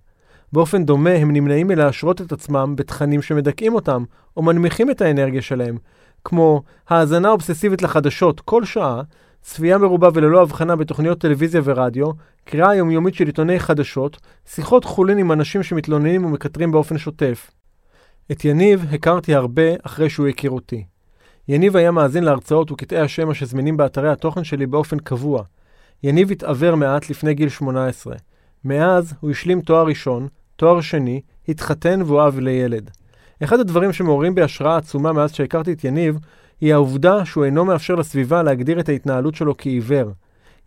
באופן 0.52 0.84
דומה 0.84 1.10
הם 1.10 1.30
נמנעים 1.30 1.66
מלהשרות 1.66 2.20
את 2.20 2.32
עצמם 2.32 2.74
בתכנים 2.76 3.22
שמדכאים 3.22 3.74
אותם 3.74 4.04
או 4.36 4.42
מנמיכים 4.42 4.90
את 4.90 5.00
האנרגיה 5.00 5.42
שלהם, 5.42 5.78
כמו 6.24 6.62
האזנה 6.88 7.30
אובססיבית 7.30 7.82
לחדשות 7.82 8.40
כל 8.40 8.64
שעה, 8.64 9.02
צפייה 9.42 9.78
מרובה 9.78 10.08
וללא 10.14 10.42
הבחנה 10.42 10.76
בתוכניות 10.76 11.20
טלוויזיה 11.20 11.60
ורדיו, 11.64 12.10
קריאה 12.44 12.74
יומיומית 12.74 13.14
של 13.14 13.26
עיתוני 13.26 13.60
חדשות, 13.60 14.20
שיחות 14.46 14.84
חולין 14.84 15.18
עם 15.18 15.32
אנשים 15.32 15.62
שמתלוננים 15.62 16.24
ומקטרים 16.24 16.70
באופן 16.70 16.98
שוטף. 16.98 17.50
את 18.32 18.44
יניב 18.44 18.84
הכרתי 18.92 19.34
הרבה 19.34 19.62
אחרי 19.82 20.10
שהוא 20.10 20.28
הכיר 20.28 20.50
אותי. 20.50 20.84
יניב 21.48 21.76
היה 21.76 21.90
מאזין 21.90 22.24
להרצאות 22.24 22.72
וקטעי 22.72 22.98
השמע 22.98 23.34
שזמינים 23.34 23.76
באתרי 23.76 24.10
התוכן 24.10 24.44
שלי 24.44 24.66
באופן 24.66 24.98
קבוע. 24.98 25.42
יניב 26.02 26.30
התעוור 26.30 26.74
מעט 26.74 27.10
לפני 27.10 27.34
גיל 27.34 27.48
18. 27.48 28.16
מאז 28.64 29.14
הוא 29.20 29.30
השלים 29.30 29.60
תואר 29.60 29.86
ראשון, 29.86 30.28
תואר 30.58 30.80
שני, 30.80 31.20
התחתן 31.48 32.02
והוא 32.02 32.26
אב 32.26 32.38
לילד. 32.38 32.90
אחד 33.44 33.60
הדברים 33.60 33.92
שמעוררים 33.92 34.34
בי 34.34 34.42
השראה 34.42 34.76
עצומה 34.76 35.12
מאז 35.12 35.32
שהכרתי 35.32 35.72
את 35.72 35.84
יניב, 35.84 36.18
היא 36.60 36.74
העובדה 36.74 37.24
שהוא 37.24 37.44
אינו 37.44 37.64
מאפשר 37.64 37.94
לסביבה 37.94 38.42
להגדיר 38.42 38.80
את 38.80 38.88
ההתנהלות 38.88 39.34
שלו 39.34 39.54
כעיוור. 39.58 40.10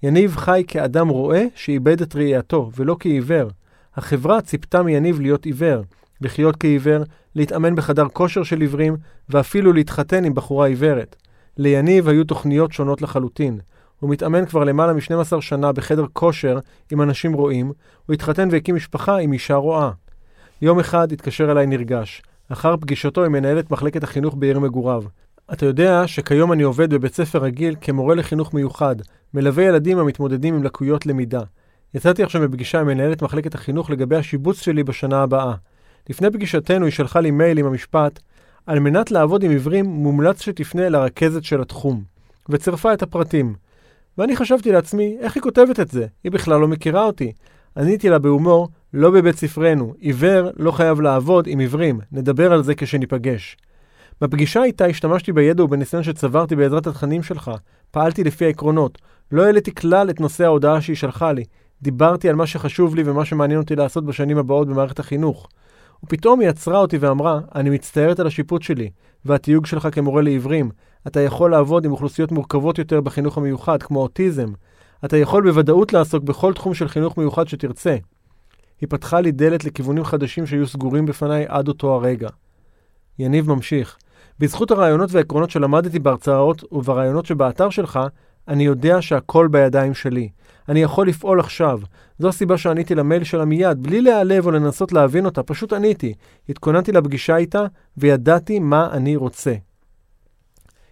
יניב 0.04 0.36
חי 0.36 0.64
כאדם 0.68 1.08
רואה 1.08 1.46
שאיבד 1.56 2.02
את 2.02 2.16
ראייתו, 2.16 2.72
ולא 2.76 2.96
כעיוור. 3.00 3.50
החברה 3.96 4.42
ציפתה 4.42 4.84
מיניב 4.84 5.20
להיות 5.20 5.46
עיוור, 5.46 5.82
לחיות 6.22 6.56
כעיוור, 6.56 7.04
להתאמן 7.36 7.76
בחדר 7.76 8.08
כושר 8.14 8.44
של 8.44 8.62
עיוורים, 8.62 8.96
ואפילו 9.30 9.74
להתחתן 9.74 10.26
עם 10.26 10.34
בחורה 10.34 10.68
עיוורת. 10.68 11.16
ליניב 11.58 12.08
היו 12.08 12.24
תוכניות 12.24 12.72
שונות 12.72 13.02
לחלוטין. 13.02 13.60
הוא 14.02 14.10
מתאמן 14.10 14.46
כבר 14.46 14.64
למעלה 14.64 14.94
מ-12 14.94 15.42
שנה 15.42 15.72
בחדר 15.72 16.06
כושר 16.14 16.60
עם 16.92 17.02
אנשים 17.02 17.34
רואים, 17.34 17.72
הוא 18.06 18.14
התחתן 18.14 18.48
והקים 18.52 18.76
משפחה 18.76 19.18
עם 19.18 19.34
אישה 19.34 19.56
רואה. 19.56 19.92
יום 20.62 20.80
אחד 20.80 21.12
התקשר 21.12 21.52
אליי 21.52 21.68
נרגש, 21.68 22.22
אחר 22.50 22.78
פגישתו 22.78 23.26
עם 23.26 23.32
מנהלת 23.32 23.72
מחלקת 23.72 24.04
החינוך 24.04 24.36
בעיר 24.36 24.60
מגוריו. 24.60 25.04
אתה 25.54 25.66
יודע 25.66 26.08
שכיום 26.08 26.54
אני 26.54 26.64
עובד 26.64 26.94
בבית 26.94 27.14
ספר 27.14 27.40
רגיל 27.40 27.76
כמורה 27.82 28.16
לחינוך 28.16 28.54
מיוחד, 28.54 28.96
מלווה 29.34 29.64
ילדים 29.64 29.98
המתמודדים 29.98 30.56
עם 30.56 30.64
לקויות 30.64 31.06
למידה. 31.06 31.42
יצאתי 31.94 32.24
עכשיו 32.24 32.42
בפגישה 32.42 32.80
עם 32.80 32.88
מנהלת 32.88 33.22
מחלקת 33.22 33.56
החינוך 33.56 33.90
לגבי 33.90 34.16
השיבוץ 34.16 34.62
שלי 34.62 34.84
בשנה 34.84 35.24
הבאה. 35.24 35.54
לפני 36.10 36.32
פגישתנו 36.32 36.86
היא 36.86 36.94
שלחה 36.94 37.20
לי 37.20 37.32
מייל 37.32 37.58
עם 37.58 37.66
המשפט 37.66 38.20
על 38.66 38.80
מנת 38.80 39.12
לעבוד 39.12 39.44
עם 39.44 39.52
עיוורים 39.52 39.86
מומלץ 39.86 40.42
שתפנה 40.42 40.90
לרכזת 40.90 41.44
של 41.44 41.62
התחום, 41.62 42.04
וצירפה 42.50 42.94
את 42.94 43.02
הפרטים. 43.02 43.56
ואני 44.18 44.36
חשבתי 44.36 44.72
לעצמי, 44.72 45.18
איך 45.20 45.36
היא 45.36 45.44
כותבת 45.44 45.80
את 45.80 45.92
זה? 45.92 46.08
היא 46.24 46.32
בכלל 46.32 46.60
לא 46.60 46.68
מכירה 46.68 47.06
אותי. 47.06 47.32
עניתי 47.78 48.10
לה 48.10 48.20
בהומור, 48.20 48.70
לא 48.94 49.10
בבית 49.12 49.36
ספרנו, 49.36 49.94
עיוור 50.00 50.50
לא 50.58 50.72
חייב 50.72 51.02
לעבוד 51.02 51.48
עם 51.48 51.60
עיוורים, 51.60 52.00
נדבר 52.12 52.54
על 52.54 52.64
זה 52.64 52.76
כשניפגש. 52.76 53.58
בפגישה 54.22 54.64
איתה 54.64 54.86
השתמשתי 54.86 55.32
בידע 55.32 55.64
ובניסיון 55.64 56.04
שצברתי 56.04 56.56
בעזרת 56.56 56.88
התכנים 56.88 57.24
שלך. 57.24 57.52
פעלתי 57.92 58.24
לפי 58.24 58.46
העקרונות. 58.46 58.98
לא 59.32 59.46
העליתי 59.46 59.76
כלל 59.76 60.10
את 60.10 60.20
נושא 60.20 60.44
ההודעה 60.46 60.82
שהיא 60.82 60.96
שלחה 60.96 61.32
לי. 61.32 61.44
דיברתי 61.82 62.30
על 62.30 62.36
מה 62.36 62.48
שחשוב 62.48 62.96
לי 62.96 63.04
ומה 63.06 63.26
שמעניין 63.26 63.60
אותי 63.60 63.76
לעשות 63.76 64.06
בשנים 64.06 64.38
הבאות 64.38 64.68
במערכת 64.68 65.00
החינוך. 65.00 65.48
ופתאום 66.04 66.40
היא 66.40 66.50
עצרה 66.50 66.78
אותי 66.78 66.98
ואמרה, 66.98 67.40
אני 67.56 67.70
מצטערת 67.70 68.20
על 68.20 68.28
השיפוט 68.28 68.62
שלי, 68.62 68.90
והתיוג 69.26 69.66
שלך 69.66 69.88
כמורה 69.92 70.22
לעיוורים. 70.22 70.72
אתה 71.08 71.22
יכול 71.22 71.52
לעבוד 71.52 71.86
עם 71.86 71.92
אוכלוסיות 71.92 72.32
מורכבות 72.32 72.80
יותר 72.80 73.02
בחינוך 73.02 73.38
המיוחד, 73.38 73.84
כמו 73.84 74.00
אוטיזם. 74.00 74.48
אתה 75.06 75.18
יכול 75.18 75.44
בוודאות 75.44 75.94
לעסוק 75.94 76.24
בכל 76.24 76.54
תחום 76.54 76.74
של 76.74 76.88
חינוך 76.88 77.18
מיוחד 77.18 77.48
שתרצה. 77.48 77.96
היא 78.82 78.90
פתחה 78.90 79.22
לי 79.22 79.32
דלת 79.32 79.66
לכיוונים 79.66 80.04
חדשים 80.04 80.46
שהיו 80.46 80.68
סגורים 80.68 81.06
בפניי 81.06 81.46
עד 81.48 81.68
אותו 81.68 81.94
הרגע. 81.94 82.30
יניב 83.20 83.50
ממשיך, 83.50 83.98
בזכות 84.40 84.72
הרעיונות 84.72 85.10
והעקרונות 85.12 85.50
שלמדתי 85.50 86.00
בהרצאות 86.00 86.64
וברעיונות 86.72 87.26
שבאתר 87.26 87.70
שלך, 87.70 88.00
אני 88.48 88.64
יודע 88.64 89.02
שהכל 89.02 89.48
בידיים 89.48 89.94
שלי. 89.94 90.30
אני 90.70 90.82
יכול 90.82 91.08
לפעול 91.08 91.40
עכשיו. 91.40 91.80
זו 92.20 92.30
הסיבה 92.30 92.58
שעניתי 92.58 92.96
למייל 92.96 93.24
שלה 93.24 93.46
מיד, 93.46 93.84
בלי 93.84 94.02
להיעלב 94.02 94.46
או 94.46 94.52
לנסות 94.52 94.92
להבין 94.92 95.26
אותה, 95.26 95.44
פשוט 95.44 95.74
עניתי. 95.74 96.14
התכוננתי 96.50 96.92
לפגישה 96.92 97.38
איתה, 97.38 97.66
וידעתי 97.98 98.60
מה 98.60 98.90
אני 98.92 99.16
רוצה. 99.16 99.54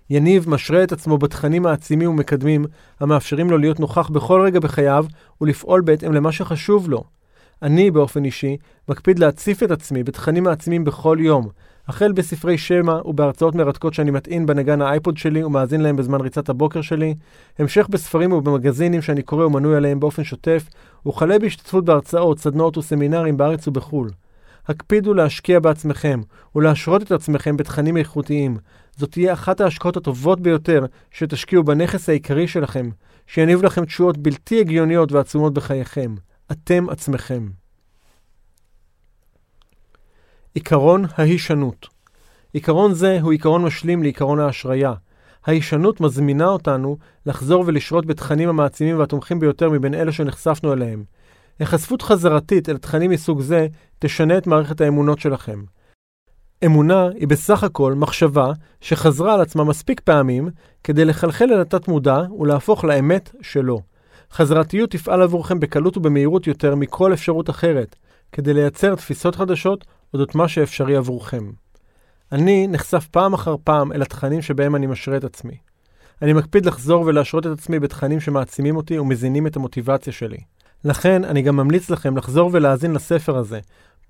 יניב 0.09 0.49
משרה 0.49 0.83
את 0.83 0.91
עצמו 0.91 1.17
בתכנים 1.17 1.65
העצימים 1.65 2.09
ומקדמים, 2.09 2.65
המאפשרים 2.99 3.49
לו 3.49 3.57
להיות 3.57 3.79
נוכח 3.79 4.09
בכל 4.09 4.41
רגע 4.41 4.59
בחייו 4.59 5.05
ולפעול 5.41 5.81
בהתאם 5.81 6.13
למה 6.13 6.31
שחשוב 6.31 6.89
לו. 6.89 7.03
אני, 7.61 7.91
באופן 7.91 8.25
אישי, 8.25 8.57
מקפיד 8.89 9.19
להציף 9.19 9.63
את 9.63 9.71
עצמי 9.71 10.03
בתכנים 10.03 10.47
העצימים 10.47 10.83
בכל 10.83 11.17
יום, 11.21 11.47
החל 11.87 12.11
בספרי 12.11 12.57
שמע 12.57 12.99
ובהרצאות 13.05 13.55
מרתקות 13.55 13.93
שאני 13.93 14.11
מטעין 14.11 14.45
בנגן 14.45 14.81
האייפוד 14.81 15.17
שלי 15.17 15.43
ומאזין 15.43 15.81
להם 15.81 15.95
בזמן 15.95 16.21
ריצת 16.21 16.49
הבוקר 16.49 16.81
שלי, 16.81 17.15
המשך 17.59 17.87
בספרים 17.89 18.31
ובמגזינים 18.31 19.01
שאני 19.01 19.21
קורא 19.21 19.45
ומנוי 19.45 19.75
עליהם 19.75 19.99
באופן 19.99 20.23
שוטף, 20.23 20.69
וכלה 21.07 21.39
בהשתתפות 21.39 21.85
בהרצאות, 21.85 22.39
סדנאות 22.39 22.77
וסמינרים 22.77 23.37
בארץ 23.37 23.67
ובחו"ל. 23.67 24.09
הקפידו 24.67 25.13
להשקיע 25.13 25.59
בעצמכם 25.59 26.21
ולהשרות 26.55 27.01
את 27.01 27.11
עצמכם 27.11 27.57
בתכנים 27.57 27.97
איכותיים. 27.97 28.57
זאת 28.97 29.11
תהיה 29.11 29.33
אחת 29.33 29.61
ההשקעות 29.61 29.97
הטובות 29.97 30.39
ביותר 30.41 30.85
שתשקיעו 31.11 31.63
בנכס 31.63 32.09
העיקרי 32.09 32.47
שלכם, 32.47 32.89
שיניב 33.27 33.63
לכם 33.63 33.85
תשואות 33.85 34.17
בלתי 34.17 34.59
הגיוניות 34.59 35.11
ועצומות 35.11 35.53
בחייכם. 35.53 36.15
אתם 36.51 36.89
עצמכם. 36.89 37.49
עיקרון 40.53 41.05
ההישנות 41.17 41.99
עיקרון 42.53 42.93
זה 42.93 43.17
הוא 43.21 43.31
עיקרון 43.31 43.63
משלים 43.63 44.03
לעיקרון 44.03 44.39
ההשריה. 44.39 44.93
ההישנות 45.45 46.01
מזמינה 46.01 46.47
אותנו 46.47 46.97
לחזור 47.25 47.63
ולשרות 47.67 48.05
בתכנים 48.05 48.49
המעצימים 48.49 48.99
והתומכים 48.99 49.39
ביותר 49.39 49.69
מבין 49.69 49.93
אלה 49.93 50.11
שנחשפנו 50.11 50.73
אליהם. 50.73 51.03
היחשפות 51.59 52.01
חזרתית 52.01 52.69
אל 52.69 52.77
תכנים 52.77 53.11
מסוג 53.11 53.41
זה 53.41 53.67
תשנה 53.99 54.37
את 54.37 54.47
מערכת 54.47 54.81
האמונות 54.81 55.19
שלכם. 55.19 55.63
אמונה 56.65 57.07
היא 57.15 57.27
בסך 57.27 57.63
הכל 57.63 57.93
מחשבה 57.93 58.51
שחזרה 58.81 59.33
על 59.33 59.41
עצמה 59.41 59.63
מספיק 59.63 59.99
פעמים 59.99 60.49
כדי 60.83 61.05
לחלחל 61.05 61.53
אל 61.53 61.61
התת-מודע 61.61 62.17
ולהפוך 62.39 62.83
לאמת 62.83 63.31
שלו. 63.41 63.81
חזרתיות 64.31 64.91
תפעל 64.91 65.21
עבורכם 65.21 65.59
בקלות 65.59 65.97
ובמהירות 65.97 66.47
יותר 66.47 66.75
מכל 66.75 67.13
אפשרות 67.13 67.49
אחרת, 67.49 67.95
כדי 68.31 68.53
לייצר 68.53 68.95
תפיסות 68.95 69.35
חדשות 69.35 69.85
אודות 70.13 70.35
מה 70.35 70.47
שאפשרי 70.47 70.95
עבורכם. 70.95 71.51
אני 72.31 72.67
נחשף 72.67 73.07
פעם 73.11 73.33
אחר 73.33 73.55
פעם 73.63 73.91
אל 73.91 74.01
התכנים 74.01 74.41
שבהם 74.41 74.75
אני 74.75 74.87
משרה 74.87 75.17
את 75.17 75.23
עצמי. 75.23 75.57
אני 76.21 76.33
מקפיד 76.33 76.65
לחזור 76.65 77.01
ולהשרות 77.01 77.47
את 77.47 77.51
עצמי 77.51 77.79
בתכנים 77.79 78.19
שמעצימים 78.19 78.75
אותי 78.75 78.99
ומזינים 78.99 79.47
את 79.47 79.55
המוטיבציה 79.55 80.13
שלי. 80.13 80.37
לכן, 80.83 81.23
אני 81.23 81.41
גם 81.41 81.55
ממליץ 81.55 81.89
לכם 81.89 82.17
לחזור 82.17 82.49
ולהאזין 82.53 82.93
לספר 82.93 83.37
הזה, 83.37 83.59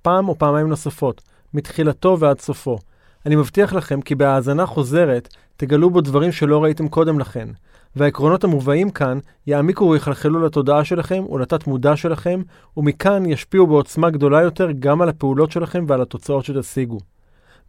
פעם 0.01 0.29
או 0.29 0.37
פעמיים 0.37 0.67
נוספות, 0.67 1.21
מתחילתו 1.53 2.17
ועד 2.19 2.39
סופו. 2.39 2.77
אני 3.25 3.35
מבטיח 3.35 3.73
לכם 3.73 4.01
כי 4.01 4.15
בהאזנה 4.15 4.65
חוזרת 4.65 5.29
תגלו 5.57 5.89
בו 5.89 6.01
דברים 6.01 6.31
שלא 6.31 6.63
ראיתם 6.63 6.87
קודם 6.87 7.19
לכן, 7.19 7.49
והעקרונות 7.95 8.43
המובאים 8.43 8.89
כאן 8.89 9.19
יעמיקו 9.47 9.89
ויחלחלו 9.89 10.45
לתודעה 10.45 10.85
שלכם 10.85 11.23
ולתת 11.29 11.67
מודע 11.67 11.95
שלכם, 11.95 12.41
ומכאן 12.77 13.25
ישפיעו 13.25 13.67
בעוצמה 13.67 14.09
גדולה 14.09 14.41
יותר 14.41 14.71
גם 14.79 15.01
על 15.01 15.09
הפעולות 15.09 15.51
שלכם 15.51 15.85
ועל 15.87 16.01
התוצאות 16.01 16.45
שתשיגו. 16.45 16.99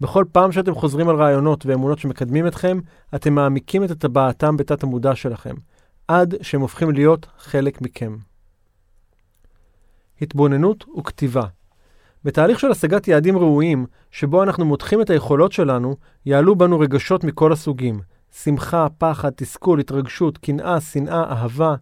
בכל 0.00 0.24
פעם 0.32 0.52
שאתם 0.52 0.74
חוזרים 0.74 1.08
על 1.08 1.16
רעיונות 1.16 1.66
ואמונות 1.66 1.98
שמקדמים 1.98 2.46
אתכם, 2.46 2.78
אתם 3.14 3.34
מעמיקים 3.34 3.84
את 3.84 3.90
הטבעתם 3.90 4.56
בתת 4.56 4.82
המודע 4.82 5.14
שלכם, 5.14 5.54
עד 6.08 6.34
שהם 6.42 6.60
הופכים 6.60 6.90
להיות 6.90 7.26
חלק 7.38 7.82
מכם. 7.82 8.29
התבוננות 10.22 10.84
וכתיבה 10.98 11.44
בתהליך 12.24 12.60
של 12.60 12.70
השגת 12.70 13.08
יעדים 13.08 13.38
ראויים, 13.38 13.86
שבו 14.10 14.42
אנחנו 14.42 14.64
מותחים 14.64 15.00
את 15.00 15.10
היכולות 15.10 15.52
שלנו, 15.52 15.96
יעלו 16.26 16.56
בנו 16.56 16.80
רגשות 16.80 17.24
מכל 17.24 17.52
הסוגים, 17.52 18.00
שמחה, 18.42 18.86
פחד, 18.98 19.30
תסכול, 19.30 19.80
התרגשות, 19.80 20.38
קנאה, 20.38 20.80
שנאה, 20.80 21.24
אהבה. 21.30 21.74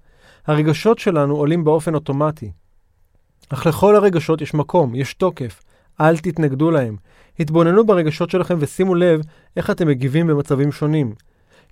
הרגשות 0.47 0.99
שלנו 0.99 1.37
עולים 1.37 1.65
באופן 1.65 1.95
אוטומטי. 1.95 2.53
אך 3.49 3.67
לכל 3.67 3.97
הרגשות 3.97 4.41
יש 4.41 4.55
מקום, 4.55 4.95
יש 4.95 5.15
תוקף. 5.15 5.63
אל 6.01 6.17
תתנגדו 6.17 6.71
להם. 6.71 6.97
התבוננו 7.41 7.87
ברגשות 7.87 8.31
שלכם 8.31 8.57
ושימו 8.59 8.95
לב 8.95 9.21
איך 9.57 9.71
אתם 9.71 9.89
מגיבים 9.89 10.27
במצבים 10.27 10.73
שונים. 10.73 11.15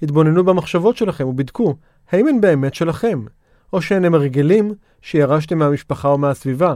התבוננו 0.02 0.44
במחשבות 0.44 0.96
שלכם 0.96 1.28
ובדקו 1.28 1.74
האם 2.10 2.28
הן 2.28 2.40
באמת 2.40 2.74
שלכם, 2.74 3.24
או 3.72 3.82
שהן 3.82 4.04
הם 4.04 4.14
הרגלים 4.14 4.74
שירשתם 5.02 5.58
מהמשפחה 5.58 6.08
או 6.08 6.18
מהסביבה. 6.18 6.74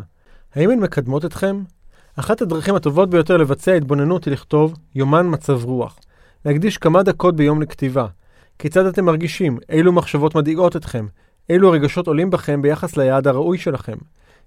האם 0.55 0.71
הן 0.71 0.79
מקדמות 0.79 1.25
אתכם? 1.25 1.63
אחת 2.17 2.43
הדרכים 2.43 2.75
הטובות 2.75 3.11
ביותר 3.11 3.37
לבצע 3.37 3.73
התבוננות 3.73 4.25
היא 4.25 4.33
לכתוב 4.33 4.75
יומן 4.95 5.27
מצב 5.31 5.65
רוח. 5.65 5.99
להקדיש 6.45 6.79
כמה 6.79 7.03
דקות 7.03 7.37
ביום 7.37 7.63
לכתיבה. 7.63 8.07
כיצד 8.59 8.87
אתם 8.87 9.05
מרגישים? 9.05 9.59
אילו 9.69 9.93
מחשבות 9.93 10.35
מדאיגות 10.35 10.77
אתכם? 10.77 11.07
אילו 11.51 11.69
הרגשות 11.69 12.07
עולים 12.07 12.31
בכם 12.31 12.63
ביחס 12.63 12.97
ליעד 12.97 13.27
הראוי 13.27 13.59
שלכם? 13.59 13.97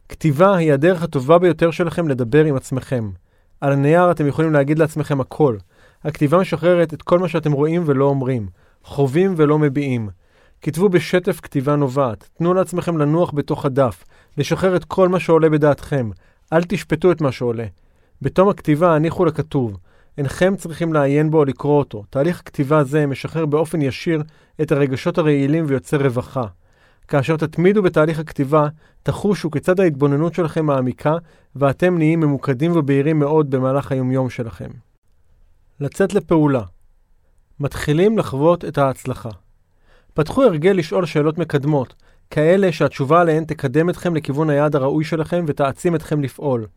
כתיבה 0.09 0.55
היא 0.55 0.73
הדרך 0.73 1.03
הטובה 1.03 1.39
ביותר 1.39 1.71
שלכם 1.71 2.07
לדבר 2.07 2.45
עם 2.45 2.55
עצמכם. 2.55 3.09
על 3.61 3.71
הנייר 3.71 4.11
אתם 4.11 4.27
יכולים 4.27 4.53
להגיד 4.53 4.79
לעצמכם 4.79 5.21
הכל. 5.21 5.57
הכתיבה 6.03 6.37
משחררת 6.37 6.93
את 6.93 7.01
כל 7.01 7.19
מה 7.19 7.27
שאתם 7.27 7.51
רואים 7.51 7.83
ולא 7.85 8.05
אומרים, 8.05 8.47
חווים 8.83 9.33
ולא 9.37 9.59
מביעים. 9.59 10.09
כתבו 10.65 10.89
בשטף 10.89 11.39
כתיבה 11.39 11.75
נובעת, 11.75 12.29
תנו 12.37 12.53
לעצמכם 12.53 12.97
לנוח 12.97 13.31
בתוך 13.33 13.65
הדף, 13.65 14.03
לשחרר 14.37 14.75
את 14.75 14.85
כל 14.85 15.09
מה 15.09 15.19
שעולה 15.19 15.49
בדעתכם, 15.49 16.09
אל 16.53 16.63
תשפטו 16.63 17.11
את 17.11 17.21
מה 17.21 17.31
שעולה. 17.31 17.65
בתום 18.21 18.49
הכתיבה 18.49 18.95
הניחו 18.95 19.25
לכתוב, 19.25 19.77
אינכם 20.17 20.55
צריכים 20.55 20.93
לעיין 20.93 21.31
בו 21.31 21.37
או 21.37 21.45
לקרוא 21.45 21.79
אותו. 21.79 22.03
תהליך 22.09 22.41
כתיבה 22.45 22.83
זה 22.83 23.05
משחרר 23.05 23.45
באופן 23.45 23.81
ישיר 23.81 24.23
את 24.61 24.71
הרגשות 24.71 25.17
הרעילים 25.17 25.65
ויוצר 25.67 26.01
רווחה. 26.01 26.45
כאשר 27.07 27.37
תתמידו 27.37 27.83
בתהליך 27.83 28.19
הכתיבה, 28.19 28.67
תחושו 29.03 29.51
כיצד 29.51 29.79
ההתבוננות 29.79 30.33
שלכם 30.33 30.65
מעמיקה, 30.65 31.15
ואתם 31.55 31.97
נהיים 31.97 32.19
ממוקדים 32.19 32.71
ובהירים 32.75 33.19
מאוד 33.19 33.49
במהלך 33.49 33.91
היומיום 33.91 34.29
שלכם. 34.29 34.69
לצאת 35.79 36.13
לפעולה. 36.13 36.63
מתחילים 37.59 38.17
לחוות 38.17 38.65
את 38.65 38.77
ההצלחה. 38.77 39.29
פתחו 40.13 40.43
הרגל 40.43 40.71
לשאול 40.71 41.05
שאלות 41.05 41.37
מקדמות, 41.37 41.93
כאלה 42.29 42.71
שהתשובה 42.71 43.21
עליהן 43.21 43.45
תקדם 43.45 43.89
אתכם 43.89 44.15
לכיוון 44.15 44.49
היעד 44.49 44.75
הראוי 44.75 45.03
שלכם 45.03 45.45
ותעצים 45.47 45.95
אתכם 45.95 46.21
לפעול. 46.21 46.67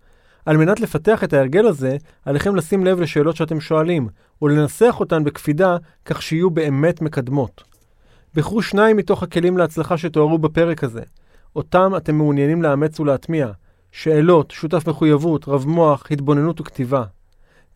על 0.46 0.56
מנת 0.56 0.80
לפתח 0.80 1.24
את 1.24 1.32
ההרגל 1.32 1.66
הזה, 1.66 1.96
עליכם 2.24 2.56
לשים 2.56 2.84
לב 2.84 3.00
לשאלות 3.00 3.36
שאתם 3.36 3.60
שואלים, 3.60 4.08
ולנסח 4.42 4.96
אותן 5.00 5.24
בקפידה 5.24 5.76
כך 6.04 6.22
שיהיו 6.22 6.50
באמת 6.50 7.02
מקדמות. 7.02 7.64
בחרו 8.34 8.62
שניים 8.62 8.96
מתוך 8.96 9.22
הכלים 9.22 9.58
להצלחה 9.58 9.98
שתוארו 9.98 10.38
בפרק 10.38 10.84
הזה. 10.84 11.02
אותם 11.56 11.92
אתם 11.96 12.14
מעוניינים 12.14 12.62
לאמץ 12.62 13.00
ולהטמיע. 13.00 13.48
שאלות, 13.92 14.50
שותף 14.50 14.88
מחויבות, 14.88 15.48
רב 15.48 15.66
מוח, 15.66 16.06
התבוננות 16.10 16.60
וכתיבה. 16.60 17.04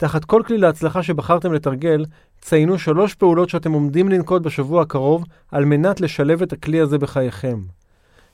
תחת 0.00 0.24
כל 0.24 0.42
כלי 0.46 0.58
להצלחה 0.58 1.02
שבחרתם 1.02 1.52
לתרגל, 1.52 2.04
ציינו 2.40 2.78
שלוש 2.78 3.14
פעולות 3.14 3.48
שאתם 3.48 3.72
עומדים 3.72 4.08
לנקוט 4.08 4.42
בשבוע 4.42 4.82
הקרוב 4.82 5.24
על 5.52 5.64
מנת 5.64 6.00
לשלב 6.00 6.42
את 6.42 6.52
הכלי 6.52 6.80
הזה 6.80 6.98
בחייכם. 6.98 7.60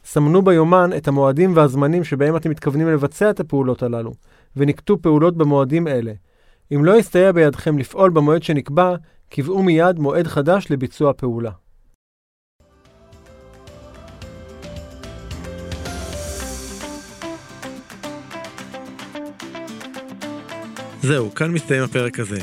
סמנו 0.04 0.42
ביומן 0.42 0.90
את 0.96 1.08
המועדים 1.08 1.56
והזמנים 1.56 2.04
שבהם 2.04 2.36
אתם 2.36 2.50
מתכוונים 2.50 2.88
לבצע 2.88 3.30
את 3.30 3.40
הפעולות 3.40 3.82
הללו, 3.82 4.12
ונקטו 4.56 5.02
פעולות 5.02 5.36
במועדים 5.36 5.88
אלה. 5.88 6.12
אם 6.74 6.84
לא 6.84 6.98
יסתייע 6.98 7.32
בידכם 7.32 7.78
לפעול 7.78 8.10
במועד 8.10 8.42
שנקבע, 8.42 8.94
קבעו 9.30 9.62
מיד 9.62 9.98
מועד 9.98 10.26
חדש 10.26 10.66
לביצוע 10.70 11.10
הפעולה. 11.10 11.50
זהו, 21.06 21.34
כאן 21.34 21.50
מסתיים 21.50 21.82
הפרק 21.82 22.20
הזה. 22.20 22.38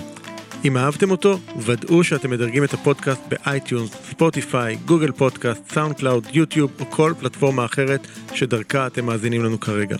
אם 0.65 0.77
אהבתם 0.77 1.11
אותו, 1.11 1.39
ודאו 1.59 2.03
שאתם 2.03 2.29
מדרגים 2.29 2.63
את 2.63 2.73
הפודקאסט 2.73 3.21
ב 3.27 3.35
iTunes, 3.35 3.91
ספוטיפיי, 4.09 4.77
Google 4.85 5.11
Podcast, 5.11 5.73
SoundCloud, 5.73 6.27
יוטיוב 6.33 6.71
או 6.79 6.91
כל 6.91 7.13
פלטפורמה 7.19 7.65
אחרת 7.65 8.07
שדרכה 8.33 8.87
אתם 8.87 9.05
מאזינים 9.05 9.43
לנו 9.43 9.59
כרגע. 9.59 9.97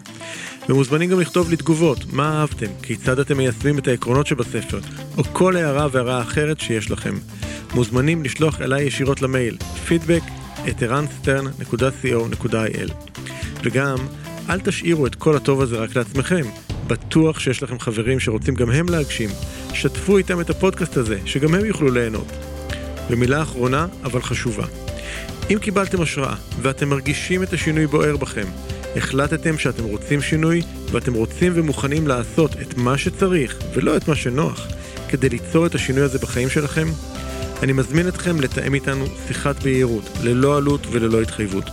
ומוזמנים 0.70 1.10
גם 1.10 1.20
לכתוב 1.20 1.50
לי 1.50 1.58
תגובות, 1.58 2.14
מה 2.14 2.40
אהבתם, 2.40 2.68
כיצד 2.82 3.20
אתם 3.20 3.38
מיישמים 3.38 3.80
את 3.80 3.88
העקרונות 3.88 4.28
שבספר, 4.28 4.80
או 5.18 5.24
כל 5.24 5.56
הערה 5.56 5.88
והערה 5.92 6.22
אחרת 6.22 6.60
שיש 6.60 6.92
לכם. 6.92 7.16
מוזמנים 7.74 8.24
לשלוח 8.24 8.62
אליי 8.62 8.84
ישירות 8.84 9.22
למייל, 9.22 9.58
feedback 9.88 10.24
at 10.70 10.84
eranstern.co.il. 10.84 12.94
וגם, 13.64 13.98
אל 14.50 14.60
תשאירו 14.60 15.08
את 15.08 15.16
כל 15.16 15.36
הטוב 15.36 15.62
הזה 15.62 15.78
רק 15.78 15.96
לעצמכם. 15.96 16.44
בטוח 16.94 17.40
שיש 17.40 17.64
לכם 17.64 17.80
חברים 17.80 18.20
שרוצים 18.20 18.56
גם 18.56 18.72
הם 18.72 18.90
להגשים. 18.90 19.30
שתפו 19.74 20.18
איתם 20.18 20.42
את 20.42 20.50
הפודקאסט 20.50 20.98
הזה, 20.98 21.20
שגם 21.26 21.56
הם 21.56 21.66
יוכלו 21.66 21.92
ליהנות. 21.92 22.28
ומילה 23.10 23.42
אחרונה, 23.42 23.88
אבל 24.04 24.22
חשובה. 24.22 24.66
אם 25.50 25.58
קיבלתם 25.62 26.02
השראה 26.02 26.36
ואתם 26.62 26.90
מרגישים 26.90 27.44
את 27.44 27.54
השינוי 27.54 27.88
בוער 27.88 28.18
בכם, 28.18 28.48
החלטתם 28.96 29.58
שאתם 29.58 29.84
רוצים 29.84 30.22
שינוי 30.22 30.62
ואתם 30.92 31.14
רוצים 31.14 31.52
ומוכנים 31.56 32.08
לעשות 32.08 32.52
את 32.62 32.78
מה 32.78 32.98
שצריך 32.98 33.58
ולא 33.74 33.98
את 33.98 34.08
מה 34.08 34.16
שנוח 34.16 34.68
כדי 35.10 35.30
ליצור 35.30 35.66
את 35.66 35.76
השינוי 35.76 36.04
הזה 36.04 36.20
בחיים 36.20 36.50
שלכם, 36.50 36.88
אני 37.64 37.74
מזמין 37.74 38.08
אתכם 38.08 38.42
לתאם 38.42 38.74
איתנו 38.74 39.06
שיחת 39.28 39.64
בהירות, 39.64 40.10
ללא 40.24 40.58
עלות 40.58 40.88
וללא 40.92 41.22
התחייבות. 41.22 41.64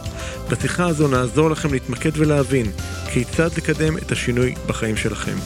בשיחה 0.50 0.86
הזו 0.86 1.08
נעזור 1.08 1.50
לכם 1.50 1.72
להתמקד 1.72 2.10
ולהבין 2.14 2.66
כיצד 3.12 3.48
לקדם 3.56 3.98
את 3.98 4.12
השינוי 4.12 4.54
בחיים 4.66 4.96
שלכם. 4.96 5.36